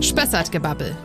Spessartgebabbel. 0.00 0.96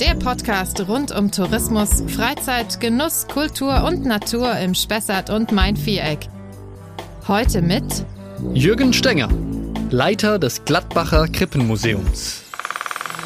Der 0.00 0.14
Podcast 0.14 0.86
rund 0.88 1.10
um 1.10 1.30
Tourismus, 1.30 2.02
Freizeit, 2.08 2.80
Genuss, 2.80 3.26
Kultur 3.26 3.84
und 3.84 4.04
Natur 4.04 4.56
im 4.58 4.74
Spessart 4.74 5.30
und 5.30 5.52
Main-Viereck. 5.52 6.28
Heute 7.26 7.62
mit 7.62 7.84
Jürgen 8.54 8.92
Stenger, 8.92 9.28
Leiter 9.90 10.38
des 10.38 10.64
Gladbacher 10.64 11.28
Krippenmuseums. 11.28 12.44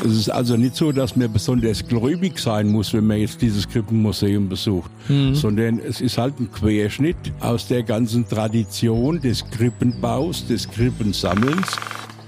Es 0.04 0.16
ist 0.16 0.30
also 0.30 0.56
nicht 0.56 0.74
so, 0.74 0.90
dass 0.90 1.14
man 1.14 1.32
besonders 1.32 1.86
gläubig 1.86 2.38
sein 2.38 2.68
muss, 2.68 2.92
wenn 2.92 3.06
man 3.06 3.18
jetzt 3.18 3.40
dieses 3.40 3.68
Krippenmuseum 3.68 4.48
besucht, 4.48 4.90
mhm. 5.08 5.34
sondern 5.34 5.78
es 5.78 6.00
ist 6.00 6.18
halt 6.18 6.40
ein 6.40 6.50
Querschnitt 6.50 7.16
aus 7.40 7.68
der 7.68 7.82
ganzen 7.82 8.28
Tradition 8.28 9.20
des 9.20 9.48
Krippenbaus, 9.50 10.46
des 10.46 10.68
Krippensammelns 10.68 11.76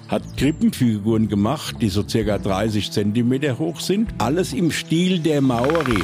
hat 0.09 0.23
Krippenfiguren 0.36 1.29
gemacht, 1.29 1.77
die 1.80 1.89
so 1.89 2.07
circa 2.07 2.39
30 2.39 2.91
Zentimeter 2.91 3.59
hoch 3.59 3.80
sind. 3.80 4.10
Alles 4.19 4.52
im 4.52 4.70
Stil 4.70 5.19
der 5.19 5.41
Maori. 5.41 6.02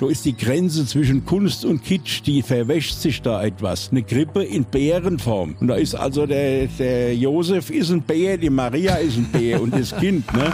So 0.00 0.08
ist 0.08 0.24
die 0.24 0.36
Grenze 0.36 0.86
zwischen 0.86 1.24
Kunst 1.24 1.64
und 1.64 1.84
Kitsch, 1.84 2.22
die 2.26 2.42
verwäscht 2.42 2.96
sich 2.96 3.22
da 3.22 3.44
etwas. 3.44 3.90
Eine 3.90 4.02
Krippe 4.02 4.42
in 4.42 4.64
Bärenform. 4.64 5.56
Und 5.60 5.68
da 5.68 5.76
ist 5.76 5.94
also 5.94 6.26
der, 6.26 6.66
der 6.66 7.16
Josef 7.16 7.70
ist 7.70 7.90
ein 7.90 8.02
Bär, 8.02 8.36
die 8.36 8.50
Maria 8.50 8.96
ist 8.96 9.16
ein 9.16 9.28
Bär 9.30 9.62
und 9.62 9.72
das 9.72 9.96
Kind, 9.96 10.32
ne? 10.34 10.52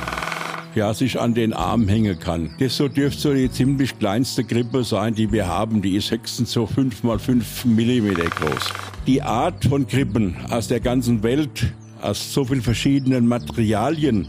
ja, 0.75 0.95
sich 0.95 1.19
an 1.19 1.35
den 1.35 1.53
Arm 1.53 1.89
hängen 1.89 2.19
kann. 2.19 2.51
Das 2.61 2.77
so 2.77 2.89
dürfte 2.89 3.21
so 3.21 3.35
die 3.35 3.51
ziemlich 3.51 3.99
kleinste 3.99 4.45
Krippe 4.45 4.85
sein, 4.85 5.15
die 5.15 5.33
wir 5.33 5.49
haben. 5.49 5.83
Die 5.83 5.97
ist 5.97 6.11
höchstens 6.11 6.53
so 6.53 6.67
5 6.67 7.03
mal 7.03 7.19
5 7.19 7.65
Millimeter 7.65 8.29
groß. 8.29 8.73
Die 9.07 9.23
Art 9.23 9.65
von 9.65 9.87
Krippen 9.87 10.37
aus 10.51 10.69
der 10.69 10.81
ganzen 10.81 11.23
Welt 11.23 11.73
aus 12.03 12.33
so 12.33 12.45
vielen 12.45 12.63
verschiedenen 12.63 13.27
Materialien, 13.27 14.29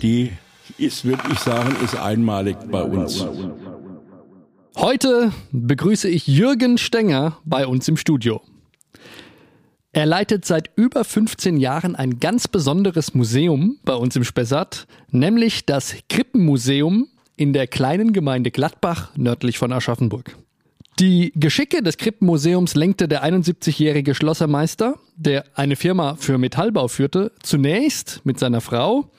die 0.00 0.30
ist, 0.78 1.04
würde 1.04 1.22
ich 1.32 1.38
sagen, 1.38 1.76
ist 1.84 1.96
einmalig 1.96 2.56
bei 2.70 2.82
uns. 2.82 3.24
Heute 4.76 5.32
begrüße 5.52 6.08
ich 6.08 6.26
Jürgen 6.26 6.78
Stenger 6.78 7.38
bei 7.44 7.66
uns 7.66 7.88
im 7.88 7.96
Studio. 7.96 8.40
Er 9.92 10.06
leitet 10.06 10.46
seit 10.46 10.70
über 10.74 11.04
15 11.04 11.58
Jahren 11.58 11.94
ein 11.94 12.18
ganz 12.18 12.48
besonderes 12.48 13.12
Museum 13.14 13.78
bei 13.84 13.94
uns 13.94 14.16
im 14.16 14.24
Spessart, 14.24 14.86
nämlich 15.10 15.66
das 15.66 15.94
Krippenmuseum 16.08 17.08
in 17.36 17.52
der 17.52 17.66
kleinen 17.66 18.14
Gemeinde 18.14 18.50
Gladbach 18.50 19.10
nördlich 19.16 19.58
von 19.58 19.72
Aschaffenburg. 19.72 20.38
Die 21.00 21.32
Geschicke 21.34 21.82
des 21.82 21.96
Krippenmuseums 21.96 22.74
lenkte 22.74 23.08
der 23.08 23.24
71-jährige 23.24 24.14
Schlossermeister, 24.14 24.96
der 25.16 25.44
eine 25.54 25.76
Firma 25.76 26.16
für 26.16 26.36
Metallbau 26.36 26.88
führte, 26.88 27.32
zunächst 27.42 28.20
mit 28.24 28.38
seiner 28.38 28.60
Frau. 28.60 29.10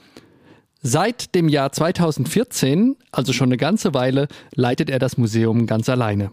Seit 0.82 1.34
dem 1.34 1.50
Jahr 1.50 1.72
2014, 1.72 2.96
also 3.12 3.34
schon 3.34 3.50
eine 3.50 3.58
ganze 3.58 3.94
Weile, 3.94 4.28
leitet 4.54 4.90
er 4.90 5.00
das 5.00 5.18
Museum 5.18 5.66
ganz 5.66 5.90
alleine. 5.90 6.32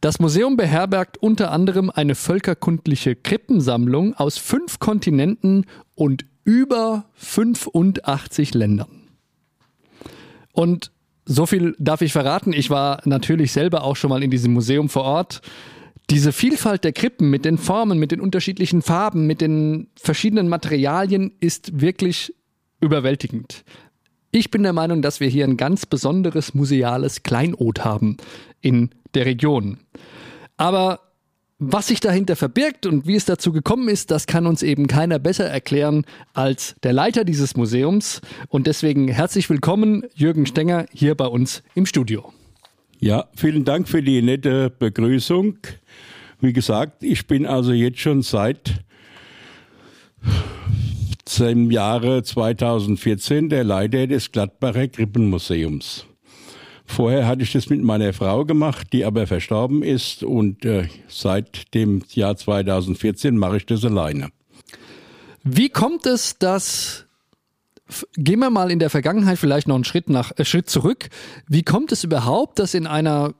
Das 0.00 0.20
Museum 0.20 0.56
beherbergt 0.56 1.16
unter 1.18 1.50
anderem 1.50 1.90
eine 1.90 2.14
völkerkundliche 2.14 3.16
Krippensammlung 3.16 4.14
aus 4.14 4.36
fünf 4.36 4.78
Kontinenten 4.78 5.64
und 5.94 6.26
über 6.44 7.06
85 7.14 8.52
Ländern. 8.52 9.08
Und 10.52 10.92
so 11.26 11.44
viel 11.44 11.74
darf 11.78 12.00
ich 12.00 12.12
verraten. 12.12 12.52
Ich 12.52 12.70
war 12.70 13.02
natürlich 13.04 13.52
selber 13.52 13.82
auch 13.82 13.96
schon 13.96 14.10
mal 14.10 14.22
in 14.22 14.30
diesem 14.30 14.52
Museum 14.52 14.88
vor 14.88 15.02
Ort. 15.02 15.42
Diese 16.08 16.32
Vielfalt 16.32 16.84
der 16.84 16.92
Krippen 16.92 17.30
mit 17.30 17.44
den 17.44 17.58
Formen, 17.58 17.98
mit 17.98 18.12
den 18.12 18.20
unterschiedlichen 18.20 18.80
Farben, 18.80 19.26
mit 19.26 19.40
den 19.40 19.88
verschiedenen 19.96 20.48
Materialien 20.48 21.32
ist 21.40 21.80
wirklich 21.80 22.32
überwältigend. 22.80 23.64
Ich 24.30 24.50
bin 24.52 24.62
der 24.62 24.72
Meinung, 24.72 25.02
dass 25.02 25.18
wir 25.18 25.28
hier 25.28 25.44
ein 25.44 25.56
ganz 25.56 25.84
besonderes 25.84 26.54
museales 26.54 27.24
Kleinod 27.24 27.84
haben 27.84 28.18
in 28.60 28.90
der 29.14 29.26
Region. 29.26 29.78
Aber 30.56 31.00
was 31.58 31.86
sich 31.86 32.00
dahinter 32.00 32.36
verbirgt 32.36 32.86
und 32.86 33.06
wie 33.06 33.14
es 33.14 33.24
dazu 33.24 33.50
gekommen 33.52 33.88
ist, 33.88 34.10
das 34.10 34.26
kann 34.26 34.46
uns 34.46 34.62
eben 34.62 34.86
keiner 34.86 35.18
besser 35.18 35.46
erklären 35.46 36.04
als 36.34 36.76
der 36.82 36.92
Leiter 36.92 37.24
dieses 37.24 37.56
Museums. 37.56 38.20
Und 38.48 38.66
deswegen 38.66 39.08
herzlich 39.08 39.48
willkommen, 39.48 40.04
Jürgen 40.14 40.46
Stenger, 40.46 40.86
hier 40.92 41.14
bei 41.14 41.26
uns 41.26 41.62
im 41.74 41.86
Studio. 41.86 42.32
Ja, 42.98 43.28
vielen 43.34 43.64
Dank 43.64 43.88
für 43.88 44.02
die 44.02 44.20
nette 44.20 44.70
Begrüßung. 44.70 45.58
Wie 46.40 46.52
gesagt, 46.52 47.02
ich 47.02 47.26
bin 47.26 47.46
also 47.46 47.72
jetzt 47.72 48.00
schon 48.00 48.22
seit 48.22 48.84
dem 51.38 51.70
Jahre 51.70 52.22
2014 52.22 53.48
der 53.48 53.64
Leiter 53.64 54.06
des 54.06 54.30
Gladbacher 54.30 54.88
Krippenmuseums. 54.88 56.06
Vorher 56.86 57.26
hatte 57.26 57.42
ich 57.42 57.52
das 57.52 57.68
mit 57.68 57.82
meiner 57.82 58.12
Frau 58.12 58.44
gemacht, 58.44 58.88
die 58.92 59.04
aber 59.04 59.26
verstorben 59.26 59.82
ist 59.82 60.22
und 60.22 60.64
äh, 60.64 60.88
seit 61.08 61.74
dem 61.74 62.02
Jahr 62.10 62.36
2014 62.36 63.36
mache 63.36 63.58
ich 63.58 63.66
das 63.66 63.84
alleine. 63.84 64.28
Wie 65.42 65.68
kommt 65.68 66.06
es, 66.06 66.38
dass 66.38 67.06
Gehen 68.16 68.40
wir 68.40 68.50
mal 68.50 68.72
in 68.72 68.80
der 68.80 68.90
Vergangenheit 68.90 69.38
vielleicht 69.38 69.68
noch 69.68 69.76
einen 69.76 69.84
Schritt 69.84 70.10
nach 70.10 70.32
äh, 70.36 70.44
Schritt 70.44 70.68
zurück. 70.68 71.08
Wie 71.46 71.62
kommt 71.62 71.92
es 71.92 72.02
überhaupt, 72.02 72.58
dass 72.58 72.74
in 72.74 72.86
einer 72.86 73.34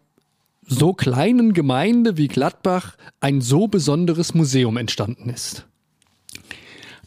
so 0.63 0.93
kleinen 0.93 1.53
Gemeinde 1.53 2.17
wie 2.17 2.29
Gladbach 2.29 2.97
ein 3.21 3.41
so 3.41 3.67
besonderes 3.67 4.35
Museum 4.35 4.77
entstanden 4.77 5.31
ist? 5.31 5.67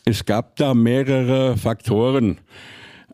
Es 0.03 0.25
gab 0.25 0.57
da 0.57 0.73
mehrere 0.73 1.55
Faktoren. 1.55 2.39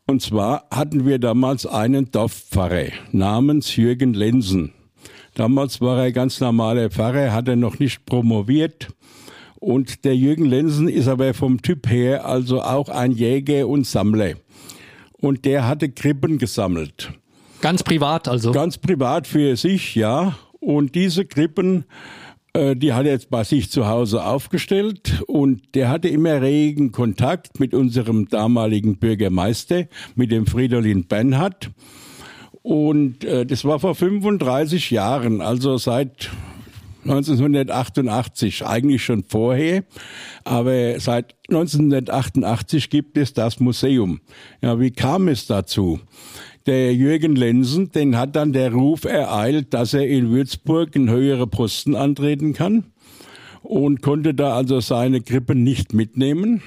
Und 0.07 0.21
zwar 0.21 0.67
hatten 0.69 1.05
wir 1.05 1.17
damals 1.17 1.66
einen 1.66 2.11
Dorfpfarrer 2.11 2.89
namens 3.11 3.75
Jürgen 3.75 4.13
Lensen. 4.13 4.71
Damals 5.33 5.81
war 5.81 5.97
er 5.97 6.11
ganz 6.11 6.39
normaler 6.39 6.91
Pfarrer, 6.91 7.33
hat 7.33 7.47
er 7.47 7.55
noch 7.55 7.79
nicht 7.79 8.05
promoviert. 8.05 8.89
Und 9.59 10.05
der 10.05 10.16
Jürgen 10.16 10.45
Lensen 10.45 10.88
ist 10.88 11.07
aber 11.07 11.33
vom 11.33 11.61
Typ 11.63 11.89
her 11.89 12.23
also 12.23 12.61
auch 12.61 12.89
ein 12.89 13.13
Jäger 13.13 13.67
und 13.67 13.88
Sammler. 13.88 14.35
Und 15.13 15.43
der 15.43 15.67
hatte 15.67 15.89
Krippen 15.89 16.37
gesammelt. 16.37 17.11
Ganz 17.61 17.81
privat 17.81 18.27
also? 18.27 18.51
Ganz 18.51 18.77
privat 18.77 19.25
für 19.25 19.57
sich, 19.57 19.95
ja. 19.95 20.37
Und 20.59 20.93
diese 20.93 21.25
Krippen 21.25 21.85
die 22.75 22.93
hat 22.93 23.05
jetzt 23.05 23.29
bei 23.29 23.43
sich 23.43 23.69
zu 23.69 23.88
Hause 23.88 24.23
aufgestellt 24.23 25.23
und 25.27 25.75
der 25.75 25.89
hatte 25.89 26.07
immer 26.07 26.41
regen 26.41 26.91
Kontakt 26.91 27.59
mit 27.59 27.73
unserem 27.73 28.29
damaligen 28.29 28.97
Bürgermeister, 28.97 29.85
mit 30.16 30.31
dem 30.31 30.45
Fridolin 30.47 31.05
Bernhard. 31.05 31.71
Und 32.61 33.23
äh, 33.23 33.45
das 33.45 33.63
war 33.66 33.79
vor 33.79 33.93
35 33.93 34.89
Jahren, 34.89 35.41
also 35.41 35.77
seit 35.77 36.31
1988, 37.03 38.66
eigentlich 38.66 39.03
schon 39.03 39.23
vorher, 39.23 39.83
aber 40.43 40.99
seit 40.99 41.35
1988 41.49 42.89
gibt 42.89 43.17
es 43.17 43.33
das 43.33 43.59
Museum. 43.59 44.22
Ja, 44.61 44.79
wie 44.79 44.89
kam 44.89 45.27
es 45.27 45.45
dazu? 45.45 45.99
Der 46.65 46.95
Jürgen 46.95 47.35
Lensen, 47.35 47.91
den 47.91 48.17
hat 48.17 48.35
dann 48.35 48.51
der 48.51 48.73
Ruf 48.73 49.03
ereilt, 49.05 49.75
dass 49.75 49.93
er 49.93 50.07
in 50.07 50.31
Würzburg 50.31 50.95
einen 50.95 51.11
höheren 51.11 51.47
Posten 51.47 51.95
antreten 51.95 52.53
kann 52.53 52.85
und 53.61 54.01
konnte 54.01 54.33
da 54.33 54.55
also 54.55 54.79
seine 54.79 55.21
Krippen 55.21 55.63
nicht 55.63 55.93
mitnehmen. 55.93 56.63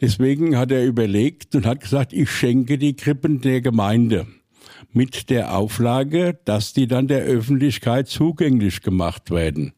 Deswegen 0.00 0.58
hat 0.58 0.72
er 0.72 0.84
überlegt 0.84 1.54
und 1.54 1.66
hat 1.66 1.82
gesagt, 1.82 2.12
ich 2.12 2.30
schenke 2.30 2.78
die 2.78 2.96
Krippen 2.96 3.40
der 3.40 3.60
Gemeinde 3.60 4.26
mit 4.92 5.30
der 5.30 5.56
Auflage, 5.56 6.36
dass 6.44 6.72
die 6.72 6.88
dann 6.88 7.06
der 7.06 7.22
Öffentlichkeit 7.22 8.08
zugänglich 8.08 8.82
gemacht 8.82 9.30
werden. 9.30 9.72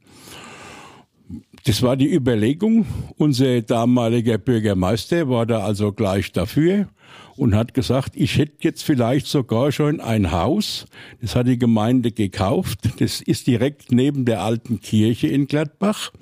Das 1.65 1.83
war 1.83 1.97
die 1.97 2.13
Überlegung. 2.13 2.87
Unser 3.17 3.63
damaliger 3.63 4.39
Bürgermeister 4.39 5.29
war 5.29 5.47
da 5.47 5.61
also 5.61 5.93
gleich 5.93 6.33
dafür 6.33 6.89
und 7.37 7.55
hat 7.55 7.75
gesagt, 7.75 8.12
ich 8.17 8.38
hätte 8.38 8.56
jetzt 8.61 8.82
vielleicht 8.82 9.27
sogar 9.27 9.73
schon 9.73 10.00
ein 10.00 10.32
Haus. 10.32 10.87
Das 11.21 11.37
hat 11.37 11.47
die 11.47 11.59
Gemeinde 11.59 12.12
gekauft. 12.12 12.81
Das 12.99 13.21
ist 13.21 13.47
direkt 13.47 13.93
neben 13.93 14.25
der 14.25 14.43
alten 14.43 14.81
Kirche 14.81 15.29
in 15.29 15.47
Gladbach. 15.47 16.12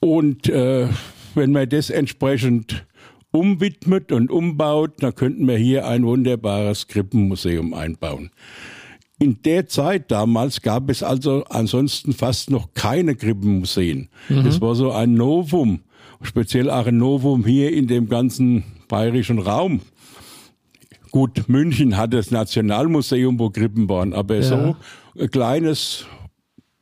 Und 0.00 0.48
äh, 0.48 0.88
wenn 1.34 1.52
man 1.52 1.68
das 1.68 1.90
entsprechend 1.90 2.84
umwidmet 3.30 4.12
und 4.12 4.30
umbaut, 4.30 4.94
dann 5.00 5.14
könnten 5.14 5.48
wir 5.48 5.56
hier 5.56 5.86
ein 5.86 6.04
wunderbares 6.04 6.86
Krippenmuseum 6.86 7.72
einbauen. 7.72 8.30
In 9.22 9.40
der 9.42 9.68
Zeit 9.68 10.10
damals 10.10 10.62
gab 10.62 10.90
es 10.90 11.02
also 11.02 11.44
ansonsten 11.44 12.12
fast 12.12 12.50
noch 12.50 12.74
keine 12.74 13.14
Krippenmuseen. 13.14 14.08
Mhm. 14.28 14.44
Das 14.44 14.60
war 14.60 14.74
so 14.74 14.90
ein 14.90 15.14
Novum, 15.14 15.82
speziell 16.22 16.70
auch 16.70 16.86
ein 16.86 16.98
Novum 16.98 17.44
hier 17.44 17.72
in 17.72 17.86
dem 17.86 18.08
ganzen 18.08 18.64
bayerischen 18.88 19.38
Raum. 19.38 19.80
Gut, 21.12 21.48
München 21.48 21.96
hat 21.96 22.14
das 22.14 22.30
Nationalmuseum, 22.30 23.38
wo 23.38 23.50
Krippen 23.50 23.88
waren, 23.88 24.12
aber 24.12 24.36
ja. 24.36 24.42
so 24.42 24.76
ein 25.18 25.30
kleines 25.30 26.06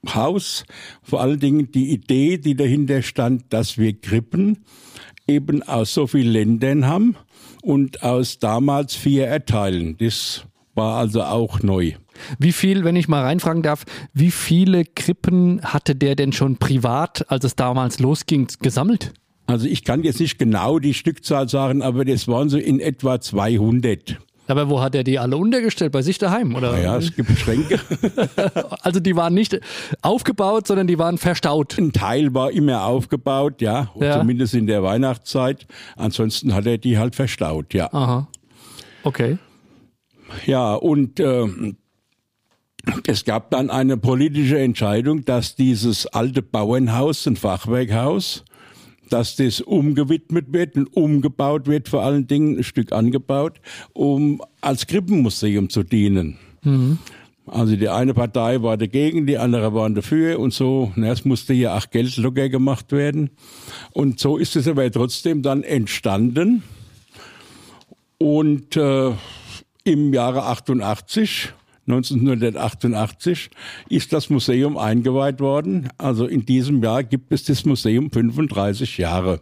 Haus, 0.09 0.65
vor 1.03 1.21
allen 1.21 1.41
Dingen 1.41 1.71
die 1.73 1.91
Idee, 1.91 2.39
die 2.39 2.55
dahinter 2.55 3.03
stand, 3.03 3.53
dass 3.53 3.77
wir 3.77 3.93
Krippen 4.01 4.65
eben 5.27 5.63
aus 5.63 5.93
so 5.93 6.07
vielen 6.07 6.33
Ländern 6.33 6.87
haben 6.87 7.17
und 7.63 8.03
aus 8.03 8.39
damals 8.39 8.95
vier 8.95 9.27
Erdteilen. 9.27 9.97
Das 9.99 10.47
war 10.75 10.97
also 10.97 11.23
auch 11.23 11.63
neu. 11.63 11.93
Wie 12.39 12.53
viel, 12.53 12.85
wenn 12.85 12.97
ich 12.97 13.09
mal 13.09 13.23
reinfragen 13.23 13.63
darf, 13.63 13.85
wie 14.13 14.31
viele 14.31 14.85
Krippen 14.85 15.61
hatte 15.63 15.95
der 15.95 16.17
denn 16.17 16.33
schon 16.33 16.57
privat, 16.57 17.31
als 17.31 17.45
es 17.45 17.57
damals 17.57 17.99
losging, 17.99 18.49
gesammelt? 18.61 19.13
Also 19.47 19.67
ich 19.67 19.85
kann 19.85 20.05
jetzt 20.05 20.21
nicht 20.21 20.39
genau 20.39 20.79
die 20.79 20.95
Stückzahl 20.95 21.49
sagen, 21.49 21.83
aber 21.83 22.05
das 22.05 22.29
waren 22.29 22.49
so 22.49 22.59
in 22.59 22.79
etwa 22.79 23.21
200. 23.21 24.19
Aber 24.51 24.69
wo 24.69 24.81
hat 24.81 24.95
er 24.97 25.05
die 25.05 25.19
alle 25.19 25.37
untergestellt? 25.37 25.93
Bei 25.93 26.03
sich 26.03 26.19
daheim? 26.19 26.57
Oder? 26.57 26.77
Ja, 26.81 26.97
es 26.97 27.15
gibt 27.15 27.31
Schränke. 27.39 27.79
also 28.83 28.99
die 28.99 29.15
waren 29.15 29.33
nicht 29.33 29.61
aufgebaut, 30.03 30.67
sondern 30.67 30.89
die 30.89 30.99
waren 30.99 31.19
verstaut. 31.19 31.79
Ein 31.79 31.93
Teil 31.93 32.35
war 32.35 32.51
immer 32.51 32.85
aufgebaut, 32.85 33.61
ja, 33.61 33.91
ja. 34.01 34.19
zumindest 34.19 34.55
in 34.55 34.67
der 34.67 34.83
Weihnachtszeit. 34.83 35.67
Ansonsten 35.97 36.53
hat 36.53 36.67
er 36.67 36.79
die 36.79 36.99
halt 36.99 37.15
verstaut, 37.15 37.75
ja. 37.75 37.93
Aha. 37.93 38.27
Okay. 39.05 39.39
Ja, 40.47 40.75
und 40.75 41.21
äh, 41.21 41.47
es 43.07 43.25
gab 43.25 43.51
dann 43.51 43.71
eine 43.71 43.97
politische 43.97 44.59
Entscheidung, 44.59 45.25
dass 45.25 45.55
dieses 45.55 46.07
alte 46.07 46.43
Bauernhaus, 46.43 47.27
ein 47.27 47.37
Fachwerkhaus, 47.37 48.45
dass 49.11 49.37
das 49.37 49.61
umgewidmet 49.61 50.53
wird 50.53 50.77
und 50.77 50.87
umgebaut 50.97 51.67
wird, 51.67 51.89
vor 51.89 52.03
allen 52.03 52.27
Dingen 52.27 52.59
ein 52.59 52.65
Stück 52.65 52.93
angebaut, 52.93 53.61
um 53.93 54.41
als 54.61 54.87
Krippenmuseum 54.87 55.69
zu 55.69 55.83
dienen. 55.83 56.39
Mhm. 56.63 56.99
Also 57.47 57.75
die 57.75 57.89
eine 57.89 58.15
Partei 58.15 58.63
war 58.63 58.77
dagegen, 58.77 59.27
die 59.27 59.37
andere 59.37 59.75
waren 59.75 59.95
dafür 59.95 60.39
und 60.39 60.55
so. 60.55 60.93
Na, 60.95 61.11
es 61.11 61.25
musste 61.25 61.53
ja 61.53 61.77
auch 61.77 61.91
Geld 61.91 62.17
locker 62.17 62.49
gemacht 62.49 62.93
werden. 62.93 63.31
Und 63.93 64.21
so 64.21 64.37
ist 64.37 64.55
es 64.55 64.69
aber 64.69 64.91
trotzdem 64.93 65.43
dann 65.43 65.65
entstanden. 65.65 66.63
Und 68.19 68.77
äh, 68.77 69.13
im 69.83 70.15
Jahre 70.15 70.45
88 70.45 71.53
1988 71.93 73.51
ist 73.89 74.13
das 74.13 74.31
Museum 74.31 74.77
eingeweiht 74.77 75.41
worden. 75.41 75.89
Also 75.99 76.27
in 76.27 76.47
diesem 76.47 76.83
Jahr 76.83 77.03
gibt 77.03 77.33
es 77.33 77.45
das 77.45 77.65
Museum 77.65 78.11
35 78.11 78.99
Jahre. 78.99 79.41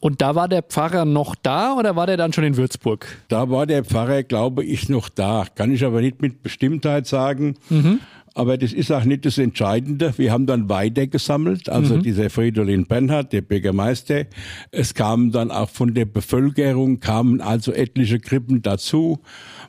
Und 0.00 0.22
da 0.22 0.34
war 0.34 0.48
der 0.48 0.62
Pfarrer 0.62 1.04
noch 1.04 1.34
da 1.34 1.74
oder 1.74 1.94
war 1.94 2.06
der 2.06 2.16
dann 2.16 2.32
schon 2.32 2.44
in 2.44 2.56
Würzburg? 2.56 3.06
Da 3.28 3.50
war 3.50 3.66
der 3.66 3.84
Pfarrer, 3.84 4.22
glaube 4.22 4.64
ich, 4.64 4.88
noch 4.88 5.10
da. 5.10 5.44
Kann 5.54 5.70
ich 5.72 5.84
aber 5.84 6.00
nicht 6.00 6.22
mit 6.22 6.42
Bestimmtheit 6.42 7.06
sagen. 7.06 7.56
Mhm. 7.68 8.00
Aber 8.34 8.56
das 8.56 8.72
ist 8.72 8.92
auch 8.92 9.04
nicht 9.04 9.26
das 9.26 9.38
Entscheidende. 9.38 10.14
Wir 10.16 10.32
haben 10.32 10.46
dann 10.46 10.68
weiter 10.68 11.06
gesammelt, 11.06 11.68
also 11.68 11.96
mhm. 11.96 12.02
dieser 12.02 12.30
Fridolin 12.30 12.86
Bernhard, 12.86 13.32
der 13.32 13.40
Bürgermeister. 13.40 14.26
Es 14.70 14.94
kamen 14.94 15.32
dann 15.32 15.50
auch 15.50 15.68
von 15.68 15.94
der 15.94 16.04
Bevölkerung, 16.04 17.00
kamen 17.00 17.40
also 17.40 17.72
etliche 17.72 18.20
Krippen 18.20 18.62
dazu, 18.62 19.18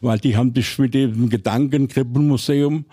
weil 0.01 0.19
die 0.19 0.37
haben 0.37 0.53
sich 0.53 0.77
mit 0.77 0.93
dem 0.93 1.29
Gedanken 1.29 1.87
Krippenmuseum 1.87 2.85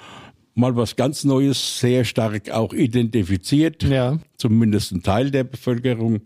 mal 0.55 0.75
was 0.75 0.97
ganz 0.97 1.25
Neues 1.25 1.79
sehr 1.79 2.05
stark 2.05 2.51
auch 2.51 2.73
identifiziert. 2.73 3.83
Ja. 3.85 4.19
Zumindest 4.37 4.93
ein 4.93 5.03
Teil 5.03 5.31
der 5.31 5.45
Bevölkerung. 5.45 6.23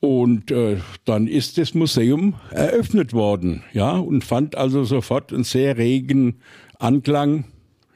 Und 0.00 0.52
äh, 0.52 0.76
dann 1.04 1.26
ist 1.26 1.58
das 1.58 1.74
Museum 1.74 2.34
eröffnet 2.50 3.12
worden, 3.12 3.64
ja, 3.72 3.96
und 3.96 4.22
fand 4.22 4.54
also 4.54 4.84
sofort 4.84 5.32
einen 5.32 5.42
sehr 5.42 5.76
regen 5.76 6.36
Anklang 6.78 7.46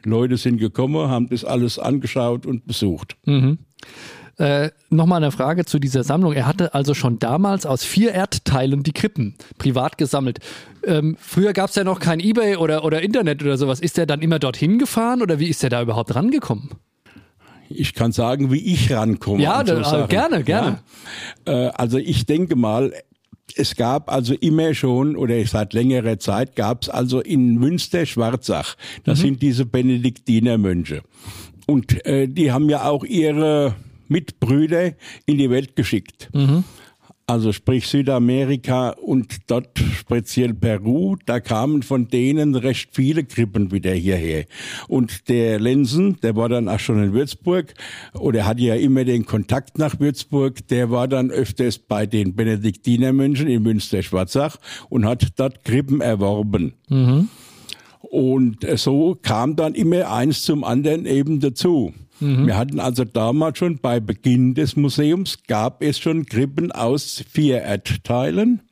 Leute 0.07 0.37
sind 0.37 0.59
gekommen, 0.59 1.09
haben 1.09 1.29
das 1.29 1.45
alles 1.45 1.79
angeschaut 1.79 2.47
und 2.47 2.67
besucht. 2.67 3.17
Mhm. 3.25 3.59
Äh, 4.39 4.71
Nochmal 4.89 5.23
eine 5.23 5.31
Frage 5.31 5.65
zu 5.65 5.79
dieser 5.79 6.05
Sammlung. 6.05 6.33
Er 6.33 6.47
hatte 6.47 6.75
also 6.75 6.95
schon 6.95 7.19
damals 7.19 7.67
aus 7.67 7.85
vier 7.85 8.13
Erdteilen 8.13 8.83
die 8.83 8.93
Krippen 8.93 9.35
privat 9.59 9.99
gesammelt. 9.99 10.39
Ähm, 10.85 11.17
früher 11.21 11.53
gab 11.53 11.71
es 11.71 11.77
ja 11.77 11.85
noch 11.85 12.01
kein 12.01 12.19
Ebay 12.19 12.57
oder, 12.57 12.85
oder 12.85 13.03
Internet 13.03 13.43
oder 13.43 13.57
sowas. 13.57 13.81
Ist 13.81 13.99
er 13.99 14.07
dann 14.07 14.21
immer 14.23 14.39
dorthin 14.39 14.79
gefahren 14.79 15.23
oder 15.23 15.39
wie 15.39 15.49
ist 15.49 15.63
er 15.63 15.71
da 15.71 15.83
überhaupt 15.83 16.15
rangekommen? 16.15 16.71
Ich 17.69 17.95
kann 17.95 18.13
sagen, 18.13 18.51
wie 18.51 18.61
ich 18.61 18.93
rankomme. 18.93 19.43
Ja, 19.43 19.65
so 19.65 20.07
gerne, 20.07 20.45
gerne. 20.45 20.79
Ja. 21.47 21.69
Äh, 21.69 21.71
also 21.75 21.99
ich 21.99 22.27
denke 22.27 22.57
mal, 22.57 22.93
es 23.57 23.77
gab 23.77 24.11
also 24.11 24.35
immer 24.35 24.75
schon 24.75 25.17
oder 25.17 25.45
seit 25.47 25.73
längerer 25.73 26.19
Zeit 26.19 26.57
gab 26.57 26.83
es 26.83 26.89
also 26.89 27.21
in 27.21 27.57
Münster 27.57 28.07
Schwarzach, 28.07 28.77
das 29.05 29.19
mhm. 29.19 29.23
sind 29.23 29.43
diese 29.43 29.67
Benediktinermönche. 29.67 31.03
Und 31.67 32.05
äh, 32.07 32.27
die 32.29 32.53
haben 32.53 32.69
ja 32.69 32.85
auch 32.85 33.05
ihre 33.05 33.75
Mitbrüder 34.09 34.93
in 35.27 35.39
die 35.39 35.51
Welt 35.51 35.77
geschickt. 35.77 36.29
Mhm 36.33 36.65
also 37.27 37.53
sprich 37.53 37.87
Südamerika 37.87 38.91
und 38.91 39.51
dort 39.51 39.79
speziell 39.79 40.55
Peru, 40.55 41.17
da 41.25 41.41
kamen 41.41 41.83
von 41.83 42.09
denen 42.09 42.55
recht 42.55 42.91
viele 42.93 43.25
Krippen 43.25 43.71
wieder 43.71 43.93
hierher. 43.93 44.45
Und 44.89 45.29
der 45.29 45.61
Lensen, 45.61 46.19
der 46.23 46.37
war 46.37 46.49
dann 46.49 46.69
auch 46.69 46.81
schon 46.81 47.03
in 47.03 47.13
Würzburg 47.13 47.75
oder 48.15 48.45
hatte 48.45 48.63
ja 48.63 48.75
immer 48.75 49.05
den 49.05 49.25
Kontakt 49.25 49.79
nach 49.79 50.01
Würzburg, 50.01 50.67
der 50.69 50.91
war 50.91 51.09
dann 51.09 51.31
öfters 51.31 51.79
bei 51.79 52.07
den 52.07 52.35
Benediktinermönchen 52.35 53.47
in 53.47 53.63
Münster-Schwarzach 53.63 54.57
und 54.89 55.07
hat 55.07 55.29
dort 55.37 55.65
Krippen 55.65 56.01
erworben. 56.01 56.75
Mhm. 56.89 57.29
Und 58.01 58.67
so 58.77 59.17
kam 59.21 59.57
dann 59.57 59.75
immer 59.75 60.13
eins 60.13 60.43
zum 60.43 60.65
anderen 60.65 61.07
eben 61.07 61.41
dazu. 61.41 61.95
Mhm. 62.23 62.47
Wir 62.47 62.57
hatten 62.57 62.81
also 62.81 63.05
damals 63.05 63.59
schon 63.59 63.79
bei 63.79 64.01
Beginn 64.01 64.55
des 64.55 64.77
Museums 64.77 65.39
gab 65.49 65.83
es 65.83 65.99
schon 65.99 66.25
Krippen 66.27 66.71
aus 66.73 67.25
vier 67.31 67.63
Erdteilen 67.63 68.63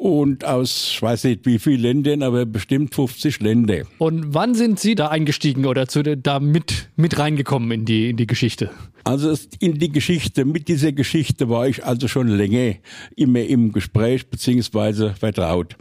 und 0.00 0.46
aus, 0.46 0.92
ich 0.92 1.02
weiß 1.02 1.24
nicht 1.24 1.44
wie 1.44 1.58
viele 1.58 1.88
Ländern, 1.88 2.22
aber 2.22 2.46
bestimmt 2.46 2.94
50 2.94 3.40
Länder. 3.40 3.82
Und 3.98 4.32
wann 4.32 4.54
sind 4.54 4.80
Sie 4.80 4.94
da 4.94 5.08
eingestiegen 5.08 5.66
oder 5.66 5.88
zu, 5.88 6.02
da 6.02 6.40
mit, 6.40 6.88
mit 6.96 7.18
reingekommen 7.18 7.70
in 7.70 7.84
die, 7.84 8.08
in 8.08 8.16
die 8.16 8.26
Geschichte? 8.26 8.70
Also 9.04 9.34
in 9.58 9.78
die 9.78 9.90
Geschichte, 9.90 10.46
mit 10.46 10.68
dieser 10.68 10.92
Geschichte 10.92 11.50
war 11.50 11.68
ich 11.68 11.84
also 11.84 12.08
schon 12.08 12.28
länger 12.28 12.76
immer 13.14 13.42
im 13.42 13.72
Gespräch 13.72 14.30
beziehungsweise 14.30 15.14
vertraut 15.18 15.76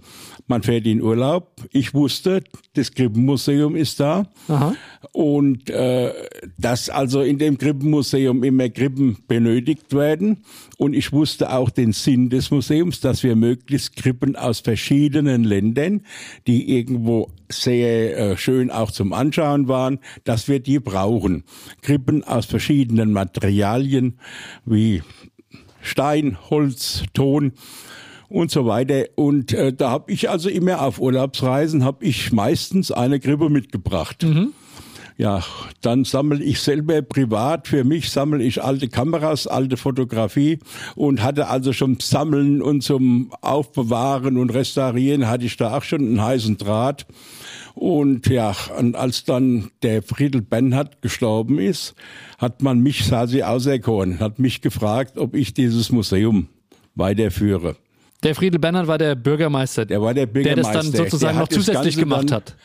man 0.49 0.63
fährt 0.63 0.87
in 0.87 1.01
Urlaub. 1.01 1.61
Ich 1.71 1.93
wusste, 1.93 2.43
das 2.73 2.91
Krippenmuseum 2.91 3.75
ist 3.75 3.99
da. 3.99 4.27
Aha. 4.47 4.75
Und 5.11 5.69
äh, 5.69 6.11
dass 6.57 6.89
also 6.89 7.21
in 7.21 7.37
dem 7.37 7.57
Krippenmuseum 7.57 8.43
immer 8.43 8.67
Krippen 8.69 9.17
benötigt 9.27 9.93
werden. 9.93 10.43
Und 10.77 10.95
ich 10.95 11.11
wusste 11.11 11.53
auch 11.53 11.69
den 11.69 11.91
Sinn 11.91 12.29
des 12.29 12.49
Museums, 12.49 12.99
dass 12.99 13.21
wir 13.21 13.35
möglichst 13.35 13.95
Krippen 13.95 14.08
aus 14.35 14.59
verschiedenen 14.59 15.43
Ländern, 15.43 16.01
die 16.47 16.77
irgendwo 16.77 17.31
sehr 17.49 18.17
äh, 18.17 18.37
schön 18.37 18.71
auch 18.71 18.91
zum 18.91 19.13
Anschauen 19.13 19.67
waren, 19.67 19.99
dass 20.23 20.47
wir 20.47 20.59
die 20.59 20.79
brauchen. 20.79 21.43
Krippen 21.81 22.23
aus 22.23 22.45
verschiedenen 22.45 23.11
Materialien 23.11 24.19
wie 24.65 25.01
Stein, 25.81 26.37
Holz, 26.49 27.03
Ton 27.13 27.53
und 28.27 28.51
so 28.51 28.65
weiter. 28.65 29.05
Und 29.15 29.53
äh, 29.53 29.73
da 29.73 29.89
habe 29.89 30.11
ich 30.11 30.29
also 30.29 30.49
immer 30.49 30.81
auf 30.81 30.99
Urlaubsreisen, 30.99 31.83
habe 31.83 32.05
ich 32.05 32.31
meistens 32.31 32.91
eine 32.91 33.19
Grippe 33.19 33.49
mitgebracht. 33.49 34.23
Mhm. 34.23 34.53
Ja, 35.19 35.43
dann 35.81 36.05
sammle 36.05 36.41
ich 36.41 36.61
selber 36.61 37.01
privat, 37.01 37.67
für 37.67 37.83
mich 37.83 38.09
sammle 38.09 38.41
ich 38.41 38.63
alte 38.63 38.87
Kameras, 38.87 39.47
alte 39.47 39.75
Fotografie 39.75 40.59
und 40.95 41.21
hatte 41.21 41.49
also 41.49 41.73
schon 41.73 41.97
Sammeln 41.99 42.61
und 42.61 42.83
zum 42.83 43.33
Aufbewahren 43.41 44.37
und 44.37 44.51
Restaurieren 44.51 45.27
hatte 45.27 45.43
ich 45.43 45.57
da 45.57 45.75
auch 45.75 45.83
schon 45.83 45.99
einen 45.99 46.21
heißen 46.21 46.55
Draht. 46.55 47.05
Und 47.75 48.27
ja, 48.27 48.55
und 48.77 48.95
als 48.95 49.25
dann 49.25 49.71
der 49.83 50.03
Friedel 50.03 50.41
Bernhard 50.41 51.01
gestorben 51.01 51.59
ist, 51.59 51.95
hat 52.37 52.61
man 52.61 52.79
mich 52.79 53.05
quasi 53.05 53.43
auserkoren, 53.43 54.21
hat 54.21 54.39
mich 54.39 54.61
gefragt, 54.61 55.17
ob 55.17 55.35
ich 55.35 55.53
dieses 55.53 55.91
Museum 55.91 56.47
weiterführe. 56.95 57.75
Der 58.23 58.35
Friedel 58.35 58.59
Bernhard 58.61 58.87
war 58.87 58.97
der 58.97 59.15
Bürgermeister, 59.15 59.85
der 59.85 60.01
war 60.01 60.13
der 60.13 60.27
Bürgermeister, 60.27 60.71
der 60.71 60.81
das 60.81 60.91
dann 60.91 61.05
sozusagen 61.05 61.39
noch 61.39 61.49
zusätzlich 61.49 61.97
gemacht 61.97 62.31
hat. 62.31 62.55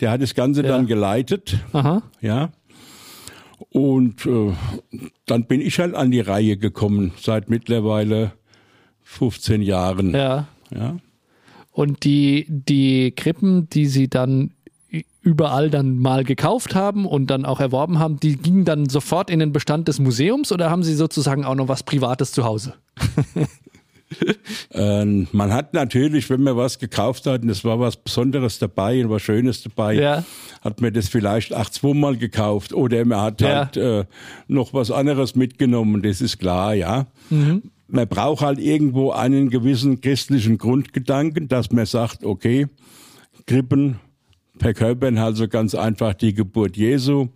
Der 0.00 0.10
hat 0.10 0.22
das 0.22 0.34
Ganze 0.34 0.62
ja. 0.62 0.68
dann 0.68 0.86
geleitet. 0.86 1.58
Aha. 1.72 2.02
Ja. 2.20 2.50
Und 3.70 4.24
äh, 4.26 4.52
dann 5.26 5.44
bin 5.44 5.60
ich 5.60 5.78
halt 5.78 5.94
an 5.94 6.10
die 6.10 6.20
Reihe 6.20 6.56
gekommen, 6.56 7.12
seit 7.20 7.50
mittlerweile 7.50 8.32
15 9.02 9.62
Jahren. 9.62 10.14
Ja. 10.14 10.48
ja. 10.70 10.96
Und 11.72 12.04
die, 12.04 12.46
die 12.48 13.12
Krippen, 13.12 13.68
die 13.70 13.86
Sie 13.86 14.08
dann 14.08 14.52
überall 15.20 15.68
dann 15.68 15.98
mal 15.98 16.24
gekauft 16.24 16.74
haben 16.74 17.04
und 17.04 17.26
dann 17.26 17.44
auch 17.44 17.60
erworben 17.60 17.98
haben, 17.98 18.18
die 18.18 18.36
gingen 18.36 18.64
dann 18.64 18.88
sofort 18.88 19.30
in 19.30 19.38
den 19.38 19.52
Bestand 19.52 19.86
des 19.88 19.98
Museums 19.98 20.50
oder 20.52 20.70
haben 20.70 20.82
Sie 20.82 20.94
sozusagen 20.94 21.44
auch 21.44 21.54
noch 21.54 21.68
was 21.68 21.82
Privates 21.82 22.32
zu 22.32 22.44
Hause? 22.44 22.74
ähm, 24.72 25.28
man 25.32 25.52
hat 25.52 25.74
natürlich, 25.74 26.28
wenn 26.30 26.42
man 26.42 26.56
was 26.56 26.78
gekauft 26.78 27.26
hat 27.26 27.42
und 27.42 27.48
es 27.50 27.64
war 27.64 27.78
was 27.78 27.96
Besonderes 27.96 28.58
dabei 28.58 29.02
und 29.04 29.10
was 29.10 29.22
Schönes 29.22 29.62
dabei, 29.62 29.94
ja. 29.94 30.24
hat 30.62 30.80
man 30.80 30.92
das 30.92 31.08
vielleicht 31.08 31.52
acht, 31.52 31.74
zweimal 31.74 32.16
gekauft 32.16 32.72
oder 32.72 33.04
man 33.04 33.20
hat 33.20 33.40
ja. 33.40 33.48
halt 33.48 33.76
äh, 33.76 34.04
noch 34.46 34.72
was 34.72 34.90
anderes 34.90 35.34
mitgenommen, 35.34 36.02
das 36.02 36.20
ist 36.20 36.38
klar, 36.38 36.74
ja. 36.74 37.06
Mhm. 37.30 37.62
man 37.88 38.08
braucht 38.08 38.42
halt 38.42 38.58
irgendwo 38.58 39.10
einen 39.10 39.50
gewissen 39.50 40.00
christlichen 40.00 40.58
Grundgedanken, 40.58 41.48
dass 41.48 41.70
man 41.72 41.86
sagt, 41.86 42.24
okay, 42.24 42.66
Krippen 43.46 44.00
verkörpern 44.58 45.18
also 45.18 45.48
ganz 45.48 45.74
einfach 45.74 46.14
die 46.14 46.34
Geburt 46.34 46.76
Jesu. 46.76 47.28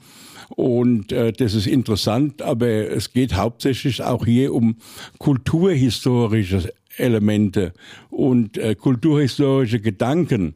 Und 0.56 1.12
äh, 1.12 1.32
das 1.32 1.54
ist 1.54 1.66
interessant, 1.66 2.42
aber 2.42 2.66
es 2.68 3.12
geht 3.12 3.34
hauptsächlich 3.34 4.02
auch 4.02 4.24
hier 4.26 4.52
um 4.52 4.76
kulturhistorische 5.18 6.72
Elemente 6.96 7.72
und 8.10 8.58
äh, 8.58 8.74
kulturhistorische 8.74 9.80
Gedanken. 9.80 10.54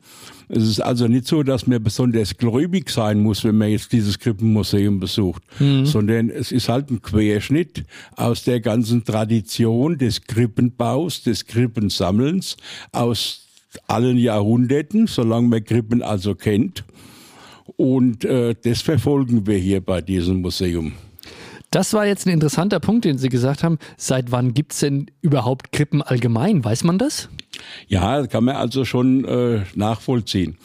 Es 0.48 0.62
ist 0.64 0.80
also 0.80 1.08
nicht 1.08 1.26
so, 1.26 1.42
dass 1.42 1.66
man 1.66 1.82
besonders 1.82 2.36
gläubig 2.36 2.90
sein 2.90 3.20
muss, 3.20 3.42
wenn 3.44 3.56
man 3.56 3.70
jetzt 3.70 3.92
dieses 3.92 4.18
Krippenmuseum 4.18 5.00
besucht, 5.00 5.42
mhm. 5.58 5.86
sondern 5.86 6.30
es 6.30 6.52
ist 6.52 6.68
halt 6.68 6.90
ein 6.90 7.02
Querschnitt 7.02 7.84
aus 8.14 8.44
der 8.44 8.60
ganzen 8.60 9.04
Tradition 9.04 9.98
des 9.98 10.22
Krippenbaus, 10.22 11.22
des 11.22 11.46
Krippensammelns, 11.46 12.56
aus 12.92 13.46
allen 13.88 14.18
Jahrhunderten, 14.18 15.06
solange 15.06 15.48
man 15.48 15.64
Krippen 15.64 16.02
also 16.02 16.34
kennt. 16.34 16.84
Und 17.76 18.24
äh, 18.24 18.54
das 18.62 18.82
verfolgen 18.82 19.46
wir 19.46 19.58
hier 19.58 19.80
bei 19.80 20.00
diesem 20.00 20.40
Museum. 20.40 20.92
Das 21.70 21.92
war 21.92 22.06
jetzt 22.06 22.26
ein 22.26 22.30
interessanter 22.30 22.80
Punkt, 22.80 23.04
den 23.04 23.18
Sie 23.18 23.28
gesagt 23.28 23.62
haben. 23.62 23.78
Seit 23.96 24.30
wann 24.30 24.54
gibt 24.54 24.72
es 24.72 24.80
denn 24.80 25.10
überhaupt 25.20 25.72
Krippen 25.72 26.00
allgemein? 26.00 26.64
Weiß 26.64 26.84
man 26.84 26.98
das? 26.98 27.28
Ja, 27.88 28.26
kann 28.26 28.44
man 28.44 28.56
also 28.56 28.84
schon 28.84 29.24
äh, 29.24 29.62
nachvollziehen. 29.74 30.56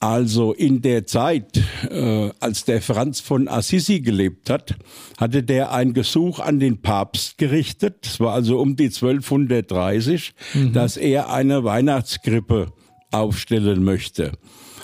Also 0.00 0.54
in 0.54 0.82
der 0.82 1.06
Zeit, 1.06 1.62
äh, 1.88 2.30
als 2.40 2.64
der 2.64 2.82
Franz 2.82 3.20
von 3.20 3.48
Assisi 3.48 4.00
gelebt 4.00 4.50
hat, 4.50 4.76
hatte 5.18 5.42
der 5.42 5.72
ein 5.72 5.92
Gesuch 5.92 6.40
an 6.40 6.58
den 6.58 6.82
Papst 6.82 7.38
gerichtet, 7.38 8.06
es 8.06 8.18
war 8.18 8.32
also 8.32 8.58
um 8.58 8.76
die 8.76 8.86
1230, 8.86 10.34
mhm. 10.54 10.72
dass 10.72 10.96
er 10.96 11.30
eine 11.30 11.62
Weihnachtskrippe 11.62 12.72
aufstellen 13.12 13.84
möchte. 13.84 14.32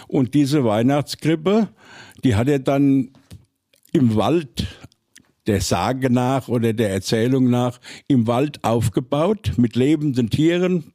Und 0.09 0.35
diese 0.35 0.65
Weihnachtskrippe, 0.65 1.69
die 2.25 2.35
hat 2.35 2.49
er 2.49 2.59
dann 2.59 3.11
im 3.93 4.17
Wald 4.17 4.67
der 5.47 5.61
Sage 5.61 6.11
nach 6.11 6.49
oder 6.49 6.73
der 6.73 6.91
Erzählung 6.91 7.51
nach 7.51 7.81
im 8.09 8.27
Wald 8.27 8.65
aufgebaut 8.65 9.53
mit 9.57 9.77
lebenden 9.77 10.31
Tieren, 10.31 10.93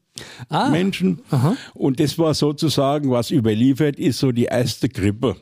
ah, 0.50 0.70
Menschen. 0.70 1.22
Aha. 1.32 1.56
Und 1.74 2.00
das 2.00 2.18
war 2.18 2.34
sozusagen, 2.34 3.12
was 3.12 3.32
überliefert 3.32 3.98
ist, 3.98 4.20
so 4.20 4.32
die 4.32 4.46
erste 4.46 4.90
Krippe. 4.90 5.38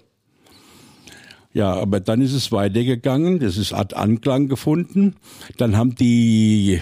Ja, 1.52 1.74
aber 1.74 2.00
dann 2.00 2.22
ist 2.22 2.34
es 2.34 2.52
weitergegangen, 2.52 3.40
das 3.40 3.58
ist, 3.58 3.74
hat 3.74 3.96
Anklang 3.96 4.48
gefunden. 4.48 5.16
Dann 5.58 5.76
haben 5.76 5.96
die 5.96 6.82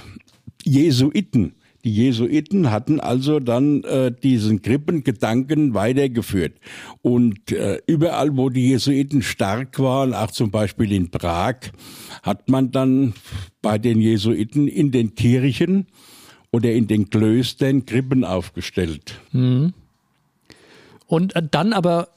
Jesuiten 0.65 1.53
die 1.87 1.93
Jesuiten 1.93 2.69
hatten 2.69 2.99
also 2.99 3.39
dann 3.39 3.81
äh, 3.85 4.11
diesen 4.11 4.61
Krippengedanken 4.61 5.73
weitergeführt. 5.73 6.59
Und 7.01 7.49
äh, 7.53 7.79
überall, 7.87 8.35
wo 8.35 8.49
die 8.49 8.67
Jesuiten 8.67 9.21
stark 9.21 9.79
waren, 9.79 10.13
auch 10.13 10.31
zum 10.31 10.51
Beispiel 10.51 10.91
in 10.91 11.11
Prag, 11.11 11.55
hat 12.23 12.49
man 12.49 12.71
dann 12.71 13.13
bei 13.61 13.77
den 13.77 14.01
Jesuiten 14.01 14.67
in 14.67 14.91
den 14.91 15.15
Kirchen 15.15 15.87
oder 16.51 16.73
in 16.73 16.87
den 16.87 17.09
Klöstern 17.09 17.85
Krippen 17.85 18.25
aufgestellt. 18.25 19.21
Mhm. 19.31 19.73
Und 21.05 21.37
äh, 21.37 21.43
dann 21.49 21.71
aber 21.71 22.09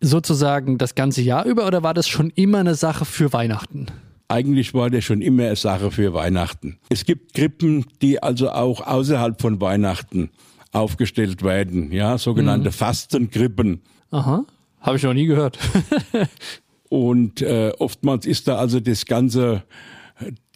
sozusagen 0.00 0.76
das 0.76 0.96
ganze 0.96 1.22
Jahr 1.22 1.44
über 1.44 1.68
oder 1.68 1.84
war 1.84 1.94
das 1.94 2.08
schon 2.08 2.30
immer 2.30 2.58
eine 2.58 2.74
Sache 2.74 3.04
für 3.04 3.32
Weihnachten? 3.32 3.86
Eigentlich 4.28 4.74
war 4.74 4.90
das 4.90 5.04
schon 5.04 5.20
immer 5.20 5.44
eine 5.44 5.56
Sache 5.56 5.90
für 5.90 6.14
Weihnachten. 6.14 6.78
Es 6.88 7.04
gibt 7.04 7.34
Krippen, 7.34 7.84
die 8.00 8.22
also 8.22 8.50
auch 8.50 8.86
außerhalb 8.86 9.40
von 9.40 9.60
Weihnachten 9.60 10.30
aufgestellt 10.72 11.42
werden, 11.42 11.92
ja, 11.92 12.18
sogenannte 12.18 12.70
mhm. 12.70 12.74
Fastenkrippen. 12.74 13.82
Aha, 14.10 14.44
habe 14.80 14.96
ich 14.96 15.02
noch 15.02 15.14
nie 15.14 15.26
gehört. 15.26 15.58
Und 16.88 17.42
äh, 17.42 17.72
oftmals 17.78 18.26
ist 18.26 18.48
da 18.48 18.56
also 18.56 18.80
das 18.80 19.06
ganze, 19.06 19.64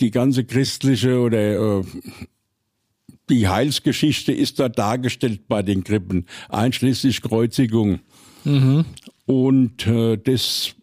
die 0.01 0.11
ganze 0.11 0.45
christliche 0.45 1.21
oder 1.21 1.79
äh, 1.79 1.85
die 3.29 3.49
Heilsgeschichte 3.49 4.33
ist 4.33 4.59
da 4.59 4.69
dargestellt 4.69 5.49
bei 5.49 5.63
den 5.63 5.85
Krippen, 5.85 6.27
einschließlich 6.49 7.23
Kreuzigung. 7.23 8.01
Mhm. 8.45 8.85
Und 9.27 9.87
äh, 9.87 10.17
das 10.17 10.75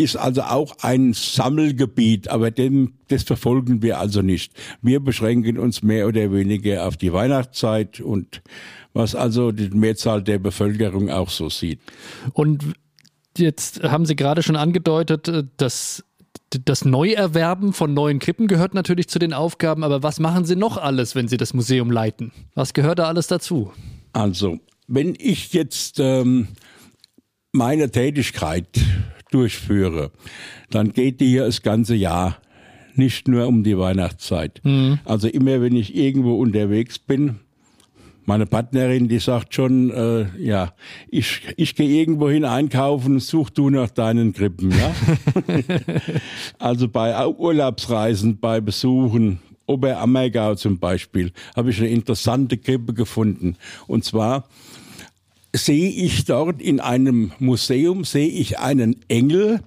ist 0.00 0.16
also 0.16 0.42
auch 0.42 0.76
ein 0.82 1.12
Sammelgebiet, 1.12 2.28
aber 2.28 2.50
dem, 2.50 2.94
das 3.08 3.22
verfolgen 3.22 3.82
wir 3.82 3.98
also 3.98 4.22
nicht. 4.22 4.52
Wir 4.82 5.00
beschränken 5.00 5.58
uns 5.58 5.82
mehr 5.82 6.08
oder 6.08 6.32
weniger 6.32 6.86
auf 6.86 6.96
die 6.96 7.12
Weihnachtszeit 7.12 8.00
und 8.00 8.42
was 8.92 9.14
also 9.14 9.52
die 9.52 9.70
Mehrzahl 9.70 10.22
der 10.22 10.38
Bevölkerung 10.38 11.10
auch 11.10 11.30
so 11.30 11.48
sieht. 11.50 11.80
Und 12.32 12.64
jetzt 13.36 13.82
haben 13.82 14.06
Sie 14.06 14.16
gerade 14.16 14.42
schon 14.42 14.56
angedeutet, 14.56 15.28
äh, 15.28 15.44
dass 15.56 16.04
das 16.64 16.84
Neuerwerben 16.84 17.72
von 17.72 17.94
neuen 17.94 18.18
Krippen 18.18 18.48
gehört 18.48 18.74
natürlich 18.74 19.08
zu 19.08 19.20
den 19.20 19.32
Aufgaben, 19.32 19.84
aber 19.84 20.02
was 20.02 20.18
machen 20.18 20.44
Sie 20.44 20.56
noch 20.56 20.78
alles, 20.78 21.14
wenn 21.14 21.28
Sie 21.28 21.36
das 21.36 21.54
Museum 21.54 21.92
leiten? 21.92 22.32
Was 22.54 22.74
gehört 22.74 22.98
da 22.98 23.04
alles 23.04 23.28
dazu? 23.28 23.72
Also, 24.12 24.58
wenn 24.88 25.14
ich 25.16 25.52
jetzt 25.52 26.00
ähm, 26.00 26.48
meine 27.52 27.90
Tätigkeit 27.90 28.66
durchführe, 29.30 30.10
dann 30.70 30.92
geht 30.92 31.20
die 31.20 31.28
hier 31.28 31.46
das 31.46 31.62
ganze 31.62 31.94
Jahr, 31.94 32.38
nicht 32.94 33.28
nur 33.28 33.46
um 33.46 33.62
die 33.62 33.78
Weihnachtszeit. 33.78 34.60
Mhm. 34.64 34.98
Also 35.04 35.28
immer, 35.28 35.60
wenn 35.60 35.76
ich 35.76 35.94
irgendwo 35.94 36.38
unterwegs 36.38 36.98
bin, 36.98 37.36
meine 38.26 38.46
Partnerin, 38.46 39.08
die 39.08 39.18
sagt 39.18 39.54
schon, 39.54 39.90
äh, 39.90 40.26
ja, 40.38 40.72
ich, 41.08 41.42
ich 41.56 41.74
gehe 41.74 41.88
irgendwo 41.88 42.30
hin 42.30 42.44
einkaufen, 42.44 43.18
such 43.18 43.50
du 43.50 43.70
nach 43.70 43.90
deinen 43.90 44.32
Krippen, 44.32 44.70
ja. 44.70 44.94
also 46.58 46.88
bei 46.88 47.26
Urlaubsreisen, 47.26 48.38
bei 48.38 48.60
Besuchen, 48.60 49.40
Oberammergau 49.66 50.54
zum 50.54 50.78
Beispiel, 50.78 51.32
habe 51.56 51.70
ich 51.70 51.80
eine 51.80 51.88
interessante 51.88 52.56
Krippe 52.58 52.92
gefunden. 52.92 53.56
Und 53.86 54.04
zwar 54.04 54.48
sehe 55.52 55.90
ich 55.90 56.24
dort 56.24 56.60
in 56.62 56.80
einem 56.80 57.32
Museum, 57.38 58.04
sehe 58.04 58.28
ich 58.28 58.58
einen 58.58 58.96
Engel, 59.08 59.60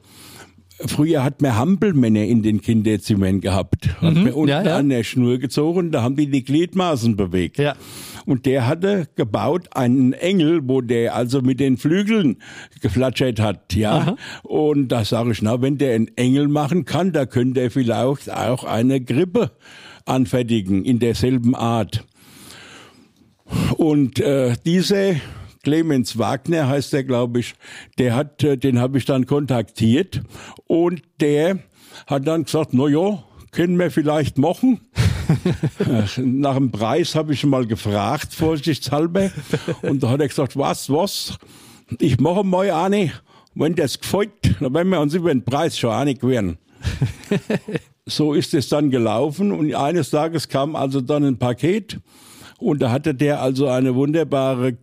Früher 0.85 1.23
hat 1.23 1.41
man 1.41 1.55
Hampelmänner 1.55 2.23
in 2.23 2.41
den 2.41 2.61
Kinderzimmern 2.61 3.41
gehabt. 3.41 4.01
Hat 4.01 4.15
mhm, 4.15 4.23
man 4.23 4.33
unten 4.33 4.49
ja, 4.49 4.63
ja. 4.63 4.77
an 4.77 4.89
der 4.89 5.03
Schnur 5.03 5.37
gezogen, 5.37 5.91
da 5.91 6.01
haben 6.01 6.15
die 6.15 6.29
die 6.29 6.43
Gliedmaßen 6.43 7.15
bewegt. 7.15 7.57
Ja. 7.57 7.75
Und 8.25 8.45
der 8.45 8.67
hatte 8.67 9.07
gebaut 9.15 9.69
einen 9.75 10.13
Engel, 10.13 10.61
wo 10.63 10.81
der 10.81 11.15
also 11.15 11.41
mit 11.41 11.59
den 11.59 11.77
Flügeln 11.77 12.37
geflatschert 12.81 13.39
hat, 13.39 13.75
ja. 13.75 13.97
Aha. 13.97 14.15
Und 14.43 14.87
da 14.89 15.05
sage 15.05 15.31
ich, 15.31 15.41
na, 15.41 15.61
wenn 15.61 15.77
der 15.77 15.95
einen 15.95 16.09
Engel 16.17 16.47
machen 16.47 16.85
kann, 16.85 17.11
da 17.11 17.25
könnte 17.25 17.61
er 17.61 17.71
vielleicht 17.71 18.31
auch 18.31 18.63
eine 18.63 18.99
Grippe 18.99 19.51
anfertigen 20.05 20.83
in 20.83 20.99
derselben 20.99 21.55
Art. 21.55 22.03
Und 23.77 24.19
äh, 24.19 24.55
diese 24.65 25.17
Clemens 25.63 26.17
Wagner 26.17 26.67
heißt 26.67 26.93
er, 26.93 27.05
glaube 27.05 27.39
ich, 27.39 27.55
der 27.97 28.15
hat, 28.15 28.43
äh, 28.43 28.57
den 28.57 28.79
habe 28.79 28.97
ich 28.97 29.05
dann 29.05 29.25
kontaktiert 29.25 30.21
und 30.67 31.01
der 31.21 31.59
hat 32.05 32.27
dann 32.27 32.43
gesagt, 32.43 32.73
na 32.73 32.87
ja, 32.87 33.23
können 33.51 33.79
wir 33.79 33.89
vielleicht 33.89 34.37
machen. 34.37 34.81
Nach 36.17 36.55
dem 36.55 36.71
Preis 36.71 37.15
habe 37.15 37.33
ich 37.33 37.43
ihn 37.43 37.49
mal 37.49 37.65
gefragt, 37.65 38.33
vorsichtshalber. 38.33 39.31
Und 39.81 40.03
da 40.03 40.09
hat 40.09 40.19
er 40.19 40.27
gesagt, 40.27 40.57
was, 40.57 40.89
was? 40.89 41.37
Ich 41.99 42.19
mache 42.19 42.43
mal 42.43 42.69
eine. 42.69 43.11
Wenn 43.55 43.75
das 43.75 43.99
gefällt, 43.99 44.31
dann 44.59 44.73
werden 44.73 44.89
wir 44.89 44.99
uns 44.99 45.13
über 45.13 45.29
den 45.29 45.45
Preis 45.45 45.77
schon 45.77 45.91
einig 45.91 46.23
werden. 46.23 46.57
so 48.05 48.33
ist 48.33 48.53
es 48.53 48.67
dann 48.67 48.89
gelaufen 48.89 49.51
und 49.51 49.73
eines 49.73 50.09
Tages 50.09 50.49
kam 50.49 50.75
also 50.75 50.99
dann 50.99 51.23
ein 51.23 51.37
Paket 51.37 51.99
und 52.57 52.81
da 52.81 52.91
hatte 52.91 53.13
der 53.13 53.41
also 53.41 53.67
eine 53.67 53.95
wunderbare 53.95 54.77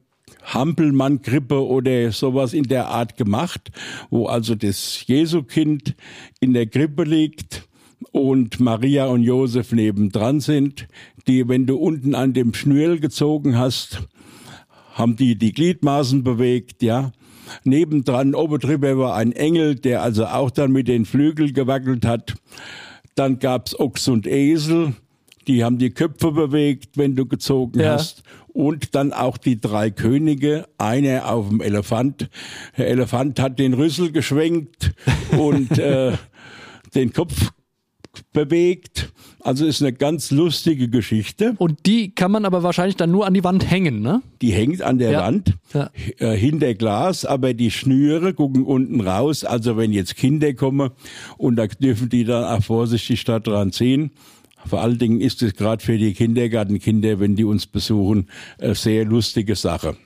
Hampelmann-Krippe 0.45 1.67
oder 1.67 2.13
sowas 2.13 2.53
in 2.53 2.65
der 2.65 2.89
Art 2.89 3.17
gemacht, 3.17 3.71
wo 4.11 4.27
also 4.27 4.55
das 4.55 5.07
Jesukind 5.07 5.95
in 6.41 6.53
der 6.53 6.67
Krippe 6.67 7.05
liegt 7.05 7.69
und 8.13 8.61
Maria 8.61 9.07
und 9.07 9.23
Josef 9.23 9.73
nebendran 9.73 10.41
sind, 10.41 10.89
die, 11.27 11.49
wenn 11.49 11.67
du 11.67 11.77
unten 11.77 12.15
an 12.15 12.33
dem 12.33 12.55
Schnürl 12.55 12.99
gezogen 12.99 13.59
hast, 13.59 14.03
haben 14.95 15.17
die 15.17 15.37
die 15.37 15.53
Gliedmaßen 15.53 16.25
bewegt, 16.25 16.83
ja. 16.83 17.13
Nebendran, 17.65 18.35
oben 18.35 18.61
drüber 18.61 18.97
war 18.97 19.17
ein 19.17 19.33
Engel, 19.33 19.75
der 19.75 20.03
also 20.03 20.27
auch 20.27 20.51
dann 20.51 20.71
mit 20.71 20.87
den 20.87 21.05
Flügeln 21.05 21.53
gewackelt 21.53 22.05
hat. 22.05 22.37
Dann 23.17 23.41
gab's 23.41 23.79
Ochs 23.79 24.07
und 24.07 24.27
Esel, 24.27 24.95
die 25.49 25.65
haben 25.65 25.79
die 25.79 25.91
Köpfe 25.91 26.31
bewegt, 26.31 26.97
wenn 26.97 27.17
du 27.17 27.27
gezogen 27.27 27.81
ja. 27.81 27.95
hast 27.95 28.23
und 28.52 28.95
dann 28.95 29.12
auch 29.12 29.37
die 29.38 29.61
drei 29.61 29.90
Könige, 29.90 30.66
einer 30.78 31.30
auf 31.33 31.49
dem 31.49 31.61
Elefant. 31.61 32.28
Der 32.76 32.88
Elefant 32.88 33.40
hat 33.40 33.59
den 33.59 33.75
Rüssel 33.75 34.12
geschwenkt 34.12 34.92
und 35.38 35.78
äh, 35.78 36.12
den 36.95 37.12
Kopf 37.12 37.50
bewegt. 38.33 39.12
Also 39.42 39.64
ist 39.64 39.80
eine 39.80 39.92
ganz 39.92 40.30
lustige 40.30 40.88
Geschichte. 40.88 41.54
Und 41.59 41.87
die 41.87 42.14
kann 42.14 42.30
man 42.30 42.45
aber 42.45 42.62
wahrscheinlich 42.62 42.97
dann 42.97 43.11
nur 43.11 43.26
an 43.26 43.33
die 43.33 43.42
Wand 43.42 43.71
hängen, 43.71 44.02
ne? 44.02 44.21
Die 44.42 44.52
hängt 44.52 44.83
an 44.83 44.99
der 44.99 45.12
Ja. 45.12 45.21
Wand 45.23 45.54
Ja. 45.73 45.90
äh, 46.19 46.37
hinter 46.37 46.75
Glas, 46.75 47.25
aber 47.25 47.54
die 47.54 47.71
Schnüre 47.71 48.35
gucken 48.35 48.64
unten 48.64 49.00
raus. 49.00 49.45
Also 49.45 49.76
wenn 49.78 49.92
jetzt 49.92 50.16
Kinder 50.16 50.52
kommen 50.52 50.90
und 51.38 51.57
da 51.57 51.66
dürfen 51.69 52.11
die 52.11 52.25
dann 52.25 52.45
auch 52.45 52.62
vorsichtig 52.62 53.25
da 53.25 53.38
dran 53.40 53.73
ziehen. 53.73 54.11
Vor 54.67 54.81
allen 54.83 54.99
Dingen 54.99 55.21
ist 55.21 55.43
es 55.43 55.55
gerade 55.55 55.83
für 55.83 55.97
die 55.99 56.12
Kindergartenkinder, 56.14 57.21
wenn 57.21 57.37
die 57.37 57.45
uns 57.45 57.67
besuchen, 57.67 58.29
eine 58.59 58.75
sehr 58.75 59.05
lustige 59.05 59.57
Sache. 59.57 59.97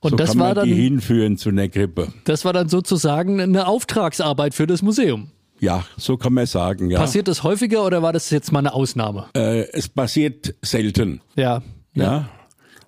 Und 0.00 0.10
so 0.10 0.16
das 0.16 0.30
kann 0.30 0.38
war 0.40 0.46
man 0.48 0.56
dann 0.56 0.64
die 0.66 0.74
hinführen 0.74 1.38
zu 1.38 1.48
einer 1.48 1.68
Krippe. 1.68 2.12
das 2.24 2.44
war 2.44 2.52
dann 2.52 2.68
sozusagen 2.68 3.40
eine 3.40 3.66
Auftragsarbeit 3.66 4.54
für 4.54 4.66
das 4.66 4.82
Museum. 4.82 5.30
Ja, 5.60 5.84
so 5.96 6.16
kann 6.16 6.32
man 6.32 6.46
sagen. 6.46 6.90
Ja. 6.90 6.98
Passiert 6.98 7.28
das 7.28 7.42
häufiger 7.42 7.84
oder 7.84 8.02
war 8.02 8.12
das 8.12 8.30
jetzt 8.30 8.50
mal 8.50 8.60
eine 8.60 8.72
Ausnahme? 8.72 9.26
Äh, 9.34 9.66
es 9.72 9.88
passiert 9.88 10.54
selten. 10.62 11.20
Ja. 11.36 11.62
Ja. 11.94 12.28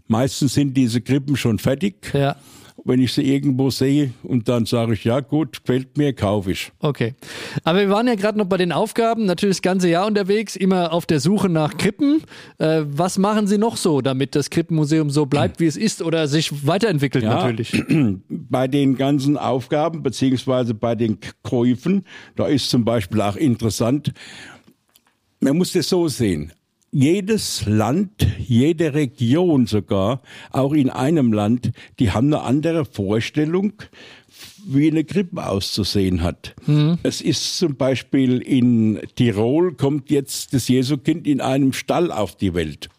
Meistens 0.06 0.54
sind 0.54 0.75
diese 0.75 1.00
Krippen 1.00 1.37
schon 1.37 1.58
fertig. 1.58 2.12
Ja. 2.14 2.37
Wenn 2.84 3.00
ich 3.00 3.12
sie 3.12 3.22
irgendwo 3.22 3.70
sehe 3.70 4.12
und 4.24 4.48
dann 4.48 4.66
sage 4.66 4.94
ich, 4.94 5.04
ja 5.04 5.20
gut, 5.20 5.64
gefällt 5.64 5.96
mir, 5.96 6.12
kaufe 6.12 6.50
ich. 6.50 6.72
Okay. 6.80 7.14
Aber 7.62 7.78
wir 7.78 7.90
waren 7.90 8.08
ja 8.08 8.16
gerade 8.16 8.36
noch 8.38 8.46
bei 8.46 8.56
den 8.56 8.72
Aufgaben, 8.72 9.24
natürlich 9.24 9.58
das 9.58 9.62
ganze 9.62 9.88
Jahr 9.88 10.04
unterwegs, 10.06 10.56
immer 10.56 10.92
auf 10.92 11.06
der 11.06 11.20
Suche 11.20 11.48
nach 11.48 11.76
Krippen. 11.76 12.22
Äh, 12.58 12.82
was 12.86 13.18
machen 13.18 13.46
Sie 13.46 13.56
noch 13.56 13.76
so, 13.76 14.00
damit 14.00 14.34
das 14.34 14.50
Krippenmuseum 14.50 15.10
so 15.10 15.26
bleibt, 15.26 15.60
wie 15.60 15.66
es 15.66 15.76
ist 15.76 16.02
oder 16.02 16.26
sich 16.26 16.66
weiterentwickelt 16.66 17.22
Ja. 17.22 17.34
natürlich? 17.36 17.72
Bei 18.28 18.66
den 18.66 18.96
ganzen 18.96 19.36
Aufgaben 19.36 20.02
beziehungsweise 20.02 20.74
bei 20.74 20.96
den 20.96 21.18
Käufen, 21.42 22.04
da 22.34 22.46
ist 22.46 22.68
zum 22.68 22.84
Beispiel 22.84 23.20
auch 23.20 23.36
interessant, 23.36 24.12
man 25.40 25.56
muss 25.56 25.72
das 25.72 25.88
so 25.88 26.08
sehen. 26.08 26.52
Jedes 26.94 27.64
Land, 27.64 28.26
jede 28.38 28.92
Region 28.92 29.66
sogar, 29.66 30.20
auch 30.50 30.75
in 30.75 30.90
einem 30.90 31.32
Land, 31.32 31.72
die 31.99 32.11
haben 32.11 32.26
eine 32.26 32.42
andere 32.42 32.84
Vorstellung, 32.84 33.72
wie 34.66 34.90
eine 34.90 35.02
Krippe 35.02 35.46
auszusehen 35.46 36.22
hat. 36.22 36.54
Es 37.02 37.22
ist 37.22 37.56
zum 37.56 37.76
Beispiel 37.76 38.42
in 38.42 39.00
Tirol 39.14 39.72
kommt 39.75 40.11
jetzt 40.11 40.52
das 40.52 40.68
Jesukind 40.68 41.26
in 41.26 41.40
einem 41.40 41.72
Stall 41.72 42.12
auf 42.12 42.37
die 42.37 42.52
Welt. 42.52 42.90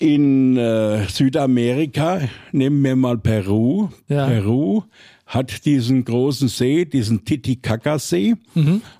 In 0.00 0.56
äh, 0.56 1.06
Südamerika, 1.08 2.22
nehmen 2.52 2.82
wir 2.82 2.96
mal 2.96 3.18
Peru. 3.18 3.90
Ja. 4.08 4.26
Peru 4.26 4.82
hat 5.26 5.64
diesen 5.64 6.04
großen 6.04 6.48
See, 6.48 6.86
diesen 6.86 7.24
Titicaca-See. 7.24 8.34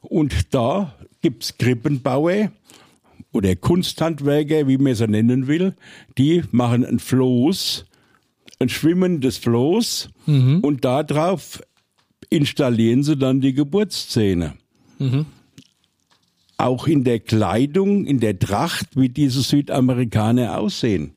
Und 0.03 0.55
da 0.55 0.95
gibt's 1.23 1.57
Krippenbauer 1.59 2.51
oder 3.35 3.55
Kunsthandwerker, 3.57 4.67
wie 4.67 4.79
man 4.79 4.95
sie 4.95 5.07
nennen 5.07 5.47
will. 5.47 5.75
Die 6.17 6.43
machen 6.51 6.87
ein 6.87 6.99
Floß, 6.99 7.85
ein 8.59 8.71
schwimmendes 8.71 9.37
Floß. 9.37 10.09
Und 10.63 10.85
darauf 10.85 11.63
installieren 12.31 13.03
sie 13.03 13.17
dann 13.17 13.43
die 13.43 13.53
Geburtsszene 13.53 14.55
auch 16.57 16.87
in 16.87 17.05
der 17.05 17.21
Kleidung, 17.21 18.07
in 18.07 18.21
der 18.21 18.39
Tracht, 18.39 18.97
wie 18.97 19.09
diese 19.09 19.43
Südamerikaner 19.43 20.59
aussehen. 20.59 21.13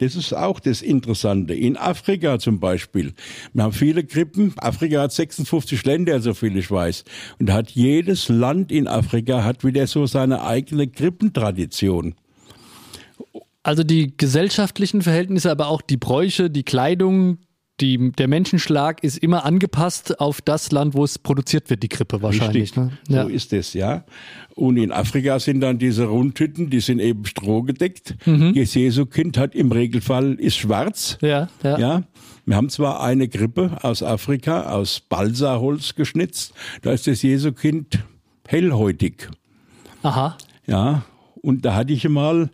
Das 0.00 0.16
ist 0.16 0.32
auch 0.32 0.60
das 0.60 0.80
Interessante. 0.80 1.54
In 1.54 1.76
Afrika 1.76 2.38
zum 2.38 2.58
Beispiel. 2.58 3.12
Wir 3.52 3.64
haben 3.64 3.74
viele 3.74 4.02
Krippen. 4.02 4.54
Afrika 4.56 5.02
hat 5.02 5.12
56 5.12 5.84
Länder, 5.84 6.20
so 6.20 6.32
viel 6.32 6.56
ich 6.56 6.70
weiß. 6.70 7.04
Und 7.38 7.52
hat 7.52 7.70
jedes 7.70 8.30
Land 8.30 8.72
in 8.72 8.88
Afrika 8.88 9.44
hat 9.44 9.62
wieder 9.62 9.86
so 9.86 10.06
seine 10.06 10.42
eigene 10.42 10.88
Krippentradition. 10.88 12.14
Also 13.62 13.84
die 13.84 14.16
gesellschaftlichen 14.16 15.02
Verhältnisse, 15.02 15.50
aber 15.50 15.68
auch 15.68 15.82
die 15.82 15.98
Bräuche, 15.98 16.48
die 16.48 16.62
Kleidung, 16.62 17.36
die, 17.80 18.12
der 18.12 18.28
Menschenschlag 18.28 19.02
ist 19.02 19.18
immer 19.18 19.44
angepasst 19.44 20.20
auf 20.20 20.40
das 20.40 20.70
Land, 20.72 20.94
wo 20.94 21.04
es 21.04 21.18
produziert 21.18 21.70
wird, 21.70 21.82
die 21.82 21.88
Krippe 21.88 22.22
wahrscheinlich. 22.22 22.76
Ne? 22.76 22.92
Ja. 23.08 23.24
So 23.24 23.28
ist 23.28 23.52
es, 23.52 23.72
ja. 23.72 24.04
Und 24.54 24.76
in 24.76 24.92
Afrika 24.92 25.38
sind 25.38 25.60
dann 25.60 25.78
diese 25.78 26.04
Rundhütten, 26.04 26.70
die 26.70 26.80
sind 26.80 26.98
eben 26.98 27.24
strohgedeckt. 27.24 28.16
Mhm. 28.26 28.54
Das 28.54 28.74
Jesukind 28.74 29.38
hat 29.38 29.54
im 29.54 29.72
Regelfall 29.72 30.34
ist 30.34 30.56
schwarz. 30.56 31.18
ja, 31.20 31.48
ja. 31.62 31.78
Ja, 31.78 32.02
wir 32.46 32.56
haben 32.56 32.68
zwar 32.68 33.02
eine 33.02 33.28
Krippe 33.28 33.78
aus 33.82 34.02
Afrika, 34.02 34.70
aus 34.70 35.00
Balsaholz 35.00 35.94
geschnitzt, 35.94 36.52
da 36.82 36.92
ist 36.92 37.06
das 37.06 37.22
Jesukind 37.22 38.00
hellhäutig. 38.46 39.28
Aha. 40.02 40.36
Ja, 40.66 41.04
und 41.42 41.64
da 41.64 41.74
hatte 41.74 41.92
ich 41.92 42.08
mal 42.08 42.50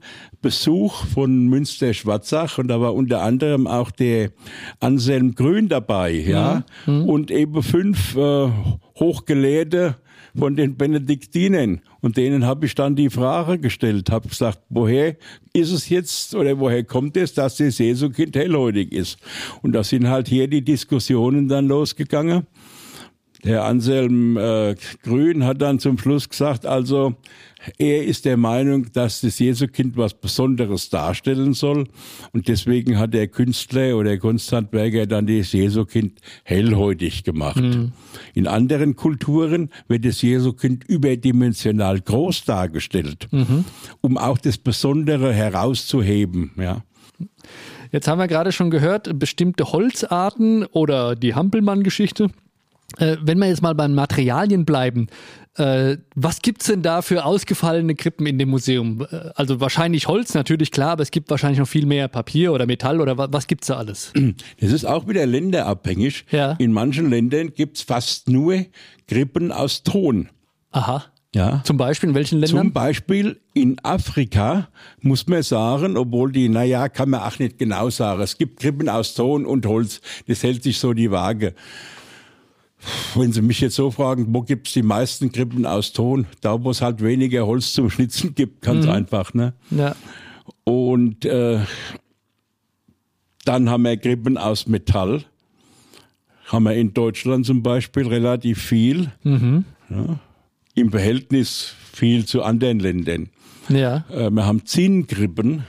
Besuch 0.47 1.05
von 1.07 1.49
Münster-Schwarzach 1.49 2.59
und 2.59 2.69
da 2.69 2.81
war 2.81 2.95
unter 2.95 3.21
anderem 3.23 3.67
auch 3.67 3.91
der 3.91 4.31
Anselm 4.79 5.35
Grün 5.35 5.69
dabei, 5.69 6.13
ja, 6.13 6.65
und 6.87 7.33
eben 7.33 7.65
fünf 7.65 8.15
äh, 8.15 8.49
Hochgelehrte 8.97 9.97
von 10.39 10.55
den 10.55 10.77
Benediktinern. 10.77 11.81
Und 12.01 12.17
denen 12.17 12.47
habe 12.47 12.67
ich 12.67 12.77
dann 12.77 12.95
die 12.95 13.11
Frage 13.11 13.59
gestellt, 13.59 14.09
habe 14.13 14.29
gesagt, 14.29 14.61
woher 14.69 15.17
ist 15.53 15.73
es 15.73 15.89
jetzt 15.89 16.37
oder 16.37 16.61
woher 16.61 16.85
kommt 16.85 17.17
es, 17.17 17.35
dass 17.35 17.57
das 17.57 17.79
Jesukind 17.79 18.37
hellhäutig 18.37 18.93
ist? 18.93 19.19
Und 19.63 19.73
da 19.73 19.83
sind 19.83 20.09
halt 20.09 20.29
hier 20.29 20.47
die 20.47 20.63
Diskussionen 20.63 21.49
dann 21.49 21.67
losgegangen. 21.67 22.47
Der 23.45 23.65
Anselm 23.65 24.37
äh, 24.37 24.75
Grün 25.03 25.45
hat 25.45 25.61
dann 25.63 25.79
zum 25.79 25.99
Schluss 25.99 26.29
gesagt, 26.29 26.67
also 26.67 27.15
er 27.79 28.05
ist 28.05 28.25
der 28.25 28.37
Meinung, 28.37 28.93
dass 28.93 29.21
das 29.21 29.39
Jesukind 29.39 29.97
was 29.97 30.15
Besonderes 30.15 30.89
darstellen 30.89 31.53
soll 31.53 31.89
und 32.33 32.49
deswegen 32.49 32.99
hat 32.99 33.15
der 33.15 33.29
Künstler 33.29 33.97
oder 33.97 34.11
der 34.11 34.19
Kunsthandwerker 34.19 35.07
dann 35.07 35.27
das 35.27 35.53
Jesukind 35.53 36.21
hellhäutig 36.45 37.25
gemacht. 37.25 37.63
In 38.35 38.47
anderen 38.47 38.95
Kulturen 38.95 39.71
wird 39.89 40.05
das 40.05 40.23
Jesukind 40.23 40.85
überdimensional 40.85 42.01
groß 42.01 42.45
dargestellt, 42.45 43.29
um 44.01 44.19
auch 44.19 44.39
das 44.39 44.59
Besondere 44.59 45.33
herauszuheben. 45.33 46.53
Ja. 46.57 46.83
Jetzt 47.93 48.09
haben 48.09 48.19
wir 48.19 48.29
gerade 48.29 48.53
schon 48.53 48.71
gehört, 48.71 49.19
bestimmte 49.19 49.73
Holzarten 49.73 50.67
oder 50.67 51.17
die 51.17 51.35
Hampelmann-Geschichte. 51.35 52.31
Äh, 52.99 53.17
wenn 53.21 53.39
wir 53.39 53.49
jetzt 53.49 53.63
mal 53.63 53.75
beim 53.75 53.95
Materialien 53.95 54.65
bleiben, 54.65 55.09
äh, 55.57 55.97
was 56.15 56.41
gibt's 56.43 56.67
denn 56.67 56.83
da 56.83 57.03
für 57.03 57.25
ausgefallene 57.25 57.95
Krippen 57.95 58.27
in 58.27 58.39
dem 58.39 58.51
Museum? 58.51 59.07
Äh, 59.11 59.31
Also 59.35 59.61
wahrscheinlich 59.61 60.07
Holz, 60.07 60.35
natürlich 60.35 60.71
klar, 60.71 60.91
aber 60.91 61.03
es 61.03 61.11
gibt 61.11 61.31
wahrscheinlich 61.31 61.59
noch 61.59 61.69
viel 61.69 61.87
mehr 61.87 62.09
Papier 62.09 62.53
oder 62.53 62.67
Metall 62.67 63.01
oder 63.01 63.19
wa 63.19 63.29
was 63.31 63.47
gibt's 63.47 63.67
da 63.69 63.77
alles? 63.77 64.13
Das 64.61 64.73
ist 64.73 64.85
auch 64.85 65.09
wieder 65.09 65.27
länderabhängig. 65.27 66.27
Ja. 66.31 66.53
In 66.59 66.73
manchen 66.73 67.11
Ländern 67.11 67.53
gibt's 67.55 67.83
fast 67.83 68.29
nur 68.29 68.65
Krippen 69.09 69.51
aus 69.53 69.83
Ton. 69.83 70.29
Aha. 70.73 71.05
Ja. 71.35 71.63
Zum 71.65 71.77
Beispiel 71.77 72.11
in 72.11 72.15
welchen 72.15 72.39
Ländern? 72.39 72.59
Zum 72.59 72.73
Beispiel 72.73 73.41
in 73.53 73.79
Afrika 73.83 74.69
muss 75.01 75.27
man 75.27 75.43
sagen, 75.43 75.97
obwohl 75.99 76.33
die, 76.33 76.49
naja, 76.49 76.89
kann 76.89 77.11
man 77.11 77.21
auch 77.21 77.39
nicht 77.39 77.59
genau 77.59 77.91
sagen. 77.91 78.23
Es 78.23 78.39
gibt 78.39 78.61
Krippen 78.61 78.89
aus 78.89 79.15
Ton 79.15 79.45
und 79.45 79.67
Holz. 79.67 80.01
Das 80.29 80.43
hält 80.43 80.63
sich 80.63 80.79
so 80.79 80.95
die 80.95 81.11
Waage. 81.11 81.55
Wenn 83.15 83.33
Sie 83.33 83.43
mich 83.43 83.61
jetzt 83.61 83.77
so 83.77 83.91
fragen, 83.91 84.27
wo 84.29 84.43
gibt's 84.43 84.73
die 84.73 84.83
meisten 84.83 85.33
Krippen 85.33 85.67
aus 85.67 85.93
Ton? 85.93 86.27
Da, 86.41 86.63
wo 86.63 86.71
es 86.71 86.83
halt 86.83 87.03
weniger 87.03 87.47
Holz 87.47 87.73
zum 87.73 87.91
Schnitzen 87.91 88.35
gibt, 88.35 88.63
ganz 88.63 88.87
einfach. 88.87 89.35
Ne? 89.35 89.55
ja. 89.71 89.95
Und 90.65 91.25
äh, 91.25 91.61
dann 93.45 93.71
haben 93.71 93.85
wir 93.85 93.97
Krippen 93.97 94.39
aus 94.39 94.67
Metall. 94.67 95.25
Haben 96.47 96.65
wir 96.65 96.75
in 96.75 96.95
Deutschland 96.95 97.47
zum 97.47 97.63
Beispiel 97.63 98.07
relativ 98.07 98.63
viel. 98.63 99.13
Ja, 99.91 100.19
Im 100.75 100.91
Verhältnis 100.91 101.75
viel 101.93 102.25
zu 102.27 102.43
anderen 102.43 102.81
Ländern. 102.81 103.31
Ja. 103.69 104.05
Äh, 104.11 104.31
wir 104.31 104.47
haben 104.47 104.65
Zinnkrippen. 104.67 105.65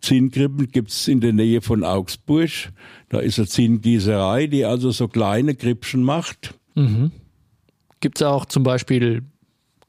Zinnkrippen 0.00 0.68
gibt's 0.70 1.08
in 1.08 1.20
der 1.20 1.32
Nähe 1.32 1.60
von 1.60 1.84
Augsburg. 1.84 2.50
Da 3.08 3.18
ist 3.20 3.38
eine 3.38 3.48
Zinngießerei, 3.48 4.46
die 4.46 4.64
also 4.64 4.90
so 4.90 5.08
kleine 5.08 5.54
Krippchen 5.54 6.02
macht. 6.02 6.54
Gibt's 8.00 8.22
auch 8.22 8.46
zum 8.46 8.62
Beispiel 8.62 9.22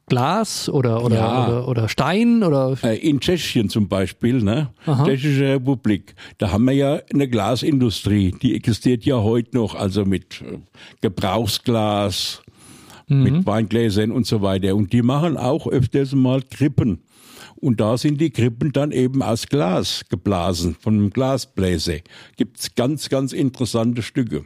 Glas 0.06 0.68
oder, 0.68 1.02
oder, 1.02 1.16
Ja. 1.16 1.46
oder, 1.46 1.68
oder 1.68 1.88
Stein 1.88 2.42
oder 2.42 2.76
Äh, 2.82 2.98
In 2.98 3.20
Tschechien 3.20 3.70
zum 3.70 3.88
Beispiel, 3.88 4.42
ne? 4.42 4.68
Tschechische 4.84 5.54
Republik, 5.54 6.14
da 6.36 6.50
haben 6.52 6.66
wir 6.66 6.74
ja 6.74 7.00
eine 7.12 7.26
Glasindustrie, 7.26 8.34
die 8.42 8.54
existiert 8.54 9.04
ja 9.06 9.16
heute 9.22 9.56
noch, 9.56 9.74
also 9.74 10.04
mit 10.04 10.42
äh, 10.42 10.58
Gebrauchsglas, 11.00 12.42
mit 13.06 13.44
Weingläsern 13.46 14.10
und 14.10 14.26
so 14.26 14.40
weiter. 14.42 14.74
Und 14.76 14.92
die 14.92 15.02
machen 15.02 15.36
auch 15.36 15.66
öfters 15.66 16.12
mal 16.14 16.40
Krippen. 16.42 17.00
Und 17.64 17.80
da 17.80 17.96
sind 17.96 18.20
die 18.20 18.28
Krippen 18.28 18.72
dann 18.72 18.92
eben 18.92 19.22
aus 19.22 19.46
Glas 19.46 20.04
geblasen, 20.10 20.76
von 20.78 20.96
einem 20.96 21.08
Glasbläser. 21.08 22.00
Gibt's 22.36 22.74
ganz, 22.74 23.08
ganz 23.08 23.32
interessante 23.32 24.02
Stücke. 24.02 24.44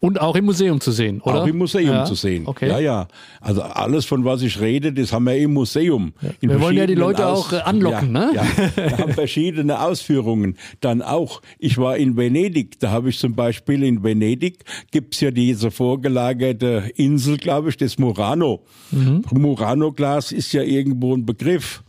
Und 0.00 0.18
auch 0.18 0.34
im 0.34 0.46
Museum 0.46 0.80
zu 0.80 0.90
sehen, 0.90 1.20
oder? 1.20 1.42
Auch 1.42 1.46
im 1.46 1.58
Museum 1.58 1.94
ja? 1.94 2.04
zu 2.06 2.14
sehen. 2.14 2.46
Okay. 2.46 2.68
Ja, 2.68 2.78
ja. 2.78 3.08
Also 3.42 3.60
alles, 3.60 4.06
von 4.06 4.24
was 4.24 4.40
ich 4.40 4.60
rede, 4.60 4.94
das 4.94 5.12
haben 5.12 5.24
wir 5.24 5.36
im 5.36 5.52
Museum. 5.52 6.14
In 6.40 6.48
Wir 6.48 6.60
wollen 6.60 6.76
ja 6.78 6.86
die 6.86 6.94
Leute 6.94 7.26
auch, 7.26 7.52
äh, 7.52 7.56
anlocken, 7.58 8.14
ja, 8.14 8.26
ne? 8.26 8.32
Ja, 8.34 8.46
wir 8.76 8.98
haben 8.98 9.12
verschiedene 9.12 9.82
Ausführungen. 9.82 10.56
Dann 10.80 11.02
auch, 11.02 11.42
ich 11.58 11.76
war 11.76 11.98
in 11.98 12.16
Venedig, 12.16 12.80
da 12.80 12.90
habe 12.90 13.10
ich 13.10 13.18
zum 13.18 13.34
Beispiel 13.34 13.82
in 13.82 14.02
Venedig, 14.02 14.64
gibt's 14.90 15.20
ja 15.20 15.30
diese 15.30 15.70
vorgelagerte 15.70 16.90
Insel, 16.96 17.36
glaube 17.36 17.68
ich, 17.68 17.76
das 17.76 17.98
Murano. 17.98 18.62
Mhm. 18.90 19.22
Murano-Glas 19.32 20.32
ist 20.32 20.54
ja 20.54 20.62
irgendwo 20.62 21.14
ein 21.14 21.26
Begriff. 21.26 21.83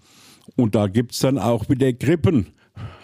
Und 0.55 0.75
da 0.75 0.87
gibt's 0.87 1.19
dann 1.19 1.37
auch 1.37 1.69
wieder 1.69 1.91
Krippen 1.93 2.47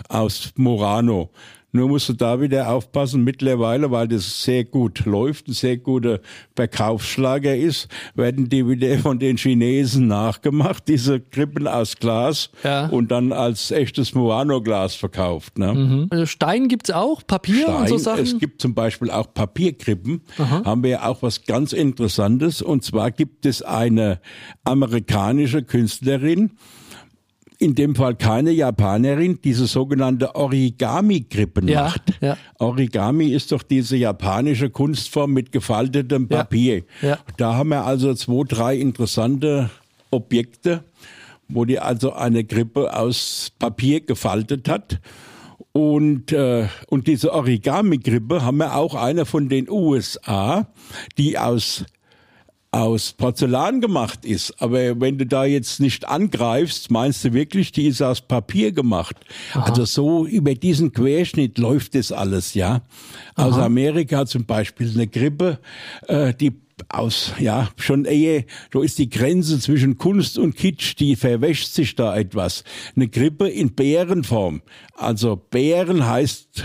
aus 0.09 0.51
Murano. 0.55 1.29
Nur 1.73 1.87
musst 1.87 2.09
du 2.09 2.13
da 2.13 2.41
wieder 2.41 2.69
aufpassen, 2.69 3.23
mittlerweile, 3.23 3.91
weil 3.91 4.05
das 4.09 4.43
sehr 4.43 4.65
gut 4.65 5.05
läuft, 5.05 5.47
ein 5.47 5.53
sehr 5.53 5.77
guter 5.77 6.19
Verkaufsschlager 6.53 7.55
ist, 7.55 7.87
werden 8.13 8.49
die 8.49 8.67
wieder 8.67 8.97
von 8.99 9.19
den 9.19 9.37
Chinesen 9.37 10.07
nachgemacht, 10.07 10.89
diese 10.89 11.21
Krippen 11.21 11.69
aus 11.69 11.95
Glas 11.95 12.49
Ja. 12.65 12.87
und 12.87 13.09
dann 13.09 13.31
als 13.31 13.71
echtes 13.71 14.13
Murano-Glas 14.13 14.95
verkauft. 14.95 15.57
Ne? 15.59 16.07
Also 16.09 16.25
Stein 16.25 16.67
gibt's 16.67 16.91
auch, 16.91 17.25
Papier 17.25 17.69
und 17.69 17.87
so 17.87 17.97
Stein. 17.97 18.17
Sachen. 18.17 18.23
Es 18.23 18.37
gibt 18.37 18.61
zum 18.61 18.73
Beispiel 18.73 19.09
auch 19.09 19.33
Papierkrippen. 19.33 20.23
Haben 20.37 20.83
wir 20.83 20.89
ja 20.89 21.07
auch 21.07 21.21
was 21.21 21.45
ganz 21.45 21.71
Interessantes. 21.71 22.61
Und 22.61 22.83
zwar 22.83 23.11
gibt 23.11 23.45
es 23.45 23.61
eine 23.61 24.19
amerikanische 24.65 25.63
Künstlerin, 25.63 26.51
in 27.61 27.75
dem 27.75 27.93
Fall 27.95 28.15
keine 28.15 28.51
Japanerin, 28.51 29.39
diese 29.43 29.67
sogenannte 29.67 30.33
Origami-Krippen 30.35 31.67
Ja, 31.67 31.83
macht. 31.83 32.01
ja. 32.19 32.35
Origami 32.57 33.27
ist 33.27 33.51
doch 33.51 33.61
diese 33.61 33.95
japanische 33.97 34.69
Kunstform 34.71 35.31
mit 35.33 35.51
gefaltetem 35.51 36.27
Papier. 36.27 36.83
ja. 37.01 37.19
Da 37.37 37.53
haben 37.55 37.69
wir 37.69 37.85
also 37.85 38.13
zwei, 38.15 38.43
drei 38.47 38.75
interessante 38.77 39.69
Objekte, 40.09 40.83
wo 41.47 41.65
die 41.65 41.79
also 41.79 42.13
eine 42.13 42.43
Krippe 42.43 42.95
aus 42.97 43.51
Papier 43.59 44.01
gefaltet 44.01 44.67
hat. 44.67 44.99
Und, 45.73 46.31
äh, 46.33 46.67
und 46.89 47.07
diese 47.07 47.31
Origami-Krippe 47.31 48.43
haben 48.43 48.57
wir 48.57 48.75
auch 48.75 48.95
eine 48.95 49.25
von 49.25 49.47
den 49.49 49.69
USA, 49.69 50.67
die 51.17 51.37
aus 51.37 51.85
aus 52.71 53.11
Porzellan 53.11 53.81
gemacht 53.81 54.23
ist. 54.23 54.61
Aber 54.61 54.99
wenn 55.01 55.17
du 55.17 55.25
da 55.25 55.43
jetzt 55.43 55.81
nicht 55.81 56.07
angreifst, 56.07 56.89
meinst 56.89 57.23
du 57.25 57.33
wirklich, 57.33 57.73
die 57.73 57.87
ist 57.87 58.01
aus 58.01 58.21
Papier 58.21 58.71
gemacht. 58.71 59.17
Also 59.53 59.83
so 59.83 60.25
über 60.25 60.55
diesen 60.55 60.93
Querschnitt 60.93 61.57
läuft 61.57 61.95
das 61.95 62.13
alles, 62.13 62.53
ja. 62.53 62.81
Aus 63.35 63.57
Amerika 63.57 64.25
zum 64.25 64.45
Beispiel 64.45 64.89
eine 64.89 65.07
Grippe, 65.07 65.59
äh, 66.07 66.33
die 66.33 66.53
aus, 66.89 67.33
ja, 67.39 67.69
schon 67.75 68.05
ehe, 68.05 68.45
da 68.71 68.81
ist 68.81 68.97
die 68.97 69.09
Grenze 69.09 69.59
zwischen 69.59 69.97
Kunst 69.97 70.37
und 70.37 70.55
Kitsch, 70.55 70.95
die 70.97 71.15
verwäscht 71.15 71.73
sich 71.73 71.95
da 71.95 72.15
etwas. 72.15 72.63
Eine 72.95 73.07
Grippe 73.07 73.49
in 73.49 73.73
Bärenform. 73.75 74.61
Also 74.95 75.35
Bären 75.35 76.07
heißt 76.07 76.63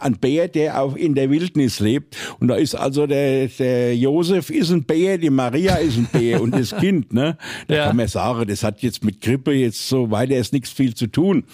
ein 0.00 0.18
Bär, 0.18 0.48
der 0.48 0.80
auch 0.80 0.96
in 0.96 1.14
der 1.14 1.30
Wildnis 1.30 1.80
lebt. 1.80 2.16
Und 2.40 2.48
da 2.48 2.56
ist 2.56 2.74
also 2.74 3.06
der, 3.06 3.46
der 3.48 3.96
Josef 3.96 4.50
ist 4.50 4.70
ein 4.70 4.84
Bär, 4.84 5.18
die 5.18 5.30
Maria 5.30 5.76
ist 5.76 5.96
ein 5.96 6.08
Bär 6.12 6.40
und 6.42 6.52
das 6.54 6.74
Kind, 6.80 7.12
ne? 7.12 7.36
Da 7.68 7.74
Ja. 7.74 7.86
kann 7.86 7.96
man 7.96 8.08
sagen, 8.08 8.46
das 8.48 8.62
hat 8.62 8.82
jetzt 8.82 9.04
mit 9.04 9.20
Grippe 9.20 9.52
jetzt 9.52 9.88
so 9.88 10.10
weiter 10.10 10.36
ist 10.36 10.52
nichts 10.52 10.70
viel 10.70 10.94
zu 10.94 11.06
tun. 11.06 11.44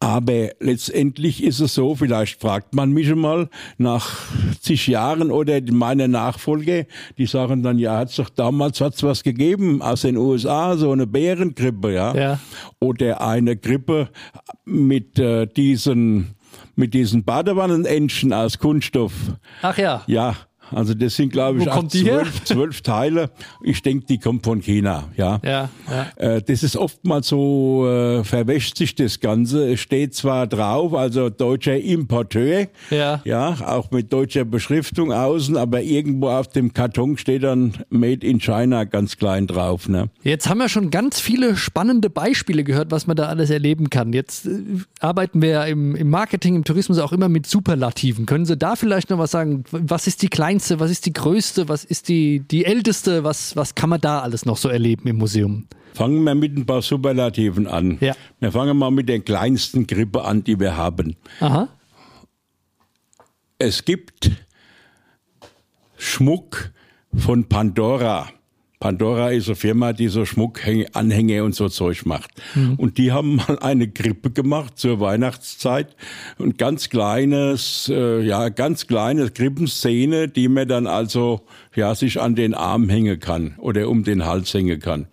Aber 0.00 0.50
letztendlich 0.60 1.42
ist 1.42 1.60
es 1.60 1.74
so, 1.74 1.94
vielleicht 1.94 2.40
fragt 2.40 2.74
man 2.74 2.92
mich 2.92 3.14
mal 3.14 3.48
nach 3.78 4.18
zig 4.60 4.86
Jahren 4.86 5.30
oder 5.30 5.60
meine 5.70 6.08
Nachfolger, 6.08 6.84
die 7.18 7.26
sagen 7.26 7.62
dann, 7.62 7.78
ja, 7.78 7.96
hat's 7.98 8.16
doch 8.16 8.28
damals 8.30 8.80
hat's 8.80 9.02
was 9.02 9.22
gegeben 9.22 9.82
aus 9.82 10.02
den 10.02 10.16
USA, 10.16 10.76
so 10.76 10.92
eine 10.92 11.06
Bärengrippe, 11.06 11.92
ja. 11.92 12.14
Ja. 12.14 12.40
Oder 12.80 13.20
eine 13.20 13.56
Grippe 13.56 14.08
mit 14.64 15.18
äh, 15.18 15.46
diesen 15.46 16.34
mit 16.76 16.94
diesen 16.94 17.24
Badewannenentchen 17.24 18.32
aus 18.32 18.58
Kunststoff. 18.58 19.12
Ach 19.62 19.78
ja. 19.78 20.02
Ja, 20.06 20.36
also 20.70 20.94
das 20.94 21.16
sind 21.16 21.32
glaube 21.32 21.58
ich 21.60 21.64
zwölf, 21.88 22.44
zwölf 22.44 22.80
Teile. 22.82 23.30
Ich 23.62 23.82
denke, 23.82 24.06
die 24.06 24.18
kommt 24.18 24.44
von 24.44 24.60
China. 24.60 25.04
Ja. 25.16 25.40
Ja, 25.44 25.68
ja. 25.90 26.06
Äh, 26.16 26.42
Das 26.42 26.62
ist 26.62 26.76
oftmals 26.76 27.28
so, 27.28 27.86
äh, 27.88 28.24
verwäscht 28.24 28.76
sich 28.76 28.94
das 28.94 29.20
Ganze. 29.20 29.72
Es 29.72 29.80
steht 29.80 30.14
zwar 30.14 30.46
drauf, 30.46 30.94
also 30.94 31.30
deutscher 31.30 31.76
Importeur, 31.78 32.66
Ja. 32.90 33.20
ja, 33.24 33.56
auch 33.66 33.90
mit 33.90 34.12
deutscher 34.12 34.44
Beschriftung 34.44 35.12
außen, 35.12 35.56
aber 35.56 35.82
irgendwo 35.82 36.28
auf 36.28 36.48
dem 36.48 36.72
Karton 36.72 37.16
steht 37.16 37.42
dann 37.44 37.74
Made 37.90 38.26
in 38.26 38.40
China 38.40 38.84
ganz 38.84 39.16
klein 39.16 39.46
drauf. 39.46 39.88
Ne? 39.88 40.08
Jetzt 40.22 40.48
haben 40.48 40.58
wir 40.58 40.68
schon 40.68 40.90
ganz 40.90 41.20
viele 41.20 41.56
spannende 41.56 42.10
Beispiele 42.10 42.64
gehört, 42.64 42.90
was 42.90 43.06
man 43.06 43.16
da 43.16 43.24
alles 43.26 43.50
erleben 43.50 43.90
kann. 43.90 44.12
Jetzt 44.12 44.46
äh, 44.46 44.50
arbeiten 45.00 45.42
wir 45.42 45.48
ja 45.50 45.64
im, 45.64 45.94
im 45.96 46.10
Marketing, 46.10 46.56
im 46.56 46.64
Tourismus 46.64 46.98
auch 46.98 47.12
immer 47.12 47.28
mit 47.28 47.46
Superlativen. 47.46 48.26
Können 48.26 48.44
Sie 48.46 48.56
da 48.56 48.76
vielleicht 48.76 49.10
noch 49.10 49.18
was 49.18 49.30
sagen? 49.30 49.64
Was 49.70 50.06
ist 50.06 50.22
die 50.22 50.28
kleinste, 50.54 50.78
was 50.78 50.90
ist 50.90 51.06
die 51.06 51.12
größte, 51.12 51.68
was 51.68 51.84
ist 51.84 52.08
die, 52.08 52.38
die 52.38 52.64
älteste? 52.64 53.24
Was, 53.24 53.56
was 53.56 53.74
kann 53.74 53.90
man 53.90 54.00
da 54.00 54.20
alles 54.20 54.46
noch 54.46 54.56
so 54.56 54.68
erleben 54.68 55.08
im 55.08 55.16
Museum? 55.16 55.66
Fangen 55.94 56.22
wir 56.22 56.34
mit 56.36 56.56
ein 56.56 56.64
paar 56.64 56.80
Superlativen 56.80 57.66
an. 57.66 57.98
Ja. 58.00 58.14
Wir 58.38 58.52
fangen 58.52 58.76
mal 58.76 58.92
mit 58.92 59.08
der 59.08 59.18
kleinsten 59.20 59.86
Grippe 59.86 60.24
an, 60.24 60.44
die 60.44 60.60
wir 60.60 60.76
haben. 60.76 61.16
Aha. 61.40 61.68
Es 63.58 63.84
gibt 63.84 64.30
Schmuck 65.96 66.72
von 67.16 67.48
Pandora. 67.48 68.28
Pandora 68.84 69.30
ist 69.30 69.46
eine 69.46 69.56
Firma, 69.56 69.94
die 69.94 70.08
so 70.08 70.26
Schmuckanhänge 70.26 71.42
und 71.42 71.54
so 71.54 71.70
Zeug 71.70 72.04
macht. 72.04 72.30
Und 72.76 72.98
die 72.98 73.12
haben 73.12 73.36
mal 73.36 73.58
eine 73.60 73.88
Grippe 73.88 74.30
gemacht 74.30 74.78
zur 74.78 75.00
Weihnachtszeit. 75.00 75.96
Und 76.36 76.58
ganz 76.58 76.90
kleines, 76.90 77.90
äh, 77.90 78.20
ja, 78.20 78.50
ganz 78.50 78.86
kleine 78.86 79.30
Krippenszene, 79.30 80.28
die 80.28 80.48
man 80.48 80.68
dann 80.68 80.86
also, 80.86 81.40
ja, 81.74 81.94
sich 81.94 82.20
an 82.20 82.34
den 82.34 82.52
Arm 82.52 82.90
hängen 82.90 83.18
kann 83.20 83.54
oder 83.56 83.88
um 83.88 84.04
den 84.04 84.26
Hals 84.26 84.52
hängen 84.52 84.78
kann. 84.80 85.06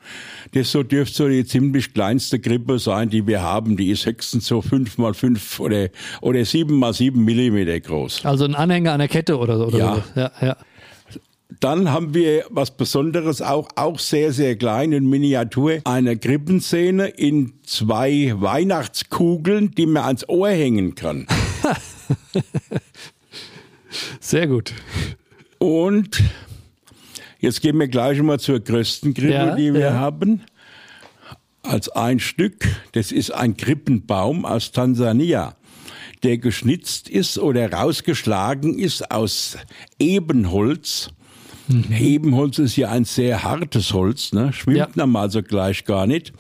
Das 0.53 0.69
so 0.69 0.84
dürfte 0.84 1.15
so 1.15 1.29
die 1.29 1.45
ziemlich 1.45 1.93
kleinste 1.93 2.39
Grippe 2.39 2.77
sein, 2.77 3.10
die 3.10 3.25
wir 3.25 3.41
haben. 3.41 3.77
Die 3.77 3.89
ist 3.89 4.05
höchstens 4.05 4.47
so 4.47 4.62
fünf 4.62 4.97
mal 4.97 5.13
fünf 5.13 5.62
oder, 5.62 5.88
oder 6.19 6.43
sieben 6.43 6.75
mal 6.75 6.93
sieben 6.93 7.23
Millimeter 7.23 7.79
groß. 7.79 8.25
Also 8.25 8.43
ein 8.43 8.53
Anhänger 8.53 8.91
an 8.91 8.99
der 8.99 9.07
Kette 9.07 9.38
oder 9.38 9.57
so. 9.57 9.67
Oder 9.67 9.77
Ja. 9.77 9.95
sowas. 9.95 10.12
ja, 10.15 10.31
ja. 10.41 10.57
Dann 11.62 11.91
haben 11.91 12.15
wir 12.15 12.45
was 12.50 12.71
Besonderes 12.71 13.43
auch, 13.43 13.69
auch 13.76 14.00
sehr, 14.00 14.34
sehr 14.34 14.56
klein 14.56 14.91
in 14.93 15.08
Miniatur. 15.08 15.82
Eine 15.84 16.17
Krippenszene 16.17 17.08
in 17.08 17.54
zwei 17.63 18.34
Weihnachtskugeln, 18.36 19.69
die 19.69 19.86
man 19.86 20.04
ans 20.04 20.28
Ohr 20.28 20.50
hängen 20.50 20.95
kann. 20.95 21.28
Sehr 24.19 24.47
gut. 24.47 24.74
Und 25.60 26.24
jetzt 27.39 27.62
gehen 27.62 27.80
wir 27.80 27.88
gleich 27.88 28.19
mal 28.24 28.39
zur 28.39 28.60
größten 28.60 29.13
Krippe, 29.13 29.34
Ja, 29.34 29.56
die 29.56 29.71
wir 29.71 29.82
ja. 29.82 29.93
haben. 29.93 30.41
Als 31.62 31.89
ein 31.89 32.19
Stück, 32.19 32.67
das 32.93 33.12
ist 33.12 33.30
ein 33.30 33.56
Krippenbaum 33.56 34.45
aus 34.45 34.71
Tansania, 34.71 35.56
der 36.24 36.39
geschnitzt 36.39 37.08
ist 37.08 37.38
oder 37.38 37.71
rausgeschlagen 37.71 38.80
ist 38.80 39.12
aus 39.12 39.60
Ebenholz. 40.00 41.12
Ebenholz 41.97 42.60
ist 42.60 42.76
ja 42.76 42.89
ein 42.89 43.06
sehr 43.06 43.43
hartes 43.43 43.93
Holz, 43.93 44.34
ne? 44.34 44.52
schwimmt 44.54 44.78
Ja. 44.78 44.88
normal 44.95 45.32
so 45.32 45.41
gleich 45.41 45.86
gar 45.86 46.08
nicht. 46.08 46.34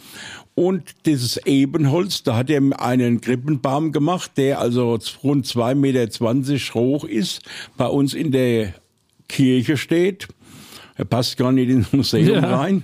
Und 0.55 0.83
dieses 1.05 1.37
Ebenholz, 1.45 2.23
da 2.23 2.35
hat 2.35 2.49
er 2.49 2.61
einen 2.79 3.21
Krippenbaum 3.21 3.91
gemacht, 3.91 4.31
der 4.37 4.59
also 4.59 4.97
rund 5.23 5.45
2,20 5.45 5.75
Meter 5.75 6.73
hoch 6.73 7.03
ist, 7.05 7.41
bei 7.77 7.85
uns 7.87 8.13
in 8.13 8.31
der 8.31 8.73
Kirche 9.29 9.77
steht. 9.77 10.27
Er 10.95 11.05
passt 11.05 11.37
gar 11.37 11.51
nicht 11.51 11.69
ins 11.69 11.91
Museum 11.93 12.43
Ja. 12.43 12.57
rein. 12.59 12.83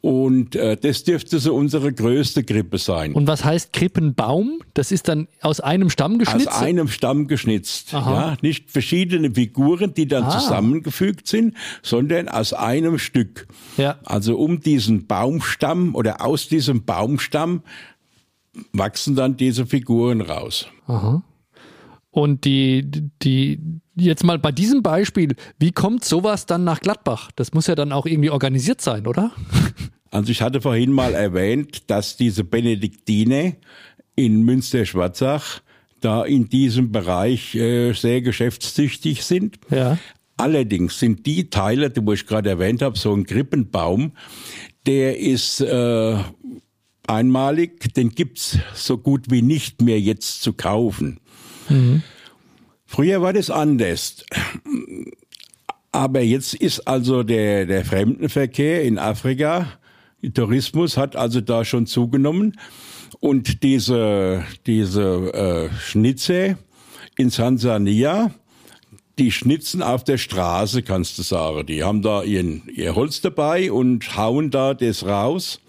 Und 0.00 0.54
äh, 0.56 0.76
das 0.76 1.04
dürfte 1.04 1.38
so 1.38 1.54
unsere 1.54 1.92
größte 1.92 2.44
Krippe 2.44 2.78
sein. 2.78 3.12
Und 3.14 3.26
was 3.26 3.44
heißt 3.44 3.72
Krippenbaum? 3.72 4.60
Das 4.74 4.92
ist 4.92 5.08
dann 5.08 5.28
aus 5.40 5.60
einem 5.60 5.90
Stamm 5.90 6.18
geschnitzt? 6.18 6.48
Aus 6.48 6.60
einem 6.62 6.88
Stamm 6.88 7.26
geschnitzt. 7.28 7.94
Aha. 7.94 8.12
Ja, 8.12 8.36
nicht 8.42 8.70
verschiedene 8.70 9.30
Figuren, 9.34 9.94
die 9.94 10.06
dann 10.06 10.24
Ah. 10.24 10.30
zusammengefügt 10.38 11.26
sind, 11.26 11.54
sondern 11.82 12.28
aus 12.28 12.52
einem 12.52 12.98
Stück. 12.98 13.46
Ja. 13.76 13.98
Also 14.04 14.36
um 14.38 14.60
diesen 14.60 15.06
Baumstamm 15.06 15.94
oder 15.94 16.24
aus 16.24 16.48
diesem 16.48 16.84
Baumstamm 16.84 17.62
wachsen 18.72 19.14
dann 19.14 19.36
diese 19.36 19.66
Figuren 19.66 20.20
raus. 20.20 20.66
Und 22.10 22.44
die, 22.44 22.84
die, 23.22 23.60
jetzt 24.04 24.24
mal 24.24 24.38
bei 24.38 24.52
diesem 24.52 24.82
Beispiel, 24.82 25.34
wie 25.58 25.72
kommt 25.72 26.04
sowas 26.04 26.46
dann 26.46 26.64
nach 26.64 26.80
Gladbach? 26.80 27.30
Das 27.36 27.52
muss 27.52 27.66
ja 27.66 27.74
dann 27.74 27.92
auch 27.92 28.06
irgendwie 28.06 28.30
organisiert 28.30 28.80
sein, 28.80 29.06
oder? 29.06 29.32
Also 30.10 30.32
ich 30.32 30.40
hatte 30.40 30.62
vorhin 30.62 30.90
mal 30.90 31.12
erwähnt, 31.12 31.90
dass 31.90 32.16
diese 32.16 32.42
Benediktine 32.42 33.56
in 34.16 34.42
Münster-Schwarzach 34.42 35.60
da 36.00 36.24
in 36.24 36.48
diesem 36.48 36.92
Bereich 36.92 37.54
äh, 37.54 37.92
sehr 37.92 38.22
geschäftstüchtig 38.22 39.22
sind. 39.22 39.58
Ja. 39.70 39.98
Allerdings 40.38 40.98
sind 40.98 41.26
die 41.26 41.50
Teile, 41.50 41.90
die 41.90 42.00
wo 42.06 42.12
ich 42.12 42.26
gerade 42.26 42.48
erwähnt 42.48 42.80
habe, 42.80 42.96
so 42.96 43.12
ein 43.12 43.26
Krippenbaum, 43.26 44.12
der 44.86 45.18
ist 45.18 45.60
äh, 45.60 46.16
einmalig, 47.06 47.92
den 47.94 48.10
gibt's 48.10 48.58
so 48.74 48.98
gut 48.98 49.30
wie 49.30 49.42
nicht 49.42 49.82
mehr 49.82 50.00
jetzt 50.00 50.42
zu 50.42 50.52
kaufen. 50.52 51.20
Mhm. 51.68 52.02
Früher 52.90 53.20
war 53.20 53.34
das 53.34 53.50
anders. 53.50 54.24
Aber 55.92 56.22
jetzt 56.22 56.54
ist 56.54 56.88
also 56.88 57.22
der, 57.22 57.66
der 57.66 57.84
Fremdenverkehr 57.84 58.82
in 58.82 58.98
Afrika, 58.98 59.78
Tourismus 60.32 60.96
hat 60.96 61.14
also 61.14 61.42
da 61.42 61.66
schon 61.66 61.86
zugenommen. 61.86 62.58
Und 63.20 63.62
diese, 63.62 64.42
diese 64.66 65.34
äh, 65.34 65.74
Schnitze 65.78 66.56
in 67.18 67.30
Tansania, 67.30 68.30
die 69.18 69.32
schnitzen 69.32 69.82
auf 69.82 70.02
der 70.02 70.16
Straße, 70.16 70.82
kannst 70.82 71.18
du 71.18 71.22
sagen. 71.22 71.66
Die 71.66 71.84
haben 71.84 72.00
da 72.00 72.22
ihren, 72.22 72.62
ihr 72.74 72.94
Holz 72.94 73.20
dabei 73.20 73.70
und 73.70 74.16
hauen 74.16 74.50
da 74.50 74.72
das 74.72 75.04
raus. 75.04 75.60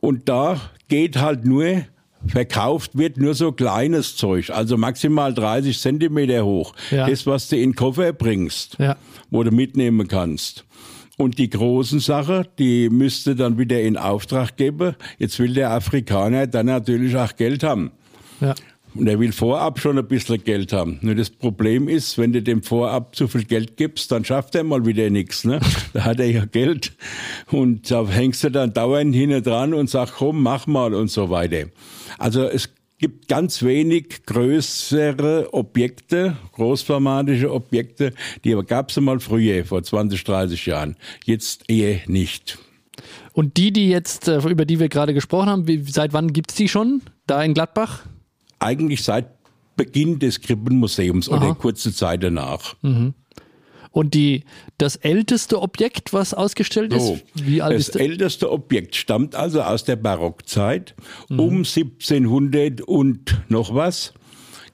Und 0.00 0.28
da 0.28 0.60
geht 0.88 1.16
halt 1.16 1.46
nur, 1.46 1.86
verkauft 2.26 2.96
wird 2.96 3.16
nur 3.16 3.34
so 3.34 3.52
kleines 3.52 4.16
Zeug, 4.16 4.50
also 4.50 4.76
maximal 4.76 5.32
30 5.32 5.78
Zentimeter 5.78 6.44
hoch. 6.44 6.74
Ja. 6.90 7.08
Das, 7.08 7.26
was 7.26 7.48
du 7.48 7.56
in 7.56 7.70
den 7.70 7.76
Koffer 7.76 8.12
bringst, 8.12 8.76
ja. 8.78 8.96
wo 9.30 9.42
du 9.42 9.50
mitnehmen 9.50 10.08
kannst. 10.08 10.64
Und 11.16 11.38
die 11.38 11.50
großen 11.50 11.98
Sachen, 11.98 12.46
die 12.58 12.88
müsste 12.90 13.34
dann 13.34 13.58
wieder 13.58 13.80
in 13.80 13.96
Auftrag 13.96 14.56
geben. 14.56 14.94
Jetzt 15.18 15.38
will 15.40 15.52
der 15.52 15.72
Afrikaner 15.72 16.46
dann 16.46 16.66
natürlich 16.66 17.16
auch 17.16 17.34
Geld 17.34 17.64
haben. 17.64 17.90
Ja. 18.40 18.54
Und 18.98 19.06
er 19.06 19.20
will 19.20 19.30
vorab 19.30 19.78
schon 19.78 19.96
ein 19.96 20.08
bisschen 20.08 20.42
Geld 20.42 20.72
haben. 20.72 20.98
Nur 21.02 21.14
das 21.14 21.30
Problem 21.30 21.88
ist, 21.88 22.18
wenn 22.18 22.32
du 22.32 22.42
dem 22.42 22.64
vorab 22.64 23.14
zu 23.14 23.28
viel 23.28 23.44
Geld 23.44 23.76
gibst, 23.76 24.10
dann 24.10 24.24
schafft 24.24 24.56
er 24.56 24.64
mal 24.64 24.84
wieder 24.86 25.08
nichts. 25.08 25.44
Ne? 25.44 25.60
Da 25.92 26.04
hat 26.04 26.18
er 26.18 26.28
ja 26.30 26.44
Geld. 26.44 26.92
Und 27.46 27.90
da 27.90 28.06
hängst 28.08 28.42
du 28.42 28.50
dann 28.50 28.72
dauernd 28.72 29.14
hinten 29.14 29.42
dran 29.42 29.72
und 29.72 29.88
sagst, 29.88 30.14
komm, 30.18 30.42
mach 30.42 30.66
mal 30.66 30.94
und 30.94 31.12
so 31.12 31.30
weiter. 31.30 31.68
Also 32.18 32.42
es 32.42 32.70
gibt 32.98 33.28
ganz 33.28 33.62
wenig 33.62 34.26
größere 34.26 35.54
Objekte, 35.54 36.36
großformatische 36.52 37.52
Objekte, 37.52 38.12
die 38.44 38.60
gab 38.66 38.90
es 38.90 38.98
mal 38.98 39.20
früher, 39.20 39.64
vor 39.64 39.82
20, 39.82 40.24
30 40.24 40.66
Jahren. 40.66 40.96
Jetzt 41.24 41.70
eher 41.70 42.00
nicht. 42.06 42.58
Und 43.32 43.56
die, 43.56 43.72
die 43.72 43.88
jetzt, 43.88 44.26
äh, 44.26 44.38
über 44.38 44.64
die 44.64 44.80
wir 44.80 44.88
gerade 44.88 45.14
gesprochen 45.14 45.48
haben, 45.48 45.68
wie, 45.68 45.84
seit 45.84 46.12
wann 46.12 46.32
gibt 46.32 46.50
es 46.50 46.56
die 46.56 46.68
schon 46.68 47.02
da 47.28 47.40
in 47.44 47.54
Gladbach? 47.54 48.04
Eigentlich 48.58 49.02
seit 49.02 49.28
Beginn 49.76 50.18
des 50.18 50.40
Krippenmuseums 50.40 51.28
oder 51.28 51.54
kurze 51.54 51.94
Zeit 51.94 52.22
danach. 52.22 52.74
Mhm. 52.82 53.14
Und 53.90 54.14
die, 54.14 54.44
das 54.76 54.96
älteste 54.96 55.60
Objekt, 55.62 56.12
was 56.12 56.34
ausgestellt 56.34 56.92
ist, 56.92 57.06
so, 57.06 57.20
wie 57.34 57.62
alt 57.62 57.74
das 57.74 57.80
ist 57.80 57.94
das? 57.94 58.02
älteste 58.02 58.50
Objekt 58.50 58.94
stammt 58.96 59.34
also 59.34 59.62
aus 59.62 59.84
der 59.84 59.96
Barockzeit 59.96 60.94
mhm. 61.28 61.40
um 61.40 61.56
1700 61.58 62.82
und 62.82 63.40
noch 63.48 63.74
was. 63.74 64.12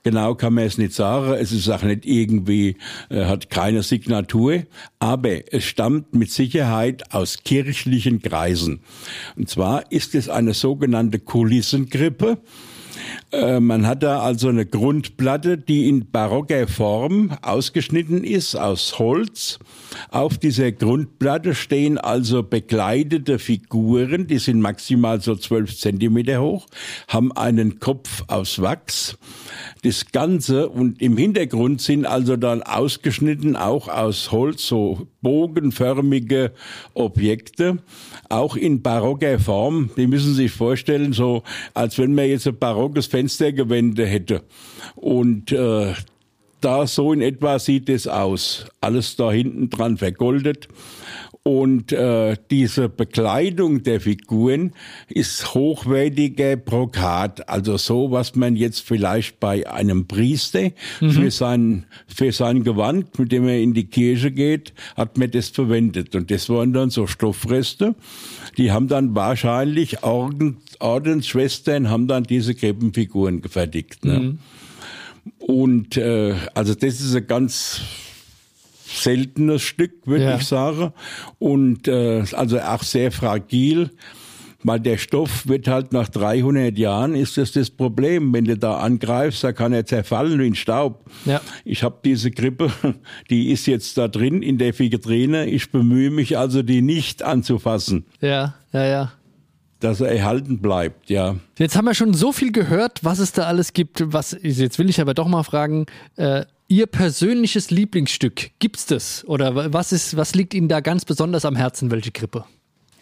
Genau 0.03 0.35
kann 0.35 0.53
man 0.53 0.65
es 0.65 0.77
nicht 0.77 0.93
sagen. 0.93 1.33
Es 1.33 1.51
ist 1.51 1.67
auch 1.69 1.81
nicht 1.81 2.05
irgendwie, 2.05 2.77
äh, 3.09 3.25
hat 3.25 3.49
keine 3.49 3.81
Signatur. 3.81 4.65
Aber 4.99 5.51
es 5.51 5.63
stammt 5.63 6.13
mit 6.13 6.29
Sicherheit 6.29 7.11
aus 7.11 7.39
kirchlichen 7.43 8.21
Kreisen. 8.21 8.81
Und 9.35 9.49
zwar 9.49 9.91
ist 9.91 10.13
es 10.13 10.29
eine 10.29 10.53
sogenannte 10.53 11.17
Kulissengrippe. 11.17 12.37
Äh, 13.31 13.59
man 13.59 13.85
hat 13.87 14.03
da 14.03 14.19
also 14.19 14.49
eine 14.49 14.65
Grundplatte, 14.65 15.57
die 15.57 15.87
in 15.89 16.11
barocker 16.11 16.67
Form 16.67 17.37
ausgeschnitten 17.41 18.23
ist 18.23 18.55
aus 18.55 18.99
Holz. 18.99 19.59
Auf 20.09 20.37
dieser 20.37 20.71
Grundplatte 20.71 21.55
stehen 21.55 21.97
also 21.97 22.43
bekleidete 22.43 23.39
Figuren, 23.39 24.27
die 24.27 24.39
sind 24.39 24.61
maximal 24.61 25.21
so 25.21 25.35
zwölf 25.35 25.77
Zentimeter 25.77 26.41
hoch, 26.41 26.67
haben 27.07 27.31
einen 27.31 27.79
Kopf 27.79 28.23
aus 28.27 28.61
Wachs. 28.61 29.17
Das 29.83 30.11
Ganze 30.11 30.69
und 30.69 31.01
im 31.01 31.17
Hintergrund 31.17 31.81
sind 31.81 32.05
also 32.05 32.35
dann 32.37 32.63
ausgeschnitten 32.63 33.55
auch 33.55 33.87
aus 33.87 34.31
Holz 34.31 34.67
so 34.67 35.07
bogenförmige 35.21 36.51
Objekte, 36.93 37.77
auch 38.29 38.55
in 38.55 38.81
barocker 38.81 39.39
Form. 39.39 39.89
Die 39.97 40.07
müssen 40.07 40.33
sich 40.33 40.51
vorstellen, 40.51 41.13
so 41.13 41.43
als 41.73 41.97
wenn 41.97 42.15
man 42.15 42.27
jetzt 42.27 42.47
ein 42.47 42.57
barockes 42.95 43.07
Fenstergewände 43.07 44.05
hätte. 44.05 44.41
Und 44.95 45.51
äh, 45.51 45.93
da 46.61 46.87
so 46.87 47.13
in 47.13 47.21
etwa 47.21 47.59
sieht 47.59 47.89
es 47.89 48.07
aus. 48.07 48.65
Alles 48.81 49.15
da 49.15 49.31
hinten 49.31 49.69
dran 49.69 49.97
vergoldet. 49.97 50.67
Und 51.47 51.91
äh, 51.91 52.37
diese 52.49 52.89
Bekleidung 52.89 53.83
der 53.83 54.01
Figuren 54.01 54.71
ist 55.07 55.53
hochwertiger 55.53 56.55
Brokat, 56.55 57.47
also 57.47 57.77
so, 57.77 58.09
was 58.09 58.33
man 58.33 58.55
jetzt 58.55 58.79
vielleicht 58.79 59.39
bei 59.39 59.69
einem 59.69 60.07
Priester 60.07 60.71
mhm. 61.01 61.11
für 61.11 61.29
sein 61.29 61.85
für 62.07 62.31
sein 62.31 62.63
Gewand, 62.63 63.19
mit 63.19 63.31
dem 63.31 63.47
er 63.47 63.59
in 63.59 63.75
die 63.75 63.85
Kirche 63.85 64.31
geht, 64.31 64.73
hat 64.97 65.19
man 65.19 65.29
das 65.29 65.49
verwendet. 65.49 66.15
Und 66.15 66.31
das 66.31 66.49
waren 66.49 66.73
dann 66.73 66.89
so 66.89 67.05
Stoffreste. 67.05 67.93
Die 68.57 68.71
haben 68.71 68.87
dann 68.87 69.13
wahrscheinlich 69.13 70.01
Orden, 70.01 70.57
Ordensschwestern 70.79 71.91
haben 71.91 72.07
dann 72.07 72.23
diese 72.23 72.55
Krippenfiguren 72.55 73.41
gefertigt. 73.41 74.03
Ne? 74.03 74.19
Mhm. 74.19 74.39
Und 75.37 75.95
äh, 75.97 76.33
also 76.55 76.73
das 76.73 77.01
ist 77.01 77.13
ein 77.15 77.27
ganz 77.27 77.81
seltenes 78.85 79.63
Stück, 79.63 80.05
würde 80.05 80.25
ja. 80.25 80.37
ich 80.37 80.45
sagen. 80.45 80.93
Und 81.39 81.87
äh, 81.87 82.23
also 82.33 82.59
auch 82.59 82.83
sehr 82.83 83.11
fragil, 83.11 83.89
weil 84.63 84.79
der 84.79 84.97
Stoff 84.97 85.47
wird 85.47 85.67
halt 85.67 85.93
nach 85.93 86.09
300 86.09 86.77
Jahren, 86.77 87.15
ist 87.15 87.37
das 87.37 87.51
das 87.51 87.69
Problem. 87.69 88.33
Wenn 88.33 88.45
du 88.45 88.57
da 88.57 88.77
angreifst, 88.77 89.43
da 89.43 89.53
kann 89.53 89.73
er 89.73 89.85
zerfallen 89.85 90.39
wie 90.39 90.47
ein 90.47 90.55
Staub. 90.55 91.05
Ja. 91.25 91.41
Ich 91.63 91.83
habe 91.83 91.97
diese 92.03 92.31
Grippe, 92.31 92.71
die 93.29 93.51
ist 93.51 93.65
jetzt 93.65 93.97
da 93.97 94.07
drin 94.07 94.41
in 94.41 94.57
der 94.57 94.77
Vitrine. 94.77 95.45
Ich 95.47 95.71
bemühe 95.71 96.09
mich 96.09 96.37
also, 96.37 96.61
die 96.61 96.81
nicht 96.81 97.23
anzufassen. 97.23 98.05
Ja, 98.21 98.55
ja, 98.71 98.85
ja 98.85 99.11
dass 99.85 100.01
er 100.01 100.09
erhalten 100.09 100.59
bleibt, 100.59 101.09
ja. 101.09 101.35
Jetzt 101.57 101.77
haben 101.77 101.85
wir 101.85 101.93
schon 101.93 102.13
so 102.13 102.31
viel 102.31 102.51
gehört, 102.51 103.03
was 103.03 103.19
es 103.19 103.31
da 103.31 103.43
alles 103.43 103.73
gibt. 103.73 104.03
Was, 104.11 104.35
jetzt 104.41 104.79
will 104.79 104.89
ich 104.89 104.99
aber 104.99 105.13
doch 105.13 105.27
mal 105.27 105.43
fragen, 105.43 105.85
äh, 106.15 106.45
Ihr 106.67 106.87
persönliches 106.87 107.69
Lieblingsstück, 107.69 108.49
gibt's 108.57 108.87
das? 108.87 109.23
Oder 109.27 109.71
was 109.71 109.91
ist, 109.91 110.17
was 110.17 110.33
liegt 110.33 110.55
Ihnen 110.55 110.67
da 110.67 110.79
ganz 110.79 111.05
besonders 111.05 111.45
am 111.45 111.55
Herzen, 111.55 111.91
welche 111.91 112.09
Krippe? 112.09 112.43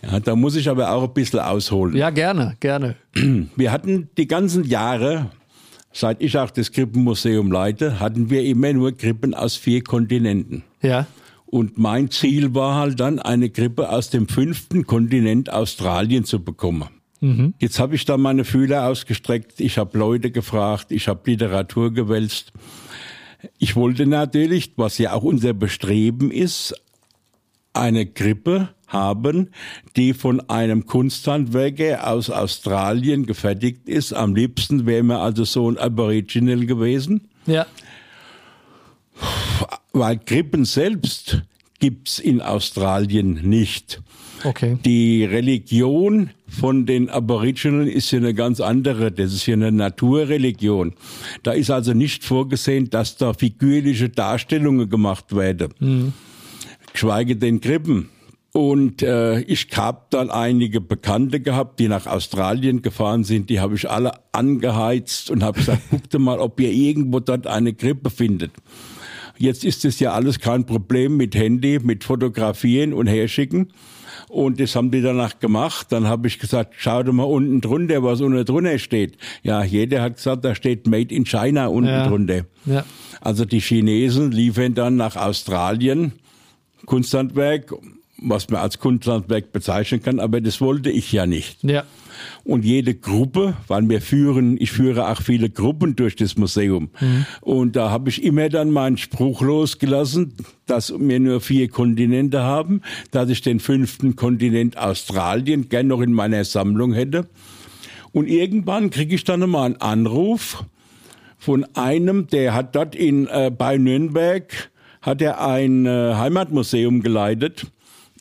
Ja, 0.02 0.20
da 0.20 0.36
muss 0.36 0.58
ich 0.58 0.68
aber 0.68 0.92
auch 0.92 1.04
ein 1.04 1.14
bisschen 1.14 1.40
ausholen. 1.40 1.96
Ja, 1.96 2.10
gerne, 2.10 2.58
gerne. 2.60 2.98
Wir 3.56 3.72
hatten 3.72 4.10
die 4.18 4.28
ganzen 4.28 4.66
Jahre, 4.66 5.32
seit 5.94 6.22
ich 6.22 6.38
auch 6.38 6.52
das 6.52 6.74
Krippenmuseum 6.74 7.50
leite, 7.50 8.02
hatten 8.02 8.30
wir 8.30 8.44
immer 8.44 8.74
nur 8.74 8.92
Krippen 8.92 9.34
aus 9.34 9.56
vier 9.56 9.82
Kontinenten. 9.82 10.64
Ja. 10.82 11.08
Und 11.54 11.78
mein 11.78 12.10
Ziel 12.10 12.56
war 12.56 12.74
halt 12.74 13.00
dann, 13.00 13.20
eine 13.20 13.52
Krippe 13.52 13.92
aus 13.92 14.10
dem 14.10 14.28
fünften 14.28 14.88
Kontinent 14.88 15.54
Australien 15.54 16.26
zu 16.26 16.44
bekommen. 16.44 16.90
Mhm. 17.22 17.54
Jetzt 17.60 17.78
habe 17.78 17.94
ich 17.94 18.06
da 18.06 18.18
meine 18.18 18.44
Fühler 18.44 18.88
ausgestreckt, 18.88 19.60
ich 19.60 19.78
habe 19.78 19.96
Leute 20.00 20.32
gefragt, 20.32 20.88
ich 20.90 21.08
habe 21.08 21.30
Literatur 21.30 21.94
gewälzt. 21.94 22.54
Ich 23.60 23.76
wollte 23.76 24.08
natürlich, 24.08 24.72
was 24.78 24.98
ja 24.98 25.14
auch 25.14 25.22
unser 25.22 25.54
Bestreben 25.54 26.32
ist, 26.32 26.74
eine 27.72 28.08
Krippe 28.08 28.70
haben, 28.88 29.52
die 29.96 30.16
von 30.16 30.40
einem 30.50 30.88
Kunsthandwerker 30.88 32.10
aus 32.10 32.32
Australien 32.32 33.28
gefertigt 33.28 33.88
ist. 33.88 34.12
Am 34.12 34.34
liebsten 34.34 34.88
wäre 34.88 35.04
mir 35.04 35.20
also 35.20 35.44
so 35.44 35.70
ein 35.70 35.78
Aboriginal 35.78 36.66
gewesen. 36.66 37.30
Ja. 37.46 37.68
Weil 39.94 40.18
Krippen 40.18 40.66
selbst 40.66 41.44
gibt's 41.80 42.18
in 42.18 42.42
Australien 42.42 43.48
nicht. 43.48 44.02
Okay. 44.44 44.78
Die 44.84 45.24
Religion 45.24 46.32
von 46.48 46.86
den 46.86 47.10
Aboriginen 47.10 47.88
ist 47.88 48.12
ja 48.12 48.18
eine 48.18 48.34
ganz 48.34 48.60
andere. 48.60 49.12
Das 49.12 49.34
ist 49.34 49.46
ja 49.46 49.54
eine 49.54 49.72
Naturreligion. 49.72 50.94
Da 51.44 51.52
ist 51.52 51.70
also 51.70 51.94
nicht 51.94 52.24
vorgesehen, 52.24 52.90
dass 52.90 53.18
da 53.18 53.34
figürliche 53.34 54.10
Darstellungen 54.10 54.90
gemacht 54.90 55.36
werden. 55.36 55.74
Mhm. 55.80 56.14
Geschweige 56.92 57.36
denn 57.36 57.62
Krippen. 57.62 58.10
Und 58.52 59.02
äh, 59.02 59.42
ich 59.42 59.68
habe 59.76 60.02
dann 60.12 60.30
einige 60.30 60.80
Bekannte 60.80 61.40
gehabt, 61.40 61.80
die 61.80 61.88
nach 61.88 62.06
Australien 62.06 62.82
gefahren 62.84 63.24
sind. 63.24 63.50
Die 63.50 63.60
habe 63.60 63.76
ich 63.76 63.90
alle 63.90 64.12
angeheizt 64.32 65.32
und 65.32 65.44
habe 65.44 65.60
gesagt, 65.60 65.82
guckt 65.90 66.14
mal, 66.20 66.40
ob 66.40 66.60
ihr 66.60 66.72
irgendwo 66.72 67.20
dort 67.20 67.48
eine 67.48 67.74
Krippe 67.74 68.10
findet. 68.10 68.52
Jetzt 69.44 69.66
ist 69.66 69.84
es 69.84 70.00
ja 70.00 70.14
alles 70.14 70.40
kein 70.40 70.66
Problem 70.66 71.18
mit 71.18 71.36
Handy, 71.36 71.78
mit 71.84 72.06
Fotografieren 72.06 72.94
und 72.94 73.08
Herschicken. 73.08 73.74
Und 74.30 74.62
das 74.62 74.74
haben 74.74 74.90
die 74.90 75.02
danach 75.02 75.40
gemacht. 75.40 75.88
Dann 75.90 76.08
habe 76.08 76.30
ich 76.30 76.40
gesagt, 76.40 76.76
schau 76.78 77.04
dir 77.04 77.12
mal 77.12 77.24
unten 77.26 77.60
drunter, 77.60 78.02
was 78.04 78.22
unten 78.22 78.46
drunter 78.46 78.80
steht. 78.80 79.18
Ja, 79.44 79.62
jeder 79.62 80.02
hat 80.02 80.16
gesagt, 80.16 80.46
da 80.46 80.56
steht 80.56 80.88
Made 80.88 81.14
in 81.14 81.26
China 81.26 81.68
unten 81.68 81.90
Ja. 81.90 82.08
drunter. 82.08 82.46
Ja. 82.66 82.86
Also 83.20 83.44
die 83.44 83.60
Chinesen 83.60 84.32
liefern 84.32 84.76
dann 84.76 84.96
nach 84.96 85.18
Australien 85.18 86.14
Kunsthandwerk, 86.86 87.74
was 88.22 88.50
man 88.50 88.62
als 88.62 88.80
Kunsthandwerk 88.80 89.52
bezeichnen 89.52 90.02
kann, 90.02 90.22
aber 90.22 90.40
das 90.40 90.62
wollte 90.62 90.90
ich 90.90 91.12
ja 91.12 91.26
nicht. 91.26 91.62
Ja. 91.64 91.84
Und 92.44 92.66
jede 92.66 92.94
Gruppe, 92.96 93.56
weil 93.68 93.88
wir 93.90 94.02
führen, 94.02 94.58
ich 94.60 94.72
führe 94.72 95.10
auch 95.10 95.22
viele 95.22 95.50
Gruppen 95.50 95.96
durch 95.96 96.16
das 96.16 96.38
Museum. 96.38 96.90
Und 97.42 97.76
da 97.76 97.90
habe 97.90 98.10
ich 98.10 98.24
immer 98.24 98.50
dann 98.50 98.72
meinen 98.72 98.98
Spruch 98.98 99.42
losgelassen, 99.42 100.34
dass 100.66 100.94
wir 100.98 101.20
nur 101.20 101.42
vier 101.42 101.70
Kontinente 101.70 102.42
haben, 102.42 102.82
dass 103.12 103.30
ich 103.30 103.42
den 103.42 103.60
fünften 103.60 104.16
Kontinent 104.16 104.78
Australien 104.78 105.70
gern 105.70 105.88
noch 105.88 106.02
in 106.02 106.14
meiner 106.14 106.44
Sammlung 106.46 106.94
hätte. 106.94 107.28
Und 108.12 108.28
irgendwann 108.28 108.90
kriege 108.90 109.16
ich 109.16 109.24
dann 109.24 109.50
mal 109.50 109.66
einen 109.66 109.82
Anruf 109.82 110.64
von 111.38 111.66
einem, 111.74 112.28
der 112.28 112.54
hat 112.54 112.76
dort 112.76 112.96
in, 112.96 113.28
äh, 113.28 113.52
bei 113.56 113.78
Nürnberg, 113.78 114.72
hat 115.02 115.22
er 115.22 115.46
ein 115.46 115.86
äh, 115.86 116.14
Heimatmuseum 116.16 117.02
geleitet. 117.02 117.66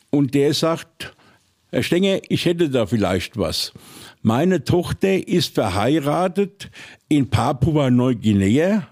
Und 0.09 0.33
der 0.33 0.53
sagt, 0.53 1.15
Herr 1.73 1.81
Stenger, 1.81 2.19
ich 2.29 2.45
hätte 2.45 2.69
da 2.69 2.85
vielleicht 2.85 3.35
was. 3.35 3.73
Meine 4.21 4.63
Tochter 4.63 5.27
ist 5.27 5.55
verheiratet 5.55 6.69
in 7.09 7.31
Papua-Neuguinea. 7.31 8.87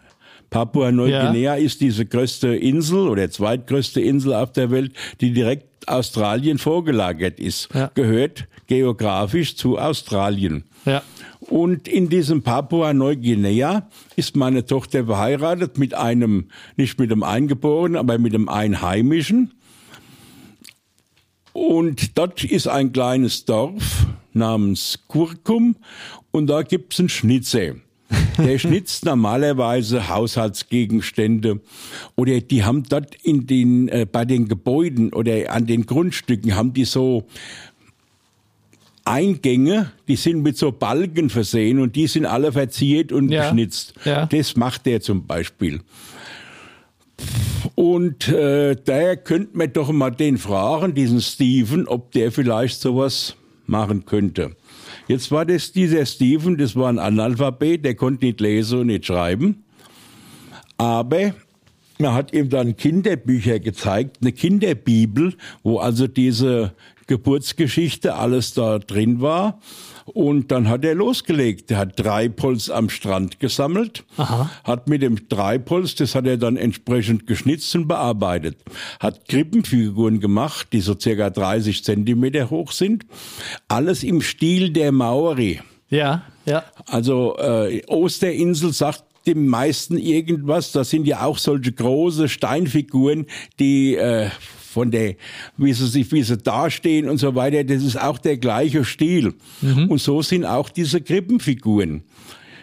Papua-Neuguinea 0.49 1.57
ist 1.57 1.79
diese 1.81 2.07
größte 2.07 2.47
Insel 2.55 3.07
oder 3.07 3.29
zweitgrößte 3.29 4.01
Insel 4.01 4.33
auf 4.33 4.51
der 4.53 4.71
Welt, 4.71 4.93
die 5.21 5.31
direkt 5.31 5.87
Australien 5.87 6.57
vorgelagert 6.57 7.39
ist. 7.39 7.69
Ja. 7.71 7.91
Gehört 7.93 8.47
geografisch 8.65 9.55
zu 9.55 9.77
Australien. 9.77 10.63
Ja. 10.85 11.03
Und 11.39 11.87
in 11.87 12.09
diesem 12.09 12.41
Papua-Neuguinea 12.41 13.89
ist 14.15 14.35
meine 14.35 14.65
Tochter 14.65 15.05
verheiratet 15.05 15.77
mit 15.77 15.93
einem, 15.93 16.47
nicht 16.77 16.97
mit 16.97 17.11
einem 17.11 17.21
Eingeborenen, 17.21 17.97
aber 17.97 18.17
mit 18.17 18.33
einem 18.33 18.49
Einheimischen. 18.49 19.51
Und 21.53 22.17
dort 22.17 22.43
ist 22.43 22.67
ein 22.67 22.93
kleines 22.93 23.45
Dorf 23.45 24.05
namens 24.33 24.99
Kurkum 25.07 25.75
und 26.31 26.47
da 26.47 26.61
gibt's 26.63 26.99
einen 26.99 27.09
Schnitzer. 27.09 27.75
Der 28.37 28.57
schnitzt 28.59 29.05
normalerweise 29.05 30.07
Haushaltsgegenstände 30.09 31.59
oder 32.15 32.39
die 32.39 32.63
haben 32.63 32.83
dort 32.83 33.15
in 33.23 33.47
den, 33.47 33.87
äh, 33.89 34.05
bei 34.09 34.25
den 34.25 34.47
Gebäuden 34.47 35.11
oder 35.13 35.51
an 35.51 35.65
den 35.65 35.85
Grundstücken 35.85 36.55
haben 36.55 36.73
die 36.73 36.85
so 36.85 37.25
Eingänge, 39.03 39.91
die 40.07 40.15
sind 40.15 40.43
mit 40.43 40.57
so 40.57 40.71
Balken 40.71 41.29
versehen 41.29 41.79
und 41.79 41.95
die 41.95 42.07
sind 42.07 42.25
alle 42.25 42.51
verziert 42.51 43.11
und 43.11 43.29
Ja. 43.31 43.43
geschnitzt. 43.43 43.93
Ja. 44.05 44.25
Das 44.27 44.55
macht 44.55 44.85
der 44.85 45.01
zum 45.01 45.25
Beispiel. 45.25 45.81
Und 47.75 48.27
äh, 48.27 48.75
daher 48.83 49.17
könnte 49.17 49.57
man 49.57 49.71
doch 49.73 49.91
mal 49.91 50.11
den 50.11 50.37
fragen, 50.37 50.93
diesen 50.93 51.21
Steven, 51.21 51.87
ob 51.87 52.11
der 52.11 52.31
vielleicht 52.31 52.79
sowas 52.79 53.35
machen 53.65 54.05
könnte. 54.05 54.55
Jetzt 55.07 55.31
war 55.31 55.45
das 55.45 55.71
dieser 55.71 56.05
Steven, 56.05 56.57
das 56.57 56.75
war 56.75 56.89
ein 56.89 56.99
Analphabet, 56.99 57.83
der 57.83 57.95
konnte 57.95 58.25
nicht 58.25 58.41
lesen 58.41 58.79
und 58.79 58.87
nicht 58.87 59.05
schreiben. 59.05 59.63
Aber 60.77 61.33
man 61.99 62.13
hat 62.13 62.33
ihm 62.33 62.49
dann 62.49 62.75
Kinderbücher 62.75 63.59
gezeigt, 63.59 64.17
eine 64.21 64.31
Kinderbibel, 64.31 65.35
wo 65.63 65.79
also 65.79 66.07
diese 66.07 66.73
Geburtsgeschichte 67.11 68.15
alles 68.15 68.53
da 68.53 68.79
drin 68.79 69.19
war. 69.19 69.59
Und 70.05 70.49
dann 70.49 70.69
hat 70.69 70.85
er 70.85 70.95
losgelegt. 70.95 71.69
Er 71.69 71.79
hat 71.79 71.97
Treibholz 71.97 72.69
am 72.69 72.89
Strand 72.89 73.41
gesammelt, 73.41 74.05
Aha. 74.15 74.49
hat 74.63 74.87
mit 74.87 75.01
dem 75.01 75.27
Treibholz, 75.27 75.95
das 75.95 76.15
hat 76.15 76.25
er 76.25 76.37
dann 76.37 76.55
entsprechend 76.55 77.27
geschnitzt 77.27 77.75
und 77.75 77.89
bearbeitet, 77.89 78.57
hat 79.01 79.27
Krippenfiguren 79.27 80.21
gemacht, 80.21 80.69
die 80.71 80.79
so 80.79 80.97
circa 80.97 81.29
30 81.29 81.83
Zentimeter 81.83 82.49
hoch 82.49 82.71
sind. 82.71 83.05
Alles 83.67 84.03
im 84.03 84.21
Stil 84.21 84.71
der 84.71 84.93
Maori. 84.93 85.59
Ja. 85.89 86.23
Ja. 86.45 86.63
Also 86.85 87.37
äh, 87.37 87.83
Osterinsel 87.87 88.71
sagt 88.71 89.03
dem 89.27 89.47
meisten 89.47 89.97
irgendwas. 89.97 90.71
Das 90.71 90.89
sind 90.89 91.05
ja 91.05 91.25
auch 91.25 91.37
solche 91.37 91.73
große 91.73 92.29
Steinfiguren, 92.29 93.27
die 93.59 93.95
äh, 93.95 94.29
von 94.71 94.89
der, 94.91 95.15
wie 95.57 95.73
sie 95.73 95.87
sich, 95.87 96.11
wie 96.11 96.23
sie 96.23 96.37
dastehen 96.37 97.09
und 97.09 97.17
so 97.17 97.35
weiter, 97.35 97.63
das 97.63 97.83
ist 97.83 97.99
auch 98.01 98.17
der 98.17 98.37
gleiche 98.37 98.83
Stil. 98.85 99.33
Und 99.61 99.99
so 100.01 100.21
sind 100.21 100.45
auch 100.45 100.69
diese 100.69 101.01
Krippenfiguren. 101.01 102.03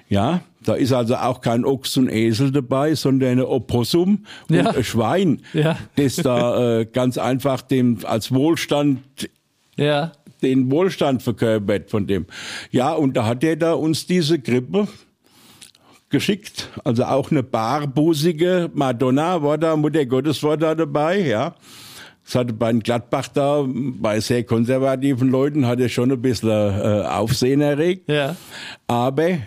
Ja, 0.08 0.40
da 0.64 0.74
ist 0.74 0.92
also 0.92 1.16
auch 1.16 1.40
kein 1.42 1.64
Ochs 1.66 1.96
und 1.98 2.08
Esel 2.08 2.50
dabei, 2.50 2.94
sondern 2.94 3.38
ein 3.38 3.44
Opossum 3.44 4.24
und 4.48 4.56
Ja. 4.56 4.70
ein 4.70 4.82
Schwein, 4.84 5.42
Ja. 5.52 5.78
das 5.96 6.16
da 6.16 6.80
äh, 6.80 6.86
ganz 6.86 7.18
einfach 7.18 7.60
dem 7.62 7.98
als 8.04 8.32
Wohlstand 8.32 9.00
Ja. 9.76 10.12
den 10.42 10.70
Wohlstand 10.70 11.22
verkörpert 11.22 11.90
von 11.90 12.06
dem. 12.06 12.24
Ja, 12.70 12.92
und 12.94 13.16
da 13.18 13.26
hat 13.26 13.44
er 13.44 13.56
da 13.56 13.74
uns 13.74 14.06
diese 14.06 14.38
Grippe 14.38 14.88
geschickt. 16.10 16.68
Also 16.84 17.04
auch 17.04 17.30
eine 17.30 17.42
barbusige 17.42 18.70
Madonna 18.72 19.42
war 19.42 19.58
da, 19.58 19.76
Mutter 19.76 20.06
Gottes 20.06 20.42
war 20.42 20.56
da 20.56 20.74
dabei, 20.74 21.20
ja. 21.20 21.54
Das 22.28 22.34
hatte 22.34 22.52
bei 22.52 22.74
Gladbach 22.74 23.28
da, 23.28 23.64
bei 23.66 24.20
sehr 24.20 24.44
konservativen 24.44 25.30
Leuten, 25.30 25.66
hat 25.66 25.80
er 25.80 25.88
schon 25.88 26.12
ein 26.12 26.20
bisschen 26.20 26.50
äh, 26.50 27.06
Aufsehen 27.06 27.62
erregt. 27.62 28.06
Ja. 28.06 28.36
Aber 28.86 29.38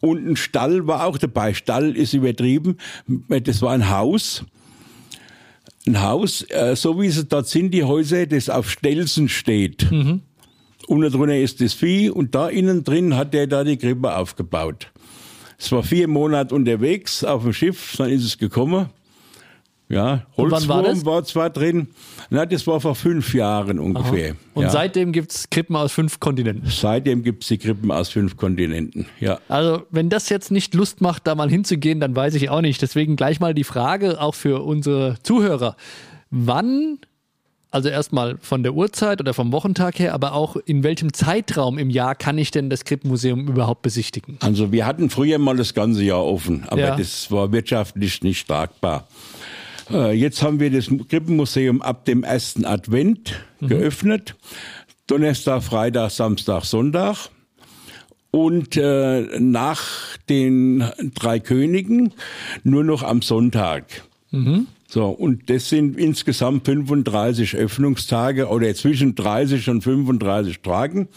und 0.00 0.28
ein 0.28 0.36
Stall 0.36 0.86
war 0.86 1.06
auch 1.06 1.18
dabei. 1.18 1.54
Stall 1.54 1.96
ist 1.96 2.14
übertrieben. 2.14 2.76
Das 3.28 3.62
war 3.62 3.72
ein 3.72 3.90
Haus. 3.90 4.44
Ein 5.88 6.02
Haus, 6.02 6.42
äh, 6.50 6.76
so 6.76 7.00
wie 7.00 7.10
sie 7.10 7.24
dort 7.24 7.48
sind, 7.48 7.74
die 7.74 7.82
Häuser, 7.82 8.26
das 8.26 8.48
auf 8.48 8.70
Stelzen 8.70 9.28
steht. 9.28 9.90
Unten 10.86 11.10
drunter 11.10 11.36
ist 11.36 11.60
das 11.60 11.74
Vieh 11.74 12.10
und 12.10 12.36
da 12.36 12.48
innen 12.48 12.84
drin 12.84 13.16
hat 13.16 13.34
der 13.34 13.48
da 13.48 13.64
die 13.64 13.76
Krippe 13.76 14.16
aufgebaut. 14.16 14.92
Es 15.58 15.72
war 15.72 15.82
vier 15.82 16.06
Monate 16.06 16.54
unterwegs 16.54 17.24
auf 17.24 17.42
dem 17.42 17.52
Schiff, 17.52 17.96
dann 17.98 18.08
ist 18.08 18.24
es 18.24 18.38
gekommen. 18.38 18.88
Ja, 19.90 20.04
war 20.06 20.26
Holzwurm 20.36 20.84
das? 20.84 21.04
war 21.04 21.24
zwar 21.24 21.50
drin. 21.50 21.88
Na, 22.30 22.46
das 22.46 22.64
war 22.68 22.80
vor 22.80 22.94
fünf 22.94 23.34
Jahren 23.34 23.80
ungefähr. 23.80 24.36
Und 24.54 24.62
ja. 24.62 24.70
seitdem 24.70 25.10
gibt's 25.10 25.50
Krippen 25.50 25.74
aus 25.74 25.90
fünf 25.90 26.20
Kontinenten. 26.20 26.70
Seitdem 26.70 27.24
gibt's 27.24 27.48
die 27.48 27.58
Krippen 27.58 27.90
aus 27.90 28.08
fünf 28.08 28.36
Kontinenten. 28.36 29.06
Ja. 29.18 29.40
Also, 29.48 29.82
wenn 29.90 30.08
das 30.08 30.28
jetzt 30.28 30.52
nicht 30.52 30.74
Lust 30.74 31.00
macht, 31.00 31.26
da 31.26 31.34
mal 31.34 31.50
hinzugehen, 31.50 31.98
dann 31.98 32.14
weiß 32.14 32.34
ich 32.36 32.50
auch 32.50 32.60
nicht. 32.60 32.80
Deswegen 32.80 33.16
gleich 33.16 33.40
mal 33.40 33.52
die 33.52 33.64
Frage 33.64 34.20
auch 34.20 34.36
für 34.36 34.62
unsere 34.62 35.16
Zuhörer. 35.24 35.74
Wann, 36.30 36.98
also 37.72 37.88
erstmal 37.88 38.38
von 38.40 38.62
der 38.62 38.74
Uhrzeit 38.74 39.20
oder 39.20 39.34
vom 39.34 39.50
Wochentag 39.50 39.98
her, 39.98 40.14
aber 40.14 40.34
auch 40.34 40.54
in 40.54 40.84
welchem 40.84 41.12
Zeitraum 41.12 41.78
im 41.78 41.90
Jahr 41.90 42.14
kann 42.14 42.38
ich 42.38 42.52
denn 42.52 42.70
das 42.70 42.84
Krippenmuseum 42.84 43.48
überhaupt 43.48 43.82
besichtigen? 43.82 44.36
Also 44.40 44.70
wir 44.70 44.86
hatten 44.86 45.10
früher 45.10 45.38
mal 45.38 45.56
das 45.56 45.74
ganze 45.74 46.04
Jahr 46.04 46.24
offen, 46.24 46.62
aber 46.68 46.80
Ja. 46.80 46.96
das 46.96 47.28
war 47.32 47.50
wirtschaftlich 47.50 48.22
nicht 48.22 48.46
tragbar. 48.46 49.08
Äh, 49.90 50.12
Jetzt 50.12 50.42
haben 50.42 50.60
wir 50.60 50.70
das 50.70 50.88
Krippenmuseum 51.08 51.82
ab 51.82 52.04
dem 52.04 52.22
ersten 52.22 52.64
Advent 52.64 53.40
geöffnet. 53.60 54.36
Donnerstag, 55.06 55.62
Freitag, 55.62 56.10
Samstag, 56.10 56.64
Sonntag. 56.64 57.30
Und 58.30 58.76
äh, 58.76 59.40
nach 59.40 59.82
den 60.28 60.84
drei 61.14 61.40
Königen 61.40 62.12
nur 62.62 62.84
noch 62.84 63.02
am 63.02 63.22
Sonntag. 63.22 64.04
So, 64.86 65.06
und 65.08 65.50
das 65.50 65.68
sind 65.68 65.98
insgesamt 65.98 66.64
35 66.64 67.56
Öffnungstage 67.56 68.46
oder 68.46 68.72
zwischen 68.74 69.16
30 69.16 69.68
und 69.70 69.82
35 69.82 70.60
Tagen. 70.62 71.08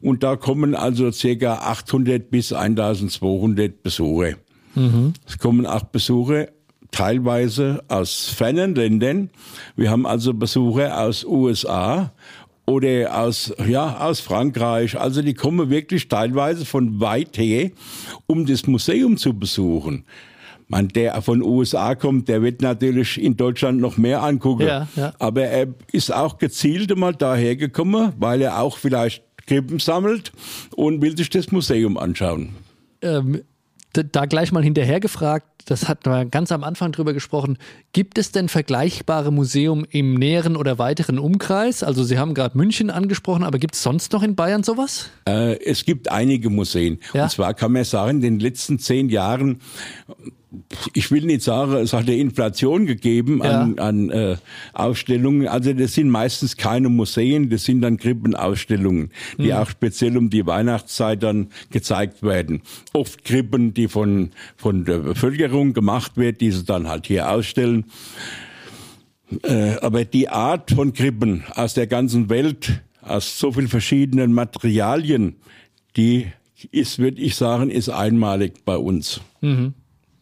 Und 0.00 0.24
da 0.24 0.34
kommen 0.34 0.74
also 0.74 1.12
circa 1.12 1.54
800 1.54 2.28
bis 2.30 2.52
1200 2.52 3.82
Besucher. 3.84 4.34
Es 5.26 5.38
kommen 5.38 5.66
auch 5.66 5.84
Besucher 5.84 6.48
teilweise 6.96 7.84
aus 7.88 8.30
fernen 8.30 8.74
Ländern. 8.74 9.28
Wir 9.76 9.90
haben 9.90 10.06
also 10.06 10.32
Besucher 10.32 10.98
aus 10.98 11.24
USA 11.24 12.12
oder 12.64 13.20
aus, 13.20 13.52
ja, 13.68 13.98
aus 14.00 14.20
Frankreich. 14.20 14.98
Also 14.98 15.20
die 15.20 15.34
kommen 15.34 15.68
wirklich 15.68 16.08
teilweise 16.08 16.64
von 16.64 16.98
weit 16.98 17.36
her, 17.36 17.70
um 18.26 18.46
das 18.46 18.66
Museum 18.66 19.18
zu 19.18 19.34
besuchen. 19.38 20.06
Man, 20.68 20.88
der 20.88 21.20
von 21.20 21.42
USA 21.42 21.94
kommt, 21.94 22.28
der 22.28 22.42
wird 22.42 22.62
natürlich 22.62 23.22
in 23.22 23.36
Deutschland 23.36 23.78
noch 23.78 23.98
mehr 23.98 24.22
angucken. 24.22 24.66
Ja, 24.66 24.88
ja. 24.96 25.12
Aber 25.18 25.42
er 25.42 25.68
ist 25.92 26.12
auch 26.12 26.38
gezielt 26.38 26.96
mal 26.96 27.14
daher 27.14 27.56
gekommen, 27.56 28.14
weil 28.18 28.40
er 28.40 28.60
auch 28.60 28.78
vielleicht 28.78 29.22
Krippen 29.46 29.78
sammelt 29.78 30.32
und 30.74 31.02
will 31.02 31.14
sich 31.16 31.28
das 31.28 31.52
Museum 31.52 31.98
anschauen. 31.98 32.48
Ähm, 33.02 33.42
da 34.04 34.26
gleich 34.26 34.52
mal 34.52 34.62
hinterher 34.62 35.00
gefragt, 35.00 35.46
das 35.66 35.88
hat 35.88 36.06
wir 36.06 36.24
ganz 36.26 36.52
am 36.52 36.62
Anfang 36.62 36.92
drüber 36.92 37.12
gesprochen. 37.12 37.58
Gibt 37.92 38.18
es 38.18 38.30
denn 38.30 38.48
vergleichbare 38.48 39.32
Museum 39.32 39.84
im 39.90 40.14
näheren 40.14 40.56
oder 40.56 40.78
weiteren 40.78 41.18
Umkreis? 41.18 41.82
Also 41.82 42.04
Sie 42.04 42.18
haben 42.18 42.34
gerade 42.34 42.56
München 42.56 42.90
angesprochen, 42.90 43.42
aber 43.42 43.58
gibt 43.58 43.74
es 43.74 43.82
sonst 43.82 44.12
noch 44.12 44.22
in 44.22 44.36
Bayern 44.36 44.62
sowas? 44.62 45.10
Äh, 45.28 45.58
es 45.64 45.84
gibt 45.84 46.10
einige 46.10 46.50
Museen. 46.50 47.00
Ja? 47.12 47.24
Und 47.24 47.30
zwar 47.30 47.54
kann 47.54 47.72
man 47.72 47.84
sagen, 47.84 48.18
in 48.18 48.20
den 48.20 48.40
letzten 48.40 48.78
zehn 48.78 49.08
Jahren 49.08 49.60
ich 50.94 51.10
will 51.10 51.24
nicht 51.24 51.42
sagen, 51.42 51.74
es 51.74 51.92
hat 51.92 52.02
eine 52.02 52.16
Inflation 52.16 52.86
gegeben 52.86 53.42
an, 53.42 53.74
ja. 53.76 53.84
an 53.84 54.10
äh, 54.10 54.36
Ausstellungen. 54.72 55.48
Also 55.48 55.72
das 55.72 55.94
sind 55.94 56.10
meistens 56.10 56.56
keine 56.56 56.88
Museen, 56.88 57.50
das 57.50 57.64
sind 57.64 57.82
dann 57.82 57.96
Krippenausstellungen, 57.96 59.10
die 59.38 59.48
mhm. 59.48 59.52
auch 59.52 59.70
speziell 59.70 60.16
um 60.16 60.30
die 60.30 60.46
Weihnachtszeit 60.46 61.22
dann 61.22 61.48
gezeigt 61.70 62.22
werden. 62.22 62.62
Oft 62.92 63.24
Krippen, 63.24 63.74
die 63.74 63.88
von, 63.88 64.30
von 64.56 64.84
der 64.84 64.98
Bevölkerung 64.98 65.72
gemacht 65.72 66.16
wird, 66.16 66.40
die 66.40 66.50
sie 66.50 66.64
dann 66.64 66.88
halt 66.88 67.06
hier 67.06 67.30
ausstellen. 67.30 67.86
Äh, 69.42 69.76
aber 69.80 70.04
die 70.04 70.28
Art 70.28 70.70
von 70.70 70.92
Krippen 70.92 71.44
aus 71.54 71.74
der 71.74 71.86
ganzen 71.86 72.28
Welt, 72.30 72.82
aus 73.02 73.38
so 73.38 73.52
vielen 73.52 73.68
verschiedenen 73.68 74.32
Materialien, 74.32 75.36
die 75.96 76.26
ist, 76.70 76.98
würde 76.98 77.20
ich 77.20 77.36
sagen, 77.36 77.70
ist 77.70 77.88
einmalig 77.88 78.64
bei 78.64 78.76
uns. 78.76 79.20
Mhm. 79.40 79.74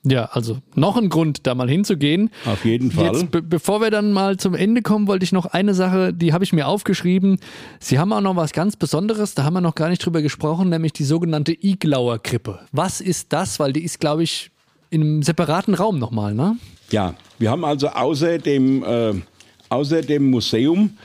Ja, 0.07 0.27
also 0.27 0.59
noch 0.75 0.99
ein 0.99 1.09
Grund, 1.09 1.47
da 1.47 1.55
mal 1.55 1.69
hinzugehen. 1.69 2.31
Auf 2.45 2.65
jeden 2.67 2.93
Fall. 2.93 3.07
Jetzt, 3.07 3.31
be 3.31 3.41
bevor 3.41 3.81
wir 3.81 3.91
dann 3.91 4.13
mal 4.13 4.37
zum 4.37 4.55
Ende 4.55 4.83
kommen, 4.83 5.09
wollte 5.09 5.25
ich 5.25 5.33
noch 5.33 5.47
eine 5.47 5.73
Sache, 5.73 6.13
die 6.13 6.35
habe 6.35 6.45
ich 6.45 6.53
mir 6.53 6.69
aufgeschrieben. 6.69 7.39
Sie 7.81 7.99
haben 7.99 8.13
auch 8.13 8.21
noch 8.21 8.37
was 8.37 8.53
ganz 8.53 8.77
Besonderes, 8.77 9.35
da 9.35 9.45
haben 9.45 9.55
wir 9.55 9.63
noch 9.63 9.75
gar 9.75 9.89
nicht 9.89 10.05
drüber 10.05 10.21
gesprochen, 10.21 10.69
nämlich 10.69 10.93
die 10.93 11.05
sogenannte 11.05 11.53
Iglauer 11.53 12.19
Krippe. 12.19 12.61
Was 12.71 13.01
ist 13.01 13.33
das? 13.33 13.59
Weil 13.59 13.73
die 13.73 13.83
ist, 13.83 13.99
glaube 13.99 14.23
ich, 14.23 14.51
in 14.91 15.01
einem 15.01 15.23
separaten 15.23 15.75
Raum 15.75 15.99
nochmal, 15.99 16.35
ne? 16.35 16.57
Ja, 16.91 17.15
wir 17.39 17.51
haben 17.51 17.65
also 17.65 17.89
außer 17.89 18.39
dem, 18.39 18.85
äh, 18.85 19.15
außer 19.71 20.03
dem 20.03 20.31
Museum 20.31 20.99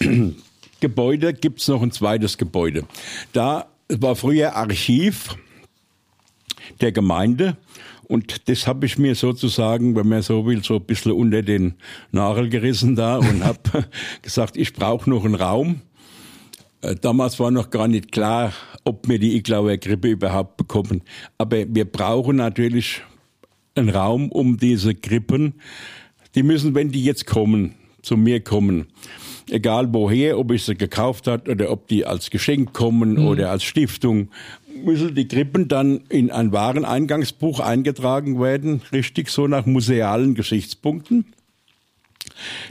Gebäude 0.80 1.32
gibt 1.32 1.60
es 1.60 1.68
noch 1.68 1.80
ein 1.80 1.92
zweites 1.92 2.36
Gebäude. 2.36 2.84
Da 3.32 3.66
war 3.88 4.16
früher 4.16 4.54
Archiv 4.54 5.34
der 6.80 6.92
Gemeinde 6.92 7.56
und 8.08 8.48
das 8.48 8.66
habe 8.66 8.86
ich 8.86 8.98
mir 8.98 9.14
sozusagen, 9.14 9.96
wenn 9.96 10.08
man 10.08 10.22
so 10.22 10.46
will, 10.46 10.62
so 10.62 10.76
ein 10.76 10.84
bisschen 10.84 11.12
unter 11.12 11.42
den 11.42 11.74
Nagel 12.12 12.48
gerissen 12.48 12.96
da 12.96 13.18
und 13.18 13.44
habe 13.44 13.60
gesagt, 14.22 14.56
ich 14.56 14.72
brauche 14.72 15.08
noch 15.08 15.24
einen 15.24 15.34
Raum. 15.34 15.82
Äh, 16.82 16.96
damals 16.96 17.40
war 17.40 17.50
noch 17.50 17.70
gar 17.70 17.88
nicht 17.88 18.12
klar, 18.12 18.52
ob 18.84 19.08
wir 19.08 19.18
die 19.18 19.36
Iglauer 19.36 19.76
Grippe 19.76 20.08
überhaupt 20.08 20.56
bekommen. 20.56 21.02
Aber 21.38 21.64
wir 21.68 21.84
brauchen 21.84 22.36
natürlich 22.36 23.02
einen 23.74 23.88
Raum, 23.88 24.30
um 24.30 24.56
diese 24.56 24.94
Grippen, 24.94 25.54
die 26.34 26.42
müssen, 26.42 26.74
wenn 26.74 26.90
die 26.90 27.04
jetzt 27.04 27.26
kommen, 27.26 27.74
zu 28.02 28.16
mir 28.16 28.40
kommen, 28.40 28.86
egal 29.50 29.92
woher, 29.92 30.38
ob 30.38 30.52
ich 30.52 30.64
sie 30.64 30.74
gekauft 30.74 31.26
hat 31.26 31.48
oder 31.48 31.70
ob 31.70 31.88
die 31.88 32.04
als 32.04 32.30
Geschenk 32.30 32.72
kommen 32.72 33.14
mhm. 33.14 33.26
oder 33.26 33.50
als 33.50 33.64
Stiftung 33.64 34.28
müssen 34.82 35.14
die 35.14 35.28
Krippen 35.28 35.68
dann 35.68 36.00
in 36.08 36.30
ein 36.30 36.52
Wareneingangsbuch 36.52 37.60
eingetragen 37.60 38.40
werden, 38.40 38.82
richtig 38.92 39.28
so 39.28 39.46
nach 39.46 39.66
musealen 39.66 40.34
Geschichtspunkten. 40.34 41.26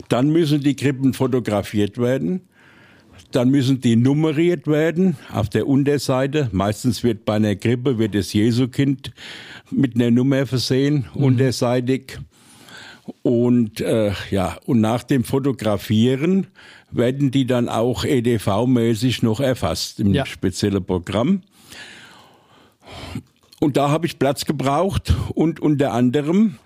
Dann 0.08 0.30
müssen 0.30 0.60
die 0.60 0.76
Krippen 0.76 1.14
fotografiert 1.14 1.98
werden. 1.98 2.42
Dann 3.30 3.50
müssen 3.50 3.80
die 3.80 3.96
nummeriert 3.96 4.66
werden 4.66 5.16
auf 5.32 5.48
der 5.48 5.66
Unterseite. 5.66 6.48
Meistens 6.52 7.02
wird 7.02 7.24
bei 7.24 7.34
einer 7.34 7.56
Krippe 7.56 7.98
wird 7.98 8.14
das 8.14 8.32
Jesukind 8.32 9.12
mit 9.70 9.96
einer 9.96 10.10
Nummer 10.10 10.46
versehen, 10.46 11.06
mhm. 11.14 11.24
unterseitig. 11.24 12.18
Und 13.22 13.80
äh, 13.80 14.12
ja, 14.30 14.56
und 14.66 14.80
nach 14.80 15.02
dem 15.02 15.24
Fotografieren 15.24 16.46
werden 16.90 17.30
die 17.30 17.46
dann 17.46 17.68
auch 17.68 18.04
EDV-mäßig 18.04 19.22
noch 19.22 19.40
erfasst 19.40 20.00
im 20.00 20.14
ja. 20.14 20.24
speziellen 20.24 20.84
Programm. 20.84 21.42
Und 23.60 23.76
da 23.76 23.90
habe 23.90 24.06
ich 24.06 24.18
Platz 24.18 24.44
gebraucht 24.44 25.14
und 25.34 25.60
unter 25.60 25.92
anderem 25.92 26.58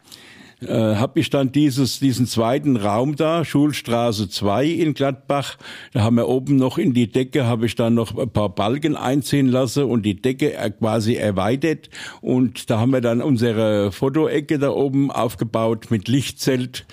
äh, 0.61 0.97
habe 0.97 1.21
ich 1.21 1.31
dann 1.31 1.53
dieses, 1.53 2.01
diesen 2.01 2.27
zweiten 2.27 2.77
Raum 2.77 3.15
da, 3.15 3.45
Schulstraße 3.45 4.29
2 4.29 4.67
in 4.67 4.95
Gladbach. 4.95 5.57
Da 5.93 6.03
haben 6.03 6.17
wir 6.17 6.29
oben 6.29 6.57
noch 6.57 6.79
in 6.79 6.95
die 6.95 7.07
Decke, 7.07 7.47
habe 7.47 7.67
ich 7.67 7.77
dann 7.77 7.95
noch 7.95 8.19
ein 8.19 8.31
paar 8.31 8.49
Balken 8.49 8.97
einziehen 8.97 9.47
lassen 9.47 9.85
und 9.85 10.03
die 10.03 10.21
Decke 10.21 10.57
quasi 10.79 11.15
erweitert. 11.15 11.91
Und 12.21 12.71
da 12.71 12.81
haben 12.81 12.93
wir 12.93 13.01
dann 13.01 13.23
unsere 13.23 13.93
Fotoecke 13.93 14.59
da 14.59 14.71
oben 14.71 15.13
aufgebaut 15.13 15.91
mit 15.91 16.09
Lichtzelt 16.09 16.87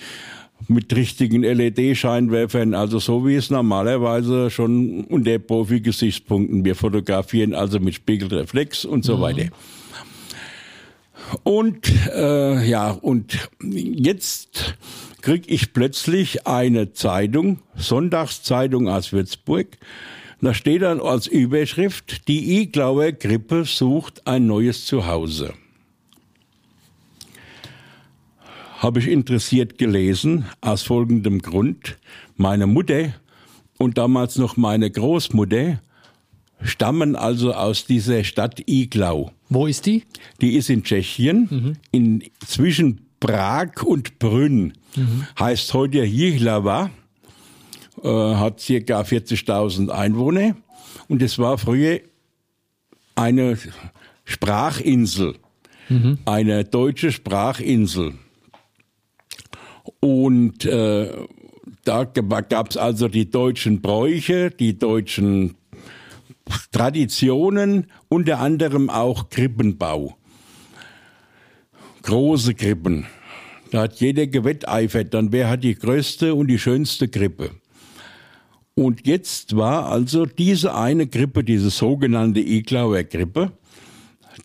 mit 0.68 0.96
richtigen 0.96 1.44
LED-Scheinwerfern, 1.44 2.74
also 2.74 3.00
so 3.00 3.26
wie 3.28 3.36
es 3.36 3.50
normalerweise 3.50 4.50
schon 4.50 5.04
unter 5.06 5.38
Profi-Gesichtspunkten. 5.38 6.66
Wir 6.66 6.76
fotografieren 6.76 7.54
also 7.54 7.80
mit 7.80 7.96
Spiegelreflex 7.96 8.86
und 8.86 9.06
so 9.06 9.18
mhm. 9.18 9.22
weiter. 9.22 9.46
Und 11.44 11.92
äh, 12.14 12.68
ja, 12.68 12.92
und 12.92 13.50
jetzt 13.62 14.78
krieg 15.22 15.46
ich 15.48 15.74
plötzlich 15.74 16.46
eine 16.46 16.94
Zeitung, 16.94 17.60
Sonntagszeitung 17.76 18.88
aus 18.88 19.12
Würzburg. 19.12 19.78
Da 20.42 20.54
steht 20.54 20.84
dann 20.84 21.00
als 21.00 21.26
Überschrift, 21.26 22.28
die 22.28 22.62
Iglauer 22.62 23.12
Grippe 23.12 23.66
sucht 23.66 24.28
ein 24.28 24.46
neues 24.46 24.86
Zuhause. 24.86 25.54
Habe 28.80 29.00
ich 29.00 29.08
interessiert 29.08 29.78
gelesen, 29.78 30.46
aus 30.62 30.84
folgendem 30.84 31.42
Grund. 31.42 31.98
Meine 32.36 32.68
Mutter 32.68 33.14
und 33.78 33.98
damals 33.98 34.38
noch 34.38 34.58
meine 34.58 34.92
Großmutter 34.92 35.80
stammen 36.62 37.16
also 37.16 37.54
aus 37.54 37.86
dieser 37.86 38.24
Stadt 38.24 38.62
Iglau. 38.68 39.32
Wo 39.50 39.68
ist 39.68 39.86
die? 39.86 40.04
Die 40.42 40.56
ist 40.56 40.70
in 40.70 40.84
Tschechien, 40.84 41.48
mhm. 41.50 41.74
in, 41.92 42.24
zwischen 42.46 43.02
Prag 43.20 43.84
und 43.84 44.20
Brünn. 44.20 44.74
Mhm. 44.96 45.28
Heißt 45.40 45.74
heute 45.74 46.04
Jihlava, 46.04 46.90
äh, 48.04 48.08
hat 48.08 48.60
circa 48.60 49.02
40.000 49.02 49.90
Einwohner. 49.90 50.56
Und 51.08 51.22
es 51.22 51.38
war 51.38 51.58
früher 51.58 52.00
eine 53.16 53.58
Sprachinsel, 54.24 55.36
mhm. 55.90 56.18
eine 56.26 56.64
deutsche 56.64 57.12
Sprachinsel. 57.12 58.14
Und 60.00 60.66
äh, 60.66 61.12
da 61.84 62.04
gab 62.04 62.70
es 62.70 62.78
also 62.78 63.08
die 63.08 63.30
deutschen 63.30 63.82
Bräuche, 63.82 64.50
die 64.50 64.78
deutschen 64.78 65.56
Traditionen, 66.72 67.88
unter 68.10 68.40
anderem 68.40 68.90
auch 68.90 69.30
Krippenbau. 69.30 70.18
Große 72.04 72.54
Krippen. 72.54 73.06
Da 73.72 73.84
hat 73.84 74.00
jeder 74.00 74.28
gewetteifert, 74.28 75.14
dann 75.14 75.32
wer 75.32 75.50
hat 75.50 75.64
die 75.64 75.76
größte 75.76 76.36
und 76.36 76.48
die 76.48 76.60
schönste 76.60 77.08
Krippe. 77.08 77.52
Und 78.76 79.08
jetzt 79.08 79.56
war 79.56 79.90
also 79.90 80.26
diese 80.26 80.76
eine 80.76 81.08
Krippe, 81.08 81.44
diese 81.44 81.70
sogenannte 81.70 82.42
Iglauer 82.42 83.04
Krippe, 83.04 83.54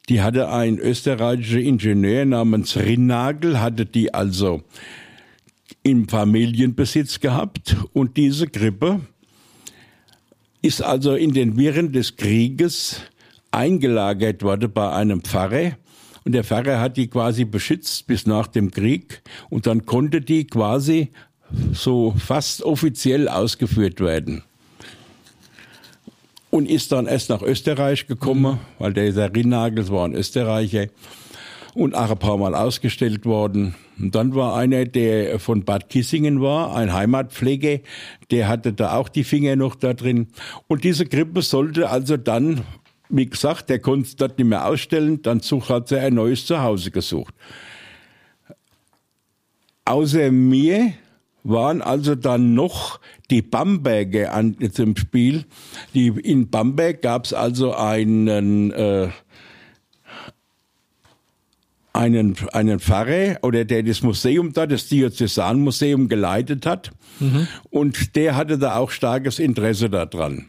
die 0.08 0.22
hatte 0.22 0.50
ein 0.50 0.78
österreichischer 0.78 1.58
Ingenieur 1.58 2.24
namens 2.24 2.76
Rinnagel, 2.76 3.60
hatte 3.60 3.86
die 3.86 4.14
also 4.14 4.62
im 5.82 6.08
Familienbesitz 6.08 7.20
gehabt 7.20 7.76
und 7.92 8.16
diese 8.16 8.46
Krippe 8.46 9.00
ist 10.62 10.82
also 10.82 11.14
in 11.14 11.32
den 11.32 11.56
Wirren 11.56 11.92
des 11.92 12.16
Krieges 12.16 13.00
eingelagert 13.50 14.42
worden 14.42 14.70
bei 14.72 14.92
einem 14.92 15.22
Pfarrer. 15.22 15.72
Und 16.24 16.32
der 16.32 16.44
Pfarrer 16.44 16.80
hat 16.80 16.96
die 16.96 17.08
quasi 17.08 17.44
beschützt 17.44 18.06
bis 18.06 18.26
nach 18.26 18.46
dem 18.46 18.70
Krieg. 18.70 19.22
Und 19.48 19.66
dann 19.66 19.86
konnte 19.86 20.20
die 20.20 20.46
quasi 20.46 21.10
so 21.72 22.14
fast 22.18 22.62
offiziell 22.62 23.28
ausgeführt 23.28 24.00
werden. 24.00 24.42
Und 26.50 26.68
ist 26.68 26.92
dann 26.92 27.06
erst 27.06 27.30
nach 27.30 27.42
Österreich 27.42 28.06
gekommen, 28.06 28.58
weil 28.78 28.92
der 28.92 29.34
Rinnagel 29.34 29.88
war 29.88 30.04
ein 30.04 30.14
Österreicher 30.14 30.88
und 31.74 31.94
auch 31.94 32.10
ein 32.10 32.18
paar 32.18 32.36
Mal 32.36 32.54
ausgestellt 32.54 33.24
worden. 33.24 33.74
Und 33.98 34.14
dann 34.14 34.34
war 34.34 34.56
einer, 34.56 34.84
der 34.84 35.38
von 35.38 35.64
Bad 35.64 35.88
Kissingen 35.88 36.40
war, 36.40 36.74
ein 36.74 36.92
Heimatpflege, 36.92 37.82
der 38.30 38.48
hatte 38.48 38.72
da 38.72 38.94
auch 38.96 39.08
die 39.08 39.24
Finger 39.24 39.56
noch 39.56 39.74
da 39.74 39.94
drin. 39.94 40.28
Und 40.68 40.84
diese 40.84 41.06
Krippe 41.06 41.42
sollte 41.42 41.90
also 41.90 42.16
dann, 42.16 42.62
wie 43.08 43.26
gesagt, 43.26 43.70
der 43.70 43.78
konnte 43.78 44.08
es 44.08 44.16
dort 44.16 44.38
nicht 44.38 44.48
mehr 44.48 44.66
ausstellen, 44.66 45.22
dann 45.22 45.40
hat 45.40 45.92
er 45.92 46.02
ein 46.02 46.14
neues 46.14 46.46
Zuhause 46.46 46.90
gesucht. 46.90 47.34
Außer 49.84 50.30
mir 50.30 50.92
waren 51.42 51.82
also 51.82 52.14
dann 52.14 52.54
noch 52.54 53.00
die 53.30 53.42
Bamberger 53.42 54.32
an, 54.32 54.56
zum 54.72 54.96
Spiel. 54.96 55.44
Die, 55.94 56.08
in 56.08 56.50
Bamberg 56.50 57.02
gab 57.02 57.24
es 57.24 57.32
also 57.32 57.74
einen 57.74 58.70
äh, 58.70 59.08
einen, 61.92 62.36
einen 62.52 62.80
Pfarrer 62.80 63.38
oder 63.42 63.64
der 63.64 63.82
das 63.82 64.02
Museum 64.02 64.52
da, 64.52 64.66
das 64.66 64.88
Diözesanmuseum 64.88 66.08
geleitet 66.08 66.66
hat. 66.66 66.90
Mhm. 67.18 67.48
Und 67.70 68.16
der 68.16 68.36
hatte 68.36 68.58
da 68.58 68.76
auch 68.76 68.90
starkes 68.90 69.38
Interesse 69.38 69.90
daran. 69.90 70.46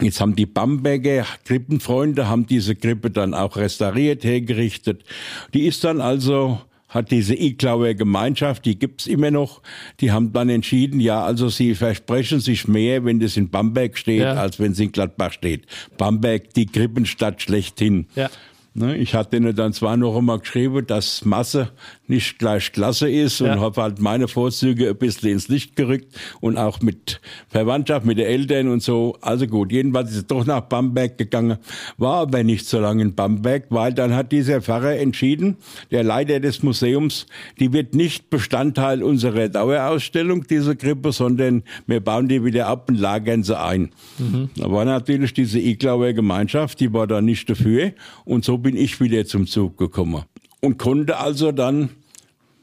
Jetzt 0.00 0.20
haben 0.20 0.36
die 0.36 0.46
Bamberger 0.46 1.26
Krippenfreunde 1.44 2.28
haben 2.28 2.46
diese 2.46 2.74
Krippe 2.74 3.10
dann 3.10 3.34
auch 3.34 3.56
restauriert, 3.56 4.24
hergerichtet. 4.24 5.04
Die 5.52 5.66
ist 5.66 5.84
dann 5.84 6.00
also 6.00 6.60
hat 6.90 7.12
diese 7.12 7.34
Iglauer 7.34 7.94
Gemeinschaft, 7.94 8.64
die 8.64 8.78
gibt's 8.78 9.06
immer 9.06 9.30
noch, 9.30 9.62
die 10.00 10.10
haben 10.10 10.32
dann 10.32 10.48
entschieden, 10.48 10.98
ja, 10.98 11.22
also 11.22 11.48
sie 11.48 11.76
versprechen 11.76 12.40
sich 12.40 12.66
mehr, 12.66 13.04
wenn 13.04 13.20
das 13.20 13.36
in 13.36 13.48
Bamberg 13.48 13.96
steht, 13.96 14.22
ja. 14.22 14.34
als 14.34 14.58
wenn 14.58 14.72
es 14.72 14.80
in 14.80 14.90
Gladbach 14.90 15.32
steht. 15.32 15.66
Bamberg, 15.96 16.52
die 16.54 16.66
Krippenstadt 16.66 17.42
schlechthin. 17.42 18.06
Ja. 18.16 18.28
Ne, 18.72 18.96
ich 18.96 19.16
hatte 19.16 19.36
ihnen 19.36 19.56
dann 19.56 19.72
zwar 19.72 19.96
noch 19.96 20.16
einmal 20.16 20.38
geschrieben, 20.38 20.86
dass 20.86 21.24
Masse 21.24 21.70
nicht 22.06 22.38
gleich 22.38 22.70
Klasse 22.70 23.10
ist 23.10 23.40
ja. 23.40 23.52
und 23.52 23.60
habe 23.60 23.82
halt 23.82 24.00
meine 24.00 24.28
Vorzüge 24.28 24.90
ein 24.90 24.96
bisschen 24.96 25.30
ins 25.30 25.48
Licht 25.48 25.74
gerückt 25.74 26.16
und 26.40 26.56
auch 26.56 26.80
mit 26.80 27.20
Verwandtschaft, 27.48 28.06
mit 28.06 28.18
den 28.18 28.26
Eltern 28.26 28.68
und 28.68 28.80
so. 28.80 29.18
Also 29.22 29.48
gut, 29.48 29.72
jedenfalls 29.72 30.10
ist 30.10 30.16
es 30.16 30.26
doch 30.28 30.46
nach 30.46 30.60
Bamberg 30.60 31.18
gegangen, 31.18 31.58
war 31.98 32.20
aber 32.20 32.44
nicht 32.44 32.64
so 32.64 32.78
lange 32.78 33.02
in 33.02 33.16
Bamberg, 33.16 33.66
weil 33.70 33.92
dann 33.92 34.14
hat 34.14 34.30
dieser 34.30 34.62
Pfarrer 34.62 34.98
entschieden, 34.98 35.56
der 35.90 36.04
Leiter 36.04 36.38
des 36.38 36.62
Museums, 36.62 37.26
die 37.58 37.72
wird 37.72 37.96
nicht 37.96 38.30
Bestandteil 38.30 39.02
unserer 39.02 39.48
Dauerausstellung, 39.48 40.46
diese 40.46 40.76
Krippe, 40.76 41.10
sondern 41.10 41.64
wir 41.88 41.98
bauen 41.98 42.28
die 42.28 42.44
wieder 42.44 42.68
ab 42.68 42.88
und 42.88 43.00
lagern 43.00 43.42
sie 43.42 43.58
ein. 43.58 43.90
Mhm. 44.18 44.50
Da 44.56 44.70
war 44.70 44.84
natürlich 44.84 45.34
diese 45.34 45.58
Iglauer 45.58 46.12
Gemeinschaft, 46.12 46.78
die 46.78 46.92
war 46.92 47.08
da 47.08 47.20
nicht 47.20 47.50
dafür 47.50 47.94
und 48.24 48.44
so 48.44 48.59
bin 48.62 48.76
ich 48.76 49.00
wieder 49.00 49.26
zum 49.26 49.46
Zug 49.46 49.76
gekommen 49.76 50.24
und 50.60 50.78
konnte 50.78 51.18
also 51.18 51.52
dann 51.52 51.90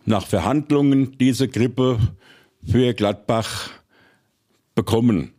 nach 0.05 0.25
Verhandlungen 0.25 1.17
diese 1.17 1.47
Grippe 1.47 1.99
für 2.65 2.93
Gladbach 2.93 3.69
bekommen. 4.75 5.31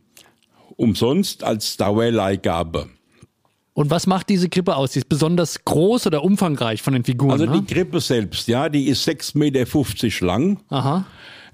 Umsonst 0.75 1.43
als 1.43 1.77
Dauerleihgabe. 1.77 2.89
Und 3.73 3.89
was 3.89 4.07
macht 4.07 4.29
diese 4.29 4.49
Krippe 4.49 4.75
aus? 4.75 4.93
Sie 4.93 4.99
ist 4.99 5.09
besonders 5.09 5.63
groß 5.63 6.07
oder 6.07 6.23
umfangreich 6.23 6.81
von 6.81 6.93
den 6.93 7.03
Figuren? 7.03 7.31
Also 7.31 7.45
die 7.45 7.65
Krippe 7.65 8.01
selbst, 8.01 8.47
ja, 8.47 8.69
die 8.69 8.87
ist 8.87 9.07
6,50 9.07 9.37
Meter 9.37 10.25
lang, 10.25 10.59
Aha. 10.69 11.05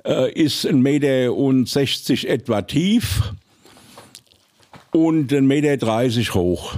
Äh, 0.03 0.31
ist 0.33 0.65
1,60 0.65 0.73
Meter 2.11 2.29
etwa 2.33 2.61
tief 2.63 3.33
und 4.91 5.31
1,30 5.31 5.41
Meter 5.41 6.33
hoch. 6.33 6.77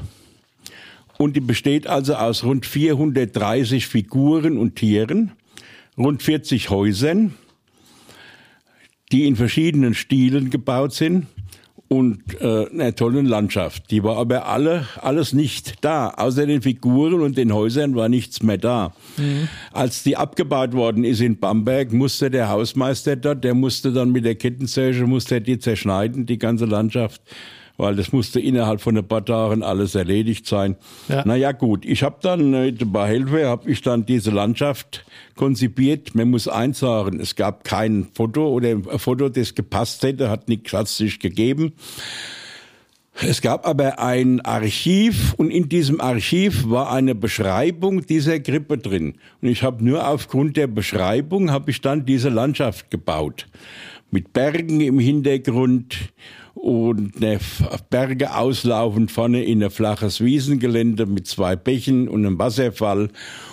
Und 1.18 1.36
die 1.36 1.41
besteht 1.41 1.88
also 1.88 2.15
aus 2.15 2.43
rund 2.43 2.65
430 2.65 3.88
Figuren 3.88 4.57
und 4.57 4.76
Tieren, 4.76 5.32
rund 5.97 6.22
40 6.22 6.70
Häusern, 6.70 7.34
die 9.11 9.26
in 9.26 9.36
verschiedenen 9.36 9.93
Stilen 9.93 10.49
gebaut 10.49 10.93
sind 10.93 11.28
und 11.88 12.39
äh, 12.41 12.70
einer 12.70 12.93
tollen 12.95 13.26
Landschaft. 13.26 13.89
Die 13.91 14.03
war 14.03 14.18
aber 14.18 14.47
alle 14.47 14.88
alles 15.01 15.34
nicht 15.34 15.84
da. 15.84 16.09
Außer 16.09 16.45
den 16.45 16.61
Figuren 16.61 17.22
und 17.22 17.38
den 17.38 17.53
Häusern 17.53 17.95
war 17.95 18.09
nichts 18.09 18.43
mehr 18.43 18.57
da. 18.57 18.93
Mhm. 19.15 19.47
Als 19.72 20.03
die 20.03 20.18
abgebaut 20.18 20.74
worden 20.74 21.03
ist 21.03 21.22
in 21.22 21.39
Bamberg, 21.39 21.93
musste 21.93 22.30
der 22.30 22.49
Hausmeister 22.49 23.15
dort, 23.15 23.43
der 23.43 23.53
musste 23.53 23.93
dann 23.93 24.11
mit 24.11 24.26
der 24.26 24.36
Kettensäge, 24.36 25.07
musste 25.07 25.39
die 25.39 25.59
zerschneiden, 25.59 26.26
die 26.26 26.38
ganze 26.38 26.65
Landschaft 26.65 27.22
weil 27.78 27.95
das 27.95 28.11
musste 28.11 28.39
innerhalb 28.39 28.82
von 28.82 28.97
ein 28.97 29.07
paar 29.07 29.23
Tagen 29.23 29.63
alles 29.63 29.95
erledigt 29.95 30.47
sein. 30.47 30.75
Ja. 31.07 31.23
Naja 31.25 31.51
gut, 31.51 31.86
ich 31.86 32.03
habe 32.03 32.17
dann 32.21 32.51
mit 32.51 32.82
ein 32.82 32.91
paar 32.91 33.07
Helfer, 33.07 33.47
habe 33.47 33.69
ich 33.69 33.82
dann 33.82 34.05
diese 34.05 34.32
Landschaft 34.32 35.05
konzipiert. 35.36 36.15
Man 36.15 36.32
muss 36.32 36.47
eins 36.47 36.80
sagen, 36.80 37.19
es 37.19 37.36
gab 37.36 37.63
kein 37.63 38.07
Foto 38.13 38.47
oder 38.49 38.69
ein 38.69 38.84
Foto, 38.84 39.30
das 39.30 39.55
gepasst 39.55 40.03
hätte, 40.03 40.30
hat 40.30 40.49
nichts 40.49 40.73
hat 40.73 40.88
sich 40.88 41.19
gegeben. 41.19 41.73
Es 43.19 43.41
gab 43.41 43.67
aber 43.67 43.97
ein 43.99 44.41
Archiv 44.41 45.34
und 45.38 45.49
in 45.49 45.69
diesem 45.69 46.01
Archiv 46.01 46.69
war 46.69 46.91
eine 46.91 47.15
Beschreibung 47.15 48.05
dieser 48.05 48.39
Grippe 48.39 48.78
drin. 48.78 49.15
Und 49.41 49.49
ich 49.49 49.63
habe 49.63 49.84
nur 49.84 50.07
aufgrund 50.07 50.55
der 50.55 50.67
Beschreibung 50.67 51.49
habe 51.49 51.71
ich 51.71 51.82
dann 51.82 52.05
diese 52.05 52.30
Landschaft 52.30 52.91
gebaut. 52.91 53.47
Mit 54.11 54.34
Bergen 54.34 54.82
im 54.82 54.99
Hintergrund 54.99 56.13
und 56.58 57.18
eine 57.18 57.39
Berge 57.89 58.36
auslaufend 58.36 59.12
vorne 59.12 59.43
in 59.43 59.64
ein 59.64 59.70
flaches 59.70 60.22
Wiesengelände 60.22 61.05
mit 61.05 61.28
zwei 61.28 61.55
Bächen 61.55 62.08
und 62.08 62.26
einem 62.26 62.39
Wasserfall 62.39 63.10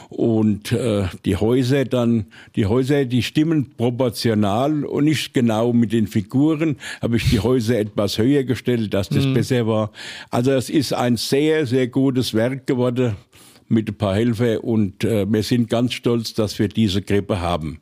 und 0.08 0.72
äh, 0.72 1.06
die 1.24 1.36
Häuser 1.36 1.84
dann, 1.84 2.26
die 2.56 2.66
Häuser, 2.66 3.04
die 3.04 3.22
stimmen 3.22 3.70
proportional 3.76 4.84
und 4.84 5.04
nicht 5.04 5.34
genau 5.34 5.72
mit 5.72 5.92
den 5.92 6.06
Figuren, 6.06 6.76
habe 7.02 7.16
ich 7.16 7.28
die 7.28 7.40
Häuser 7.40 7.78
etwas 7.78 8.18
höher 8.18 8.44
gestellt, 8.44 8.94
dass 8.94 9.08
das 9.08 9.26
mhm. 9.26 9.34
besser 9.34 9.66
war. 9.66 9.90
Also 10.30 10.52
es 10.52 10.70
ist 10.70 10.92
ein 10.92 11.16
sehr, 11.16 11.66
sehr 11.66 11.88
gutes 11.88 12.32
Werk 12.32 12.66
geworden 12.66 13.16
mit 13.68 13.88
ein 13.88 13.94
paar 13.96 14.14
Helfer 14.14 14.62
und 14.62 15.04
äh, 15.04 15.26
wir 15.30 15.42
sind 15.42 15.68
ganz 15.68 15.94
stolz, 15.94 16.34
dass 16.34 16.58
wir 16.58 16.68
diese 16.68 17.02
Krippe 17.02 17.40
haben. 17.40 17.80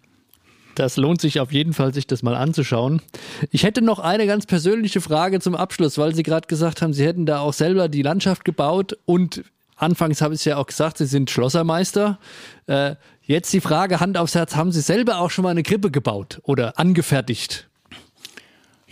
Das 0.75 0.97
lohnt 0.97 1.21
sich 1.21 1.41
auf 1.41 1.53
jeden 1.53 1.73
Fall, 1.73 1.93
sich 1.93 2.07
das 2.07 2.23
mal 2.23 2.35
anzuschauen. 2.35 3.03
Ich 3.51 3.65
hätte 3.65 3.83
noch 3.83 3.99
eine 3.99 4.27
ganz 4.27 4.47
persönliche 4.47 5.01
Frage 5.01 5.41
zum 5.41 5.55
Abschluss, 5.55 5.99
weil 5.99 6.15
Sie 6.15 6.23
gerade 6.23 6.47
gesagt 6.47 6.83
haben, 6.83 6.93
Sie 6.93 7.05
hätten 7.05 7.27
da 7.27 7.41
auch 7.41 7.53
selber 7.53 7.89
die 7.89 8.03
Landschaft 8.03 8.45
gebaut 8.45 8.97
und 9.05 9.45
anfangs 9.77 10.23
habe 10.23 10.35
ich 10.35 10.41
es 10.41 10.45
ja 10.45 10.57
auch 10.57 10.67
gesagt, 10.67 10.99
Sie 10.99 11.07
sind 11.07 11.31
Schlossermeister. 11.31 12.19
Äh, 12.67 12.95
jetzt 13.23 13.53
die 13.53 13.61
Frage, 13.61 14.01
Hand 14.01 14.17
aufs 14.17 14.35
Herz, 14.35 14.57
haben 14.57 14.73
Sie 14.73 14.81
selber 14.81 15.19
auch 15.19 15.31
schon 15.31 15.43
mal 15.43 15.51
eine 15.51 15.63
Krippe 15.63 15.91
gebaut 15.91 16.41
oder 16.45 16.79
angefertigt? 16.79 17.69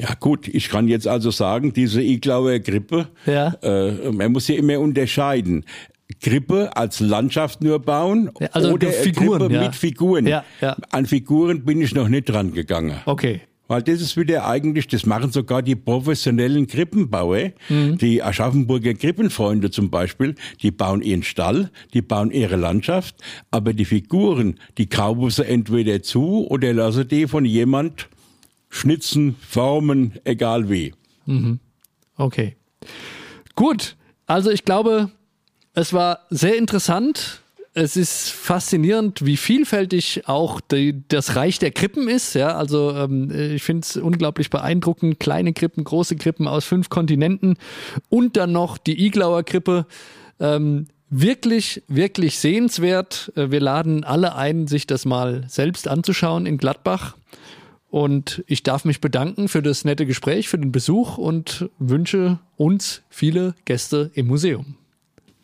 Ja 0.01 0.15
gut, 0.19 0.49
ich 0.49 0.71
kann 0.71 0.89
jetzt 0.89 1.07
also 1.07 1.31
sagen, 1.31 1.75
diese 1.75 2.01
Iglauer 2.01 2.59
Grippe, 2.61 3.09
ja. 3.27 3.53
äh, 3.63 4.11
man 4.11 4.33
muss 4.33 4.49
ja 4.49 4.55
immer 4.55 4.81
unterscheiden. 4.81 5.67
Grippe 6.21 6.77
als 6.77 7.01
Landschaft 7.01 7.63
nur 7.63 7.81
bauen 7.81 8.31
also 8.53 8.73
oder 8.73 8.89
Figuren, 8.89 9.39
Grippe 9.39 9.55
ja. 9.55 9.63
mit 9.63 9.75
Figuren. 9.75 10.27
Ja, 10.27 10.45
ja. 10.61 10.77
An 10.91 11.07
Figuren 11.07 11.65
bin 11.65 11.81
ich 11.81 11.95
noch 11.95 12.09
nicht 12.09 12.29
dran 12.29 12.53
gegangen. 12.53 13.01
Okay. 13.07 13.41
Weil 13.71 13.83
das 13.83 14.01
ist 14.01 14.17
wieder 14.17 14.49
eigentlich, 14.49 14.89
das 14.89 15.07
machen 15.07 15.31
sogar 15.31 15.63
die 15.63 15.77
professionellen 15.77 16.67
Krippenbauer, 16.67 17.53
mhm. 17.69 17.99
die 17.99 18.21
Aschaffenburger 18.21 18.95
Krippenfreunde 18.95 19.71
zum 19.71 19.91
Beispiel, 19.91 20.35
die 20.61 20.73
bauen 20.73 21.03
ihren 21.03 21.23
Stall, 21.23 21.71
die 21.95 22.03
bauen 22.03 22.33
ihre 22.33 22.57
Landschaft, 22.57 23.15
aber 23.53 23.73
die 23.73 23.85
Figuren, 23.85 24.59
die 24.77 24.89
kaufen 24.89 25.31
sie 25.31 25.47
entweder 25.47 26.03
zu 26.03 26.49
oder 26.49 26.73
lassen 26.73 27.07
die 27.07 27.29
von 27.29 27.45
jemand 27.45 28.09
schnitzen, 28.71 29.37
formen, 29.39 30.15
egal 30.25 30.69
wie. 30.69 30.93
Mhm. 31.27 31.61
Okay. 32.17 32.57
Gut. 33.55 33.97
Also 34.27 34.51
ich 34.51 34.65
glaube, 34.65 35.13
es 35.75 35.93
war 35.93 36.21
sehr 36.31 36.57
interessant. 36.57 37.41
Es 37.73 37.97
ist 37.97 38.31
faszinierend, 38.31 39.25
wie 39.25 39.37
vielfältig 39.37 40.23
auch 40.27 40.61
die, 40.61 41.05
das 41.07 41.37
Reich 41.37 41.61
der 41.61 41.71
Krippen 41.71 42.09
ist. 42.09 42.35
Ja, 42.35 42.57
also 42.57 42.93
ähm, 42.97 43.31
ich 43.31 43.63
finde 43.63 43.83
es 43.83 43.97
unglaublich 43.97 44.51
beeindruckend. 44.51 45.21
Kleine 45.21 45.53
Krippen, 45.53 45.85
große 45.85 46.17
Krippen 46.17 46.49
aus 46.49 46.65
fünf 46.65 46.89
Kontinenten 46.89 47.57
und 48.09 48.37
dann 48.37 48.51
noch 48.51 48.77
die 48.77 49.07
Iglauer 49.07 49.45
Krippe. 49.45 49.87
Ähm, 50.41 50.89
wirklich, 51.11 51.83
wirklich 51.87 52.41
sehenswert. 52.41 53.33
Äh, 53.37 53.53
wir 53.53 53.61
laden 53.61 54.03
alle 54.03 54.35
ein, 54.35 54.67
sich 54.67 54.89
das 54.89 55.05
mal 55.05 55.45
selbst 55.47 55.87
anzuschauen 55.87 56.47
in 56.47 56.59
Gladbach. 56.59 57.17
Und 57.89 58.43
ich 58.47 58.65
darf 58.65 58.85
mich 58.85 59.01
bedanken 59.01 59.49
für 59.49 59.63
das 59.63 59.85
nette 59.85 60.07
Gespräch, 60.07 60.49
für 60.49 60.59
den 60.59 60.73
Besuch 60.73 61.19
und 61.19 61.69
wünsche 61.79 62.39
uns 62.57 63.03
viele 63.11 63.55
Gäste 63.65 64.11
im 64.15 64.27
Museum. 64.27 64.77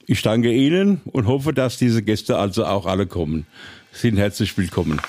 Ich 0.09 0.22
danke 0.22 0.52
Ihnen 0.52 1.00
und 1.04 1.26
hoffe, 1.26 1.52
dass 1.52 1.78
diese 1.78 2.00
Gäste 2.02 2.38
also 2.38 2.64
auch 2.64 2.86
alle 2.86 3.07
kommen. 3.07 3.44
Sie 3.92 4.09
sind 4.09 4.18
herzlich 4.18 4.57
willkommen. 4.57 5.00